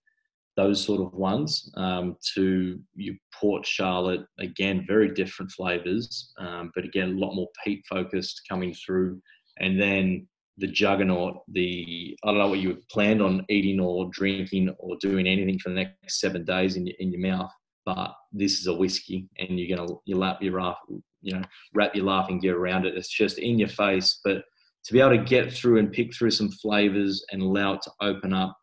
those 0.57 0.83
sort 0.83 1.01
of 1.01 1.13
ones. 1.13 1.71
Um, 1.75 2.17
to 2.33 2.79
you 2.95 3.15
Port 3.33 3.65
Charlotte, 3.65 4.25
again, 4.39 4.85
very 4.87 5.13
different 5.13 5.51
flavors, 5.51 6.33
um, 6.39 6.71
but 6.75 6.83
again, 6.83 7.09
a 7.11 7.19
lot 7.19 7.35
more 7.35 7.49
peat 7.63 7.83
focused 7.87 8.41
coming 8.49 8.73
through, 8.73 9.21
and 9.59 9.79
then 9.79 10.27
the 10.57 10.67
juggernaut, 10.67 11.41
the 11.47 12.17
I 12.23 12.27
don't 12.27 12.37
know 12.37 12.49
what 12.49 12.59
you 12.59 12.77
planned 12.91 13.21
on 13.21 13.45
eating 13.49 13.79
or 13.79 14.09
drinking 14.11 14.73
or 14.77 14.95
doing 15.01 15.27
anything 15.27 15.59
for 15.59 15.69
the 15.69 15.75
next 15.75 16.19
seven 16.19 16.45
days 16.45 16.75
in 16.75 16.85
your, 16.85 16.95
in 16.99 17.11
your 17.11 17.21
mouth, 17.21 17.51
but 17.85 18.13
this 18.31 18.59
is 18.59 18.67
a 18.67 18.73
whiskey, 18.73 19.27
and 19.39 19.59
you're 19.59 19.75
gonna 19.75 19.91
you 20.05 20.17
lap 20.17 20.41
your 20.41 20.61
laugh, 20.61 20.77
you 21.21 21.33
know, 21.33 21.41
wrap 21.73 21.95
your 21.95 22.05
laughing 22.05 22.39
gear 22.39 22.57
around 22.57 22.85
it. 22.85 22.95
It's 22.95 23.09
just 23.09 23.39
in 23.39 23.57
your 23.57 23.69
face, 23.69 24.19
but 24.23 24.43
to 24.85 24.93
be 24.93 24.99
able 24.99 25.17
to 25.17 25.23
get 25.23 25.51
through 25.51 25.79
and 25.79 25.91
pick 25.91 26.13
through 26.13 26.31
some 26.31 26.51
flavors 26.51 27.25
and 27.31 27.41
allow 27.41 27.73
it 27.73 27.81
to 27.83 27.91
open 28.01 28.33
up 28.33 28.55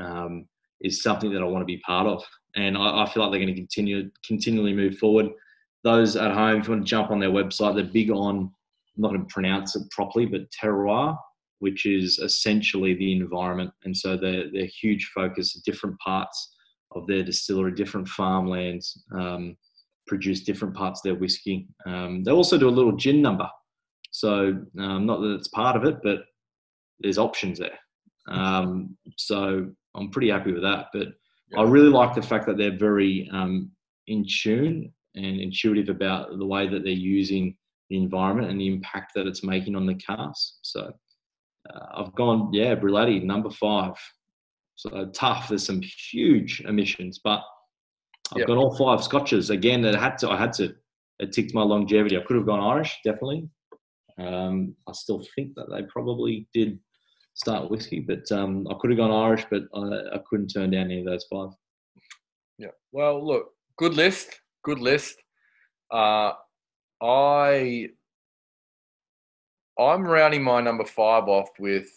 um, 0.00 0.46
is 0.80 1.02
something 1.02 1.32
that 1.32 1.40
I 1.42 1.46
want 1.46 1.62
to 1.62 1.66
be 1.66 1.78
part 1.78 2.06
of, 2.06 2.22
and 2.56 2.76
I, 2.76 3.04
I 3.04 3.08
feel 3.08 3.22
like 3.22 3.32
they're 3.32 3.40
going 3.40 3.54
to 3.54 3.60
continue 3.60 4.10
continually 4.26 4.74
move 4.74 4.98
forward. 4.98 5.28
Those 5.82 6.14
at 6.14 6.34
home, 6.34 6.60
if 6.60 6.68
you 6.68 6.74
want 6.74 6.84
to 6.84 6.90
jump 6.90 7.10
on 7.10 7.20
their 7.20 7.30
website, 7.30 7.74
they're 7.74 7.84
big 7.84 8.10
on 8.10 8.52
I'm 8.96 9.02
not 9.02 9.08
going 9.08 9.26
to 9.26 9.32
pronounce 9.32 9.76
it 9.76 9.90
properly, 9.90 10.26
but 10.26 10.50
terroir, 10.50 11.16
which 11.60 11.86
is 11.86 12.18
essentially 12.18 12.94
the 12.94 13.12
environment. 13.12 13.70
And 13.84 13.96
so 13.96 14.16
they're, 14.16 14.50
they're 14.52 14.68
huge 14.80 15.10
focus, 15.14 15.60
different 15.64 15.98
parts 15.98 16.54
of 16.92 17.06
their 17.06 17.22
distillery, 17.22 17.72
different 17.72 18.08
farmlands 18.08 19.04
um, 19.14 19.56
produce 20.06 20.42
different 20.42 20.74
parts 20.74 21.00
of 21.00 21.04
their 21.04 21.20
whiskey. 21.20 21.68
Um, 21.86 22.24
they 22.24 22.32
also 22.32 22.58
do 22.58 22.68
a 22.68 22.70
little 22.70 22.96
gin 22.96 23.22
number. 23.22 23.48
So 24.10 24.58
um, 24.78 25.06
not 25.06 25.20
that 25.20 25.34
it's 25.34 25.48
part 25.48 25.76
of 25.76 25.84
it, 25.84 25.98
but 26.02 26.24
there's 26.98 27.18
options 27.18 27.58
there. 27.58 27.78
Um, 28.28 28.96
so 29.16 29.70
I'm 29.94 30.10
pretty 30.10 30.30
happy 30.30 30.52
with 30.52 30.62
that. 30.62 30.86
But 30.92 31.08
yeah. 31.52 31.60
I 31.60 31.62
really 31.62 31.90
like 31.90 32.14
the 32.14 32.22
fact 32.22 32.46
that 32.46 32.56
they're 32.56 32.76
very 32.76 33.30
um, 33.32 33.70
in 34.08 34.26
tune 34.42 34.92
and 35.14 35.40
intuitive 35.40 35.88
about 35.88 36.38
the 36.38 36.46
way 36.46 36.68
that 36.68 36.82
they're 36.82 36.92
using 36.92 37.56
the 37.90 37.96
environment 37.96 38.50
and 38.50 38.60
the 38.60 38.68
impact 38.68 39.12
that 39.14 39.26
it's 39.26 39.44
making 39.44 39.76
on 39.76 39.84
the 39.84 39.94
cars. 39.94 40.58
So 40.62 40.92
uh, 41.68 41.86
I've 41.94 42.14
gone, 42.14 42.50
yeah, 42.52 42.74
Bruichladdich, 42.74 43.24
number 43.24 43.50
five. 43.50 43.94
So 44.76 45.10
tough. 45.12 45.48
There's 45.48 45.66
some 45.66 45.82
huge 46.10 46.62
emissions, 46.62 47.20
but 47.22 47.42
I've 48.32 48.38
yep. 48.38 48.46
got 48.46 48.56
all 48.56 48.74
five 48.76 49.04
scotches. 49.04 49.50
Again, 49.50 49.82
that 49.82 49.94
had 49.94 50.16
to, 50.18 50.30
I 50.30 50.38
had 50.38 50.52
to, 50.54 50.74
it 51.18 51.32
ticked 51.32 51.52
my 51.52 51.62
longevity. 51.62 52.16
I 52.16 52.22
could 52.22 52.36
have 52.36 52.46
gone 52.46 52.60
Irish, 52.60 52.98
definitely. 53.04 53.48
Um, 54.18 54.74
I 54.88 54.92
still 54.92 55.22
think 55.34 55.54
that 55.56 55.66
they 55.70 55.82
probably 55.82 56.48
did 56.54 56.78
start 57.34 57.70
whiskey, 57.70 58.00
but 58.00 58.30
um, 58.32 58.66
I 58.70 58.74
could 58.80 58.90
have 58.90 58.98
gone 58.98 59.10
Irish, 59.10 59.44
but 59.50 59.64
I, 59.74 60.14
I 60.14 60.20
couldn't 60.28 60.48
turn 60.48 60.70
down 60.70 60.86
any 60.86 61.00
of 61.00 61.06
those 61.06 61.26
five. 61.30 61.50
Yeah. 62.58 62.68
Well, 62.92 63.26
look, 63.26 63.48
good 63.76 63.94
list. 63.94 64.40
Good 64.64 64.78
list. 64.78 65.16
Uh, 65.90 66.32
I 67.02 67.88
I'm 69.78 70.02
rounding 70.02 70.42
my 70.42 70.60
number 70.60 70.84
five 70.84 71.24
off 71.24 71.48
with 71.58 71.88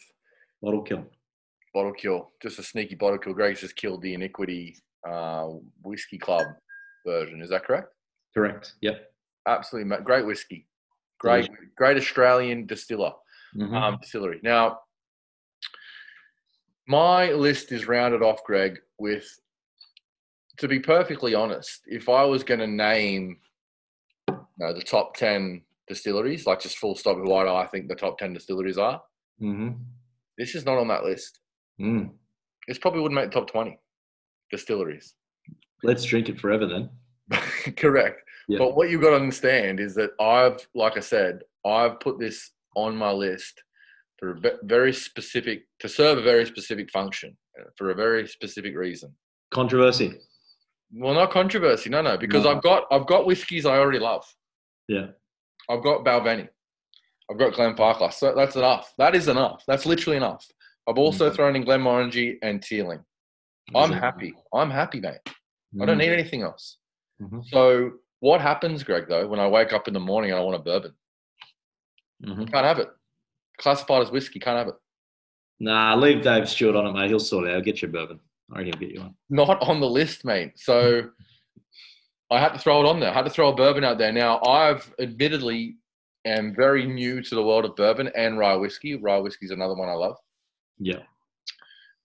bottle 0.62 0.82
kill. 0.82 1.06
Bottle 1.74 1.94
kill, 1.94 2.32
just 2.42 2.60
a 2.60 2.64
sneaky 2.64 2.96
bottle 2.96 3.18
kill. 3.18 3.34
Greg's 3.34 3.62
just 3.62 3.76
killed 3.76 4.02
the 4.02 4.14
iniquity 4.14 4.78
uh, 5.08 5.48
whiskey 5.84 6.18
club 6.18 6.46
version. 7.06 7.42
Is 7.42 7.50
that 7.50 7.66
correct? 7.66 7.90
Correct. 8.34 8.74
Yep. 8.82 9.12
Absolutely, 9.48 9.98
great 10.04 10.26
whiskey. 10.26 10.68
Great, 11.20 11.50
great 11.78 11.96
Australian 11.98 12.66
distiller, 12.66 13.14
mm-hmm. 13.56 13.74
um, 13.74 13.98
distillery. 14.02 14.40
Now, 14.44 14.80
my 16.88 17.32
list 17.32 17.72
is 17.72 17.88
rounded 17.88 18.22
off, 18.22 18.44
Greg, 18.44 18.80
with, 19.00 19.26
to 20.58 20.68
be 20.68 20.80
perfectly 20.80 21.34
honest, 21.34 21.82
if 21.86 22.10
I 22.10 22.26
was 22.26 22.44
going 22.44 22.60
to 22.60 22.68
name 22.68 23.38
know, 24.58 24.74
the 24.74 24.82
top 24.82 25.16
10 25.16 25.62
distilleries, 25.88 26.46
like 26.46 26.62
just 26.62 26.78
full 26.78 26.96
stop, 26.96 27.18
who 27.18 27.34
I 27.34 27.68
think 27.68 27.88
the 27.88 27.96
top 27.96 28.18
10 28.18 28.34
distilleries 28.34 28.78
are. 28.78 29.02
Mm-hmm. 29.42 29.82
This 30.38 30.56
is 30.56 30.66
not 30.66 30.78
on 30.78 30.88
that 30.88 31.04
list. 31.04 31.40
Mm. 31.80 32.12
This 32.68 32.78
probably 32.78 33.02
wouldn't 33.02 33.20
make 33.20 33.32
the 33.32 33.40
top 33.40 33.50
20 33.50 33.78
distilleries. 34.52 35.16
Let's 35.84 36.04
drink 36.04 36.30
it 36.30 36.40
forever 36.40 36.66
then. 36.66 36.90
Correct. 37.78 38.22
But 38.50 38.76
what 38.76 38.90
you've 38.90 39.02
got 39.02 39.12
to 39.12 39.16
understand 39.16 39.80
is 39.80 39.96
that 39.96 40.12
I've, 40.20 40.68
like 40.76 40.98
I 40.98 41.00
said, 41.00 41.40
I've 41.66 42.00
put 42.00 42.20
this 42.20 42.52
on 42.76 42.96
my 42.96 43.12
list 43.12 43.64
for 44.18 44.32
a 44.32 44.40
very 44.64 44.94
specific, 44.94 45.64
to 45.80 45.90
serve 45.90 46.18
a 46.18 46.22
very 46.22 46.46
specific 46.46 46.92
function, 46.92 47.36
uh, 47.60 47.66
for 47.78 47.90
a 47.92 47.96
very 47.96 48.28
specific 48.28 48.76
reason. 48.76 49.14
Controversy. 49.52 50.20
Well, 50.94 51.14
not 51.14 51.32
controversy, 51.32 51.90
no, 51.90 52.02
no, 52.02 52.18
because 52.18 52.44
no. 52.44 52.52
I've 52.52 52.62
got 52.62 52.84
I've 52.92 53.08
got 53.08 53.26
whiskies 53.26 53.66
I 53.66 53.78
already 53.78 54.00
love. 54.00 54.26
Yeah. 54.88 55.08
I've 55.70 55.84
got 55.84 56.04
Balvenie. 56.04 56.50
I've 57.32 57.40
got 57.40 57.54
Glenfarclas. 57.54 58.14
So 58.14 58.34
that's 58.36 58.56
enough. 58.56 58.94
That 58.98 59.16
is 59.16 59.28
enough. 59.28 59.64
That's 59.68 59.86
literally 59.86 60.18
enough. 60.18 60.46
I've 60.88 60.98
also 60.98 61.28
mm-hmm. 61.28 61.36
thrown 61.36 61.56
in 61.56 61.64
Glenmorangie 61.64 62.36
and 62.42 62.62
Teeling. 62.62 63.00
I'm 63.74 63.92
happy. 63.92 64.34
I'm 64.54 64.70
happy, 64.70 65.00
mate. 65.00 65.20
Mm-hmm. 65.26 65.82
I 65.82 65.86
don't 65.86 65.98
need 65.98 66.10
mm. 66.10 66.20
anything 66.20 66.42
else. 66.42 66.78
Mm-hmm. 67.22 67.40
So 67.46 67.92
what 68.20 68.42
happens, 68.42 68.84
Greg, 68.84 69.06
though, 69.08 69.28
when 69.28 69.40
I 69.40 69.48
wake 69.48 69.74
up 69.74 69.88
in 69.88 69.94
the 69.94 70.00
morning 70.00 70.32
and 70.32 70.40
I 70.40 70.44
want 70.44 70.58
a 70.58 70.60
bourbon? 70.60 70.94
Mm-hmm. 72.26 72.46
Can't 72.46 72.66
have 72.66 72.80
it. 72.80 72.90
Classified 73.60 74.02
as 74.02 74.12
whiskey, 74.12 74.40
can't 74.40 74.58
have 74.58 74.68
it. 74.68 74.76
Nah, 75.60 75.96
leave 75.96 76.22
Dave 76.22 76.50
Stewart 76.50 76.76
on 76.76 76.88
it, 76.88 76.94
mate. 76.94 77.10
He'll 77.10 77.20
sort 77.20 77.48
it 77.48 77.52
out. 77.52 77.56
I'll 77.58 77.62
get 77.62 77.82
you 77.82 77.88
a 77.88 77.92
bourbon. 77.92 78.20
I 78.52 78.60
reckon 78.60 78.74
he'll 78.74 78.80
get 78.80 78.96
you 78.96 79.02
one. 79.02 79.16
Not 79.30 79.62
on 79.62 79.80
the 79.80 79.90
list, 79.90 80.26
mate. 80.26 80.54
So 80.56 81.04
I 82.34 82.40
had 82.40 82.54
to 82.54 82.60
throw 82.60 82.84
it 82.84 82.90
on 82.90 83.00
there. 83.00 83.12
I 83.12 83.14
had 83.14 83.26
to 83.26 83.30
throw 83.30 83.50
a 83.50 83.56
bourbon 83.56 83.84
out 83.84 83.98
there. 83.98 84.12
Now, 84.12 84.42
I've 84.42 84.92
admittedly 85.00 85.78
am 86.26 86.56
very 86.56 86.86
new 86.86 87.22
to 87.22 87.36
the 87.36 87.44
world 87.44 87.66
of 87.66 87.76
bourbon 87.76 88.10
and 88.16 88.38
rye 88.38 88.56
whiskey. 88.56 88.96
Rye 88.96 89.20
whiskey 89.20 89.46
is 89.46 89.52
another 89.52 89.76
one 89.76 89.90
I 89.90 89.94
love. 89.94 90.18
Yeah. 90.80 91.04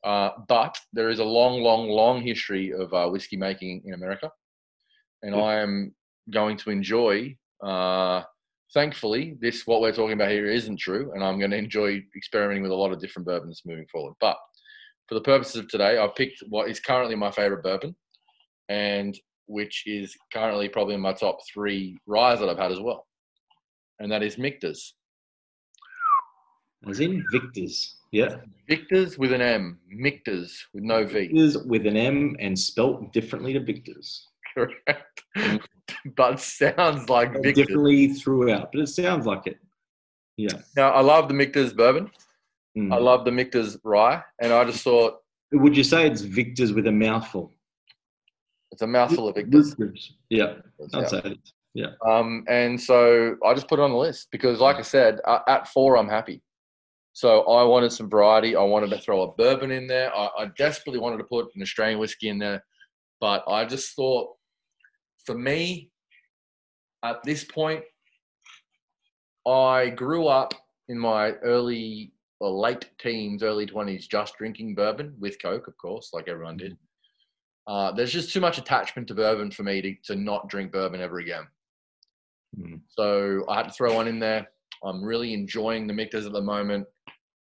Uh, 0.04 0.30
but 0.46 0.78
there 0.92 1.08
is 1.08 1.18
a 1.18 1.24
long, 1.24 1.62
long, 1.62 1.88
long 1.88 2.20
history 2.20 2.72
of 2.72 2.92
uh, 2.92 3.08
whiskey 3.08 3.36
making 3.36 3.82
in 3.84 3.94
America, 3.94 4.30
and 5.22 5.34
Yeah. 5.34 5.42
I 5.42 5.54
am 5.56 5.94
going 6.30 6.56
to 6.58 6.70
enjoy. 6.70 7.36
Uh, 7.62 8.22
thankfully, 8.74 9.36
this 9.40 9.66
what 9.66 9.80
we're 9.80 9.92
talking 9.92 10.12
about 10.12 10.30
here 10.30 10.46
isn't 10.46 10.78
true, 10.78 11.12
and 11.14 11.24
I'm 11.24 11.38
going 11.38 11.50
to 11.50 11.56
enjoy 11.56 12.02
experimenting 12.14 12.62
with 12.62 12.70
a 12.70 12.76
lot 12.76 12.92
of 12.92 13.00
different 13.00 13.26
bourbons 13.26 13.62
moving 13.66 13.86
forward. 13.90 14.14
But 14.20 14.36
for 15.08 15.14
the 15.14 15.22
purposes 15.22 15.56
of 15.56 15.68
today, 15.68 15.98
I 15.98 16.06
picked 16.06 16.42
what 16.48 16.70
is 16.70 16.80
currently 16.80 17.16
my 17.16 17.30
favorite 17.30 17.64
bourbon, 17.64 17.96
and 18.68 19.18
which 19.49 19.84
is 19.86 20.16
currently 20.32 20.68
probably 20.68 20.94
in 20.94 21.01
my 21.01 21.12
top 21.12 21.38
three 21.53 21.96
ryes 22.07 22.40
that 22.40 22.49
I've 22.49 22.59
had 22.59 22.72
as 22.72 22.80
well, 22.80 23.07
and 23.99 24.12
that 24.12 24.22
is 24.22 24.38
Michter's. 24.38 24.94
As 26.88 27.01
in 27.01 27.24
Victor's. 27.32 27.96
Yeah. 28.12 28.36
Victor's 28.68 29.18
with 29.18 29.32
an 29.32 29.42
M, 29.42 29.78
Michter's 29.88 30.64
with 30.72 30.84
no 30.84 31.05
V. 31.05 31.12
Victor's 31.12 31.59
with 31.59 31.86
an 31.86 31.96
M 31.96 32.36
and 32.38 32.59
spelt 32.59 33.12
differently 33.12 33.53
to 33.55 33.61
Victor's. 33.61 34.28
Correct. 34.55 35.22
but 36.16 36.40
sounds 36.40 37.09
like 37.09 37.32
Victor's. 37.32 37.55
Differently 37.55 38.09
throughout, 38.09 38.70
but 38.72 38.80
it 38.80 38.88
sounds 38.88 39.26
like 39.26 39.46
it. 39.46 39.59
Yeah. 40.36 40.59
Now, 40.76 40.90
I 40.90 41.01
love 41.01 41.28
the 41.28 41.34
Michter's 41.34 41.72
bourbon. 41.72 42.11
Mm. 42.76 42.94
I 42.94 42.99
love 42.99 43.24
the 43.24 43.32
Michter's 43.32 43.76
rye, 43.82 44.22
and 44.40 44.53
I 44.53 44.64
just 44.64 44.84
thought 44.84 45.18
Would 45.53 45.76
you 45.76 45.84
say 45.84 46.07
it's 46.07 46.22
Victor's 46.22 46.72
with 46.72 46.86
a 46.86 46.92
mouthful? 46.92 47.53
It's 48.72 48.82
a 48.82 48.86
mouthful 48.86 49.28
of. 49.28 49.34
Victor's. 49.34 49.74
Yeah. 50.30 50.54
I'd 50.94 51.08
say 51.08 51.18
it 51.18 51.26
is. 51.26 51.52
Um, 52.06 52.44
and 52.48 52.80
so 52.80 53.36
I 53.44 53.54
just 53.54 53.68
put 53.68 53.78
it 53.78 53.82
on 53.82 53.92
the 53.92 53.96
list 53.96 54.28
because, 54.32 54.60
like 54.60 54.76
I 54.76 54.82
said, 54.82 55.20
uh, 55.24 55.40
at 55.46 55.68
four, 55.68 55.96
I'm 55.96 56.08
happy. 56.08 56.42
So 57.12 57.42
I 57.42 57.64
wanted 57.64 57.92
some 57.92 58.08
variety. 58.08 58.56
I 58.56 58.62
wanted 58.62 58.90
to 58.90 58.98
throw 58.98 59.22
a 59.22 59.32
bourbon 59.32 59.70
in 59.70 59.86
there. 59.86 60.14
I, 60.14 60.28
I 60.38 60.46
desperately 60.56 61.00
wanted 61.00 61.18
to 61.18 61.24
put 61.24 61.48
an 61.54 61.62
Australian 61.62 61.98
whiskey 61.98 62.28
in 62.28 62.38
there, 62.38 62.64
but 63.20 63.44
I 63.48 63.64
just 63.64 63.94
thought, 63.94 64.34
for 65.24 65.36
me, 65.36 65.90
at 67.04 67.22
this 67.22 67.44
point, 67.44 67.82
I 69.46 69.90
grew 69.90 70.26
up 70.26 70.54
in 70.88 70.98
my 70.98 71.32
early 71.42 72.12
or 72.40 72.50
late 72.50 72.88
teens, 72.98 73.42
early 73.42 73.66
twenties, 73.66 74.06
just 74.06 74.36
drinking 74.36 74.74
bourbon 74.74 75.14
with 75.18 75.40
Coke, 75.42 75.68
of 75.68 75.76
course, 75.76 76.10
like 76.12 76.28
everyone 76.28 76.56
did. 76.56 76.76
Uh, 77.68 77.92
there's 77.92 78.12
just 78.12 78.32
too 78.32 78.40
much 78.40 78.56
attachment 78.56 79.06
to 79.06 79.14
bourbon 79.14 79.50
for 79.50 79.62
me 79.62 79.82
to, 79.82 79.94
to 80.02 80.16
not 80.16 80.48
drink 80.48 80.72
bourbon 80.72 81.02
ever 81.02 81.18
again. 81.18 81.46
Mm. 82.58 82.80
So 82.88 83.44
I 83.48 83.56
had 83.58 83.64
to 83.64 83.72
throw 83.72 83.94
one 83.94 84.08
in 84.08 84.18
there. 84.18 84.48
I'm 84.82 85.04
really 85.04 85.34
enjoying 85.34 85.86
the 85.86 85.92
Michter's 85.92 86.24
at 86.24 86.32
the 86.32 86.40
moment. 86.40 86.86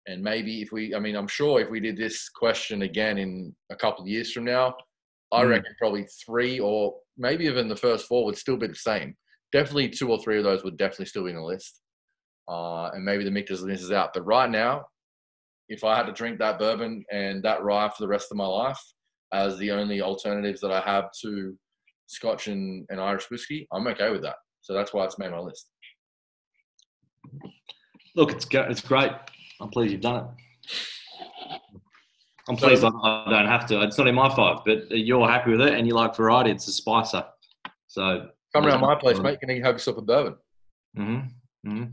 And 0.08 0.22
maybe 0.22 0.62
if 0.62 0.72
we, 0.72 0.94
I 0.96 0.98
mean, 0.98 1.14
I'm 1.14 1.28
sure 1.28 1.60
if 1.60 1.70
we 1.70 1.78
did 1.78 1.96
this 1.96 2.28
question 2.28 2.82
again 2.82 3.18
in 3.18 3.54
a 3.70 3.76
couple 3.76 4.02
of 4.02 4.08
years 4.08 4.32
from 4.32 4.44
now, 4.44 4.74
I 5.32 5.44
Mm. 5.44 5.50
reckon 5.50 5.74
probably 5.78 6.06
three 6.24 6.58
or 6.58 6.98
maybe 7.16 7.44
even 7.44 7.68
the 7.68 7.76
first 7.76 8.06
four 8.06 8.24
would 8.24 8.36
still 8.36 8.56
be 8.56 8.66
the 8.66 8.74
same. 8.74 9.16
Definitely 9.52 9.90
two 9.90 10.10
or 10.10 10.18
three 10.20 10.38
of 10.38 10.44
those 10.44 10.64
would 10.64 10.76
definitely 10.76 11.06
still 11.06 11.24
be 11.24 11.30
in 11.30 11.36
the 11.36 11.42
list. 11.42 11.82
Uh, 12.48 12.90
and 12.94 13.04
maybe 13.04 13.24
the 13.24 13.30
Michter's 13.30 13.64
misses 13.64 13.92
out. 13.92 14.12
But 14.12 14.24
right 14.26 14.50
now, 14.50 14.86
if 15.68 15.84
I 15.84 15.96
had 15.96 16.06
to 16.06 16.12
drink 16.12 16.38
that 16.38 16.58
bourbon 16.58 17.04
and 17.12 17.42
that 17.44 17.62
rye 17.62 17.88
for 17.88 18.02
the 18.02 18.08
rest 18.08 18.30
of 18.30 18.36
my 18.36 18.46
life 18.46 18.80
as 19.32 19.58
the 19.58 19.70
only 19.70 20.00
alternatives 20.00 20.60
that 20.60 20.70
I 20.70 20.80
have 20.80 21.10
to 21.22 21.56
Scotch 22.06 22.46
and, 22.48 22.86
and 22.88 23.00
Irish 23.00 23.30
whiskey, 23.30 23.66
I'm 23.72 23.86
okay 23.88 24.10
with 24.10 24.22
that. 24.22 24.36
So 24.60 24.72
that's 24.74 24.92
why 24.92 25.04
it's 25.04 25.18
made 25.18 25.30
my 25.30 25.38
list. 25.38 25.70
Look, 28.14 28.32
it's 28.32 28.46
it's 28.50 28.80
great. 28.80 29.12
I'm 29.60 29.68
pleased 29.68 29.92
you've 29.92 30.00
done 30.00 30.24
it. 30.24 31.18
I'm 32.48 32.56
pleased 32.56 32.84
I, 32.84 32.88
I 32.88 33.26
don't 33.28 33.46
have 33.48 33.66
to. 33.66 33.82
It's 33.82 33.98
not 33.98 34.06
in 34.06 34.14
my 34.14 34.34
five, 34.34 34.58
but 34.64 34.90
you're 34.90 35.28
happy 35.28 35.50
with 35.50 35.60
it 35.60 35.74
and 35.74 35.86
you 35.86 35.94
like 35.94 36.14
variety. 36.16 36.50
It's 36.50 36.68
a 36.68 36.72
spicer. 36.72 37.24
So, 37.88 38.28
Come 38.54 38.66
around 38.66 38.80
my 38.80 38.94
place, 38.94 39.18
mate. 39.18 39.40
Can 39.40 39.50
you 39.50 39.56
can 39.56 39.64
have 39.64 39.74
yourself 39.74 39.98
a 39.98 40.02
bourbon? 40.02 40.36
hmm 40.94 41.18
hmm 41.64 41.84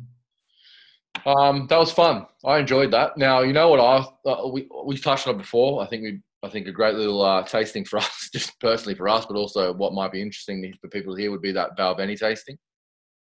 Um, 1.25 1.67
that 1.67 1.77
was 1.77 1.91
fun. 1.91 2.27
I 2.45 2.59
enjoyed 2.59 2.91
that. 2.91 3.17
Now 3.17 3.41
you 3.41 3.53
know 3.53 3.69
what 3.69 3.79
I 3.79 4.29
uh, 4.29 4.47
we 4.47 4.69
we 4.85 4.97
touched 4.97 5.27
on 5.27 5.35
it 5.35 5.39
before. 5.39 5.83
I 5.83 5.87
think 5.87 6.03
we 6.03 6.19
I 6.43 6.49
think 6.49 6.67
a 6.67 6.71
great 6.71 6.95
little 6.95 7.21
uh, 7.21 7.43
tasting 7.43 7.85
for 7.85 7.97
us, 7.99 8.29
just 8.33 8.59
personally 8.59 8.95
for 8.95 9.07
us, 9.07 9.25
but 9.25 9.37
also 9.37 9.73
what 9.73 9.93
might 9.93 10.11
be 10.11 10.21
interesting 10.21 10.73
for 10.81 10.89
people 10.89 11.15
here 11.15 11.31
would 11.31 11.41
be 11.41 11.53
that 11.53 11.77
Balvenie 11.77 12.19
tasting. 12.19 12.57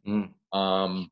Mm. 0.07 0.31
Um, 0.53 1.11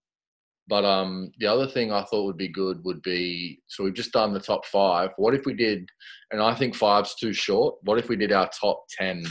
but 0.68 0.84
um, 0.84 1.30
the 1.38 1.46
other 1.46 1.66
thing 1.66 1.92
I 1.92 2.02
thought 2.04 2.24
would 2.24 2.36
be 2.36 2.48
good 2.48 2.84
would 2.84 3.00
be 3.02 3.60
so 3.68 3.84
we've 3.84 3.94
just 3.94 4.12
done 4.12 4.32
the 4.32 4.40
top 4.40 4.66
five. 4.66 5.10
What 5.16 5.34
if 5.34 5.46
we 5.46 5.54
did? 5.54 5.88
And 6.32 6.40
I 6.40 6.54
think 6.54 6.74
five's 6.74 7.14
too 7.14 7.32
short. 7.32 7.76
What 7.82 7.98
if 7.98 8.08
we 8.08 8.16
did 8.16 8.32
our 8.32 8.48
top 8.48 8.84
ten 8.98 9.24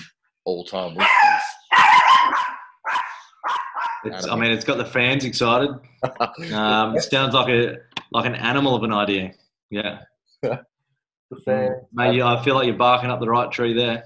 all 0.45 0.63
time 0.63 0.95
whiskeys? 0.95 1.11
It's, 4.05 4.28
I 4.28 4.36
mean, 4.36 4.51
it's 4.51 4.63
got 4.63 4.78
the 4.78 4.86
fans 4.86 5.26
excited. 5.26 5.71
Um, 6.53 6.95
it 6.95 7.01
sounds 7.01 7.34
like 7.34 7.49
a 7.49 7.78
like 8.11 8.28
an 8.28 8.36
animal 8.36 8.76
of 8.76 8.84
an 8.84 8.93
idea. 8.93 9.32
Yeah. 9.71 10.01
The 11.32 11.38
fans. 11.45 11.84
Mate, 11.93 12.15
you, 12.15 12.23
I 12.23 12.41
feel 12.43 12.55
like 12.55 12.67
you're 12.67 12.76
barking 12.76 13.09
up 13.09 13.19
the 13.19 13.30
right 13.30 13.51
tree 13.51 13.73
there. 13.73 14.03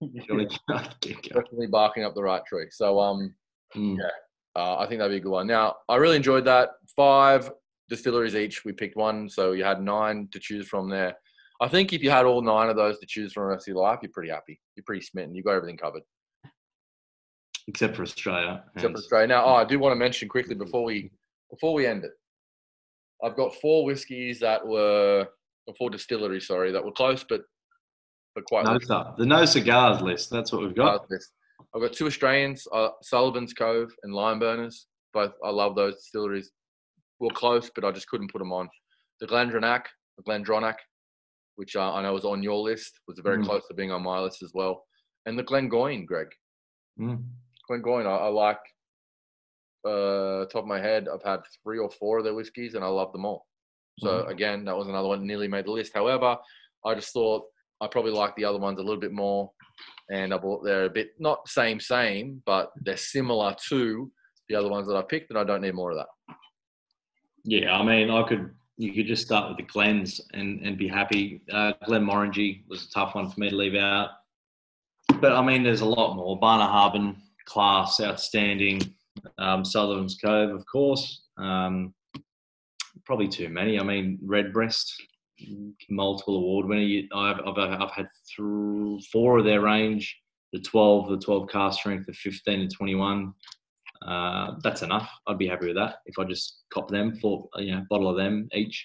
Definitely 0.02 1.66
barking 1.68 2.04
up 2.04 2.14
the 2.14 2.22
right 2.22 2.44
tree. 2.46 2.66
So 2.70 2.98
um, 3.00 3.34
Mm. 3.76 3.96
Uh, 4.54 4.76
I 4.78 4.86
think 4.86 4.98
that'd 4.98 5.10
be 5.12 5.16
a 5.16 5.20
good 5.20 5.30
one. 5.30 5.46
Now, 5.46 5.76
I 5.88 5.96
really 5.96 6.16
enjoyed 6.16 6.44
that. 6.44 6.70
Five 6.94 7.50
distilleries 7.88 8.34
each. 8.34 8.64
We 8.64 8.72
picked 8.72 8.96
one, 8.96 9.28
so 9.28 9.52
you 9.52 9.64
had 9.64 9.82
nine 9.82 10.28
to 10.32 10.38
choose 10.38 10.68
from 10.68 10.90
there. 10.90 11.14
I 11.60 11.68
think 11.68 11.92
if 11.92 12.02
you 12.02 12.10
had 12.10 12.26
all 12.26 12.42
nine 12.42 12.68
of 12.68 12.76
those 12.76 12.98
to 12.98 13.06
choose 13.06 13.32
from 13.32 13.44
the 13.44 13.48
rest 13.48 13.66
of 13.68 13.74
your 13.74 13.82
life, 13.82 14.00
you're 14.02 14.10
pretty 14.12 14.30
happy. 14.30 14.60
You're 14.76 14.84
pretty 14.84 15.02
smitten. 15.02 15.34
You've 15.34 15.46
got 15.46 15.54
everything 15.54 15.78
covered, 15.78 16.02
Except 17.68 17.96
for 17.96 18.02
Australia. 18.02 18.64
except 18.74 18.92
for 18.92 18.98
Australia. 18.98 19.28
Now, 19.28 19.44
oh, 19.46 19.54
I 19.54 19.64
do 19.64 19.78
want 19.78 19.92
to 19.92 19.96
mention 19.96 20.28
quickly 20.28 20.54
before 20.54 20.84
we 20.84 21.10
before 21.50 21.72
we 21.72 21.86
end 21.86 22.04
it. 22.04 22.10
I've 23.24 23.36
got 23.36 23.54
four 23.54 23.84
whiskies 23.84 24.40
that 24.40 24.66
were, 24.66 25.28
or 25.66 25.74
four 25.74 25.90
distilleries, 25.90 26.46
sorry, 26.46 26.72
that 26.72 26.84
were 26.84 26.92
close, 26.92 27.24
but 27.28 27.42
but 28.34 28.44
quite. 28.46 28.64
No, 28.64 28.78
stuff. 28.78 29.16
The 29.16 29.26
no 29.26 29.44
cigars 29.44 30.00
list. 30.00 30.30
That's 30.30 30.52
what 30.52 30.62
we've 30.62 30.74
got. 30.74 31.06
I've 31.74 31.80
got 31.82 31.92
two 31.92 32.06
Australians, 32.06 32.66
uh, 32.72 32.88
Sullivan's 33.02 33.52
Cove 33.54 33.90
and 34.02 34.12
Limeburners. 34.14 34.86
Both 35.12 35.32
I 35.44 35.50
love 35.50 35.76
those 35.76 35.96
distilleries. 35.96 36.50
Were 37.20 37.30
close, 37.30 37.70
but 37.74 37.84
I 37.84 37.92
just 37.92 38.08
couldn't 38.08 38.32
put 38.32 38.40
them 38.40 38.52
on. 38.52 38.68
The 39.20 39.26
Glendronach, 39.28 39.84
the 40.16 40.24
Glendronach, 40.24 40.74
which 41.54 41.76
uh, 41.76 41.92
I 41.92 42.02
know 42.02 42.14
was 42.14 42.24
on 42.24 42.42
your 42.42 42.58
list, 42.58 42.98
was 43.06 43.20
very 43.22 43.38
Mm. 43.38 43.44
close 43.44 43.62
to 43.68 43.74
being 43.74 43.92
on 43.92 44.02
my 44.02 44.18
list 44.18 44.42
as 44.42 44.50
well. 44.54 44.84
And 45.26 45.38
the 45.38 45.44
Glengoyne, 45.44 46.04
Greg. 46.04 46.26
Mm. 46.98 47.22
Glengoyne, 47.70 48.06
I, 48.06 48.16
I 48.16 48.28
like. 48.28 48.58
Uh, 49.86 50.46
top 50.46 50.62
of 50.62 50.66
my 50.66 50.80
head, 50.80 51.06
I've 51.12 51.22
had 51.24 51.40
three 51.62 51.78
or 51.78 51.90
four 51.90 52.18
of 52.18 52.24
their 52.24 52.34
whiskies, 52.34 52.74
and 52.74 52.84
I 52.84 52.88
love 52.88 53.12
them 53.12 53.24
all. 53.24 53.46
So 53.98 54.24
Mhm. 54.24 54.28
again, 54.30 54.64
that 54.64 54.76
was 54.76 54.88
another 54.88 55.08
one 55.08 55.26
nearly 55.26 55.48
made 55.48 55.66
the 55.66 55.70
list. 55.72 55.92
However, 55.94 56.38
I 56.84 56.94
just 56.94 57.12
thought 57.12 57.44
I 57.80 57.86
probably 57.88 58.12
like 58.12 58.34
the 58.36 58.44
other 58.44 58.58
ones 58.58 58.78
a 58.78 58.82
little 58.82 59.00
bit 59.00 59.12
more, 59.12 59.52
and 60.10 60.32
I 60.32 60.38
bought 60.38 60.64
they're 60.64 60.84
a 60.86 60.90
bit 60.90 61.12
not 61.18 61.48
same 61.48 61.80
same, 61.80 62.42
but 62.46 62.72
they're 62.76 62.96
similar 62.96 63.54
to 63.68 64.10
the 64.48 64.54
other 64.54 64.68
ones 64.70 64.86
that 64.88 64.96
I 64.96 65.02
picked, 65.02 65.30
and 65.30 65.38
I 65.38 65.44
don't 65.44 65.62
need 65.62 65.74
more 65.74 65.90
of 65.90 65.96
that. 65.98 66.34
Yeah, 67.44 67.76
I 67.76 67.82
mean, 67.84 68.10
I 68.10 68.22
could. 68.22 68.54
You 68.78 68.92
could 68.94 69.06
just 69.06 69.26
start 69.26 69.48
with 69.48 69.58
the 69.58 69.64
Glens 69.70 70.20
and, 70.32 70.60
and 70.66 70.78
be 70.78 70.88
happy. 70.88 71.42
Uh, 71.52 71.74
Glenmorangie 71.86 72.66
was 72.68 72.86
a 72.86 72.90
tough 72.90 73.14
one 73.14 73.28
for 73.30 73.38
me 73.38 73.50
to 73.50 73.54
leave 73.56 73.74
out. 73.74 74.10
But 75.20 75.32
I 75.32 75.42
mean, 75.44 75.62
there's 75.62 75.82
a 75.82 75.86
lot 75.86 76.14
more. 76.16 76.40
Bunnahabhain, 76.40 77.16
class, 77.44 78.00
outstanding. 78.00 78.80
Um, 79.38 79.64
Sullivan's 79.64 80.16
Cove, 80.16 80.50
of 80.50 80.64
course. 80.66 81.26
Um, 81.36 81.94
probably 83.04 83.28
too 83.28 83.48
many. 83.48 83.78
I 83.78 83.82
mean, 83.82 84.18
Redbreast, 84.22 84.94
multiple 85.90 86.36
award 86.36 86.66
winner. 86.66 87.02
I've, 87.14 87.40
I've, 87.46 87.58
I've 87.58 87.90
had 87.90 88.08
through 88.34 89.00
four 89.12 89.38
of 89.38 89.44
their 89.44 89.60
range 89.60 90.16
the 90.52 90.60
12, 90.60 91.08
the 91.08 91.18
12 91.18 91.48
cask 91.48 91.80
strength, 91.80 92.06
the 92.06 92.12
15 92.12 92.60
and 92.60 92.70
21. 92.70 93.32
Uh, 94.06 94.54
that's 94.62 94.82
enough. 94.82 95.08
I'd 95.26 95.38
be 95.38 95.48
happy 95.48 95.68
with 95.68 95.76
that 95.76 95.96
if 96.06 96.18
I 96.18 96.24
just 96.24 96.62
cop 96.72 96.90
them 96.90 97.16
for 97.20 97.48
you 97.56 97.74
know 97.74 97.84
bottle 97.88 98.08
of 98.08 98.16
them 98.16 98.48
each. 98.52 98.84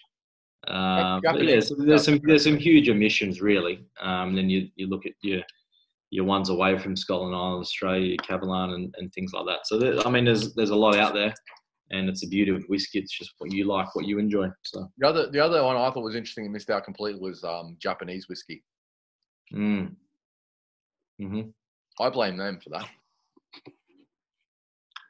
Uh, 0.67 1.19
yeah, 1.23 1.59
so 1.59 1.75
there's 1.75 2.03
some 2.03 2.19
there's 2.23 2.43
some 2.43 2.57
huge 2.57 2.89
omissions 2.89 3.41
really. 3.41 3.85
Um, 3.99 4.35
then 4.35 4.49
you, 4.49 4.67
you 4.75 4.87
look 4.87 5.05
at 5.05 5.13
your 5.21 5.41
your 6.11 6.25
ones 6.25 6.49
away 6.49 6.77
from 6.77 6.95
Scotland 6.95 7.35
Ireland, 7.35 7.61
Australia, 7.61 8.05
your 8.05 8.17
Kavalan, 8.17 8.75
and, 8.75 8.95
and 8.97 9.11
things 9.13 9.33
like 9.33 9.45
that. 9.47 9.65
So 9.65 9.77
there, 9.79 10.05
I 10.05 10.09
mean, 10.09 10.25
there's 10.25 10.53
there's 10.53 10.69
a 10.69 10.75
lot 10.75 10.95
out 10.95 11.13
there, 11.13 11.33
and 11.91 12.09
it's 12.09 12.21
the 12.21 12.27
beauty 12.27 12.51
of 12.51 12.63
whiskey. 12.67 12.99
It's 12.99 13.11
just 13.17 13.33
what 13.37 13.51
you 13.51 13.65
like, 13.65 13.95
what 13.95 14.05
you 14.05 14.19
enjoy. 14.19 14.49
So 14.63 14.91
The 14.97 15.07
other 15.07 15.29
the 15.31 15.39
other 15.43 15.63
one 15.63 15.77
I 15.77 15.89
thought 15.91 16.03
was 16.03 16.15
interesting 16.15 16.45
and 16.45 16.53
missed 16.53 16.69
out 16.69 16.83
completely 16.83 17.21
was 17.21 17.43
um, 17.43 17.77
Japanese 17.79 18.27
whiskey. 18.29 18.63
mm. 19.53 19.95
hmm 21.19 21.41
I 21.99 22.09
blame 22.09 22.37
them 22.37 22.59
for 22.59 22.69
that. 22.71 22.87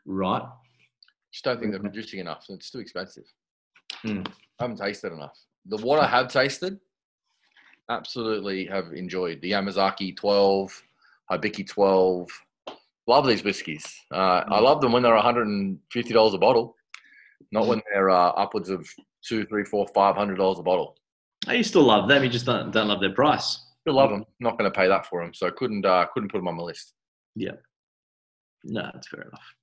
right. 0.05 0.43
Just 1.33 1.43
don't 1.43 1.59
think 1.59 1.71
they're 1.71 1.81
producing 1.81 2.19
enough. 2.19 2.45
It's 2.49 2.71
too 2.71 2.79
expensive. 2.79 3.25
Mm. 4.05 4.25
I 4.59 4.63
haven't 4.63 4.77
tasted 4.77 5.11
enough. 5.11 5.37
The 5.65 5.77
what 5.77 5.99
I 5.99 6.07
have 6.07 6.29
tasted, 6.29 6.79
absolutely 7.89 8.65
have 8.67 8.93
enjoyed 8.93 9.41
the 9.41 9.51
Yamazaki 9.51 10.15
12, 10.15 10.81
Hibiki 11.31 11.67
12. 11.67 12.29
Love 13.07 13.25
these 13.25 13.43
whiskies. 13.43 13.85
Uh, 14.11 14.43
I 14.47 14.59
love 14.59 14.81
them 14.81 14.91
when 14.91 15.01
they're 15.01 15.13
$150 15.13 16.33
a 16.33 16.37
bottle, 16.37 16.75
not 17.51 17.67
when 17.67 17.81
they're 17.91 18.09
uh, 18.09 18.29
upwards 18.31 18.69
of 18.69 18.87
two, 19.27 19.45
three, 19.45 19.63
four, 19.63 19.87
five 19.93 20.15
hundred 20.15 20.37
dollars 20.37 20.59
a 20.59 20.63
bottle. 20.63 20.97
Oh, 21.47 21.53
you 21.53 21.63
still 21.63 21.83
love 21.83 22.07
them. 22.07 22.23
You 22.23 22.29
just 22.29 22.45
don't 22.45 22.71
don't 22.71 22.87
love 22.87 22.99
their 22.99 23.13
price. 23.13 23.65
Still 23.81 23.95
love 23.95 24.09
them. 24.09 24.25
Not 24.39 24.57
going 24.57 24.69
to 24.69 24.77
pay 24.77 24.87
that 24.87 25.05
for 25.05 25.23
them, 25.23 25.33
so 25.33 25.49
couldn't 25.51 25.85
uh, 25.85 26.05
couldn't 26.13 26.31
put 26.31 26.39
them 26.39 26.47
on 26.47 26.55
my 26.55 26.63
list. 26.63 26.93
Yeah. 27.35 27.51
No, 28.63 28.89
that's 28.93 29.07
fair 29.07 29.21
enough. 29.21 29.53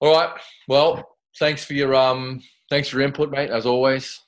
All 0.00 0.12
right. 0.12 0.30
Well, 0.68 1.16
thanks 1.38 1.64
for 1.64 1.74
your 1.74 1.94
um, 1.94 2.42
thanks 2.70 2.88
for 2.88 2.98
your 2.98 3.06
input, 3.06 3.30
mate. 3.30 3.50
As 3.50 3.66
always. 3.66 4.20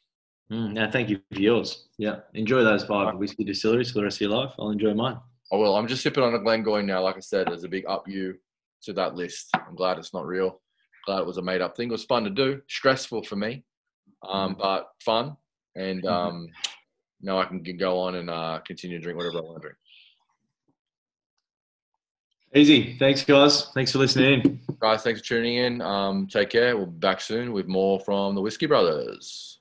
Mm, 0.50 0.72
no, 0.72 0.90
thank 0.90 1.10
you 1.10 1.20
for 1.32 1.40
yours. 1.40 1.88
Yeah, 1.98 2.20
enjoy 2.32 2.64
those 2.64 2.84
five 2.84 3.14
whiskey 3.16 3.44
distilleries 3.44 3.90
for 3.90 3.98
the 3.98 4.04
rest 4.04 4.16
of 4.16 4.22
your 4.22 4.30
life. 4.30 4.52
I'll 4.58 4.70
enjoy 4.70 4.94
mine. 4.94 5.18
I 5.52 5.56
will. 5.56 5.76
I'm 5.76 5.86
just 5.86 6.02
sipping 6.02 6.24
on 6.24 6.34
a 6.34 6.38
Glengoyne 6.38 6.86
now. 6.86 7.02
Like 7.02 7.16
I 7.16 7.20
said, 7.20 7.48
there's 7.48 7.64
a 7.64 7.68
big 7.68 7.84
up 7.86 8.08
you 8.08 8.38
to 8.82 8.92
that 8.94 9.14
list. 9.14 9.48
I'm 9.54 9.74
glad 9.74 9.98
it's 9.98 10.14
not 10.14 10.26
real. 10.26 10.60
Glad 11.06 11.20
it 11.20 11.26
was 11.26 11.38
a 11.38 11.42
made 11.42 11.60
up 11.60 11.76
thing. 11.76 11.88
It 11.88 11.92
was 11.92 12.04
fun 12.04 12.24
to 12.24 12.30
do. 12.30 12.60
Stressful 12.68 13.24
for 13.24 13.36
me, 13.36 13.64
um, 14.26 14.56
but 14.58 14.88
fun. 15.04 15.36
And 15.76 16.04
um, 16.06 16.48
now 17.22 17.38
I 17.38 17.44
can 17.44 17.62
go 17.78 17.98
on 17.98 18.16
and 18.16 18.28
uh, 18.28 18.60
continue 18.66 18.98
to 18.98 19.02
drink 19.02 19.16
whatever 19.16 19.38
I 19.38 19.42
want 19.42 19.56
to 19.56 19.60
drink. 19.60 19.76
Easy. 22.54 22.96
Thanks, 22.98 23.24
guys. 23.24 23.68
Thanks 23.74 23.92
for 23.92 23.98
listening 23.98 24.40
in. 24.40 24.60
Guys, 24.80 25.02
thanks 25.02 25.20
for 25.20 25.26
tuning 25.26 25.56
in. 25.56 25.82
Um, 25.82 26.26
take 26.26 26.48
care. 26.50 26.76
We'll 26.76 26.86
be 26.86 26.98
back 26.98 27.20
soon 27.20 27.52
with 27.52 27.66
more 27.66 28.00
from 28.00 28.34
the 28.34 28.40
Whiskey 28.40 28.66
Brothers. 28.66 29.57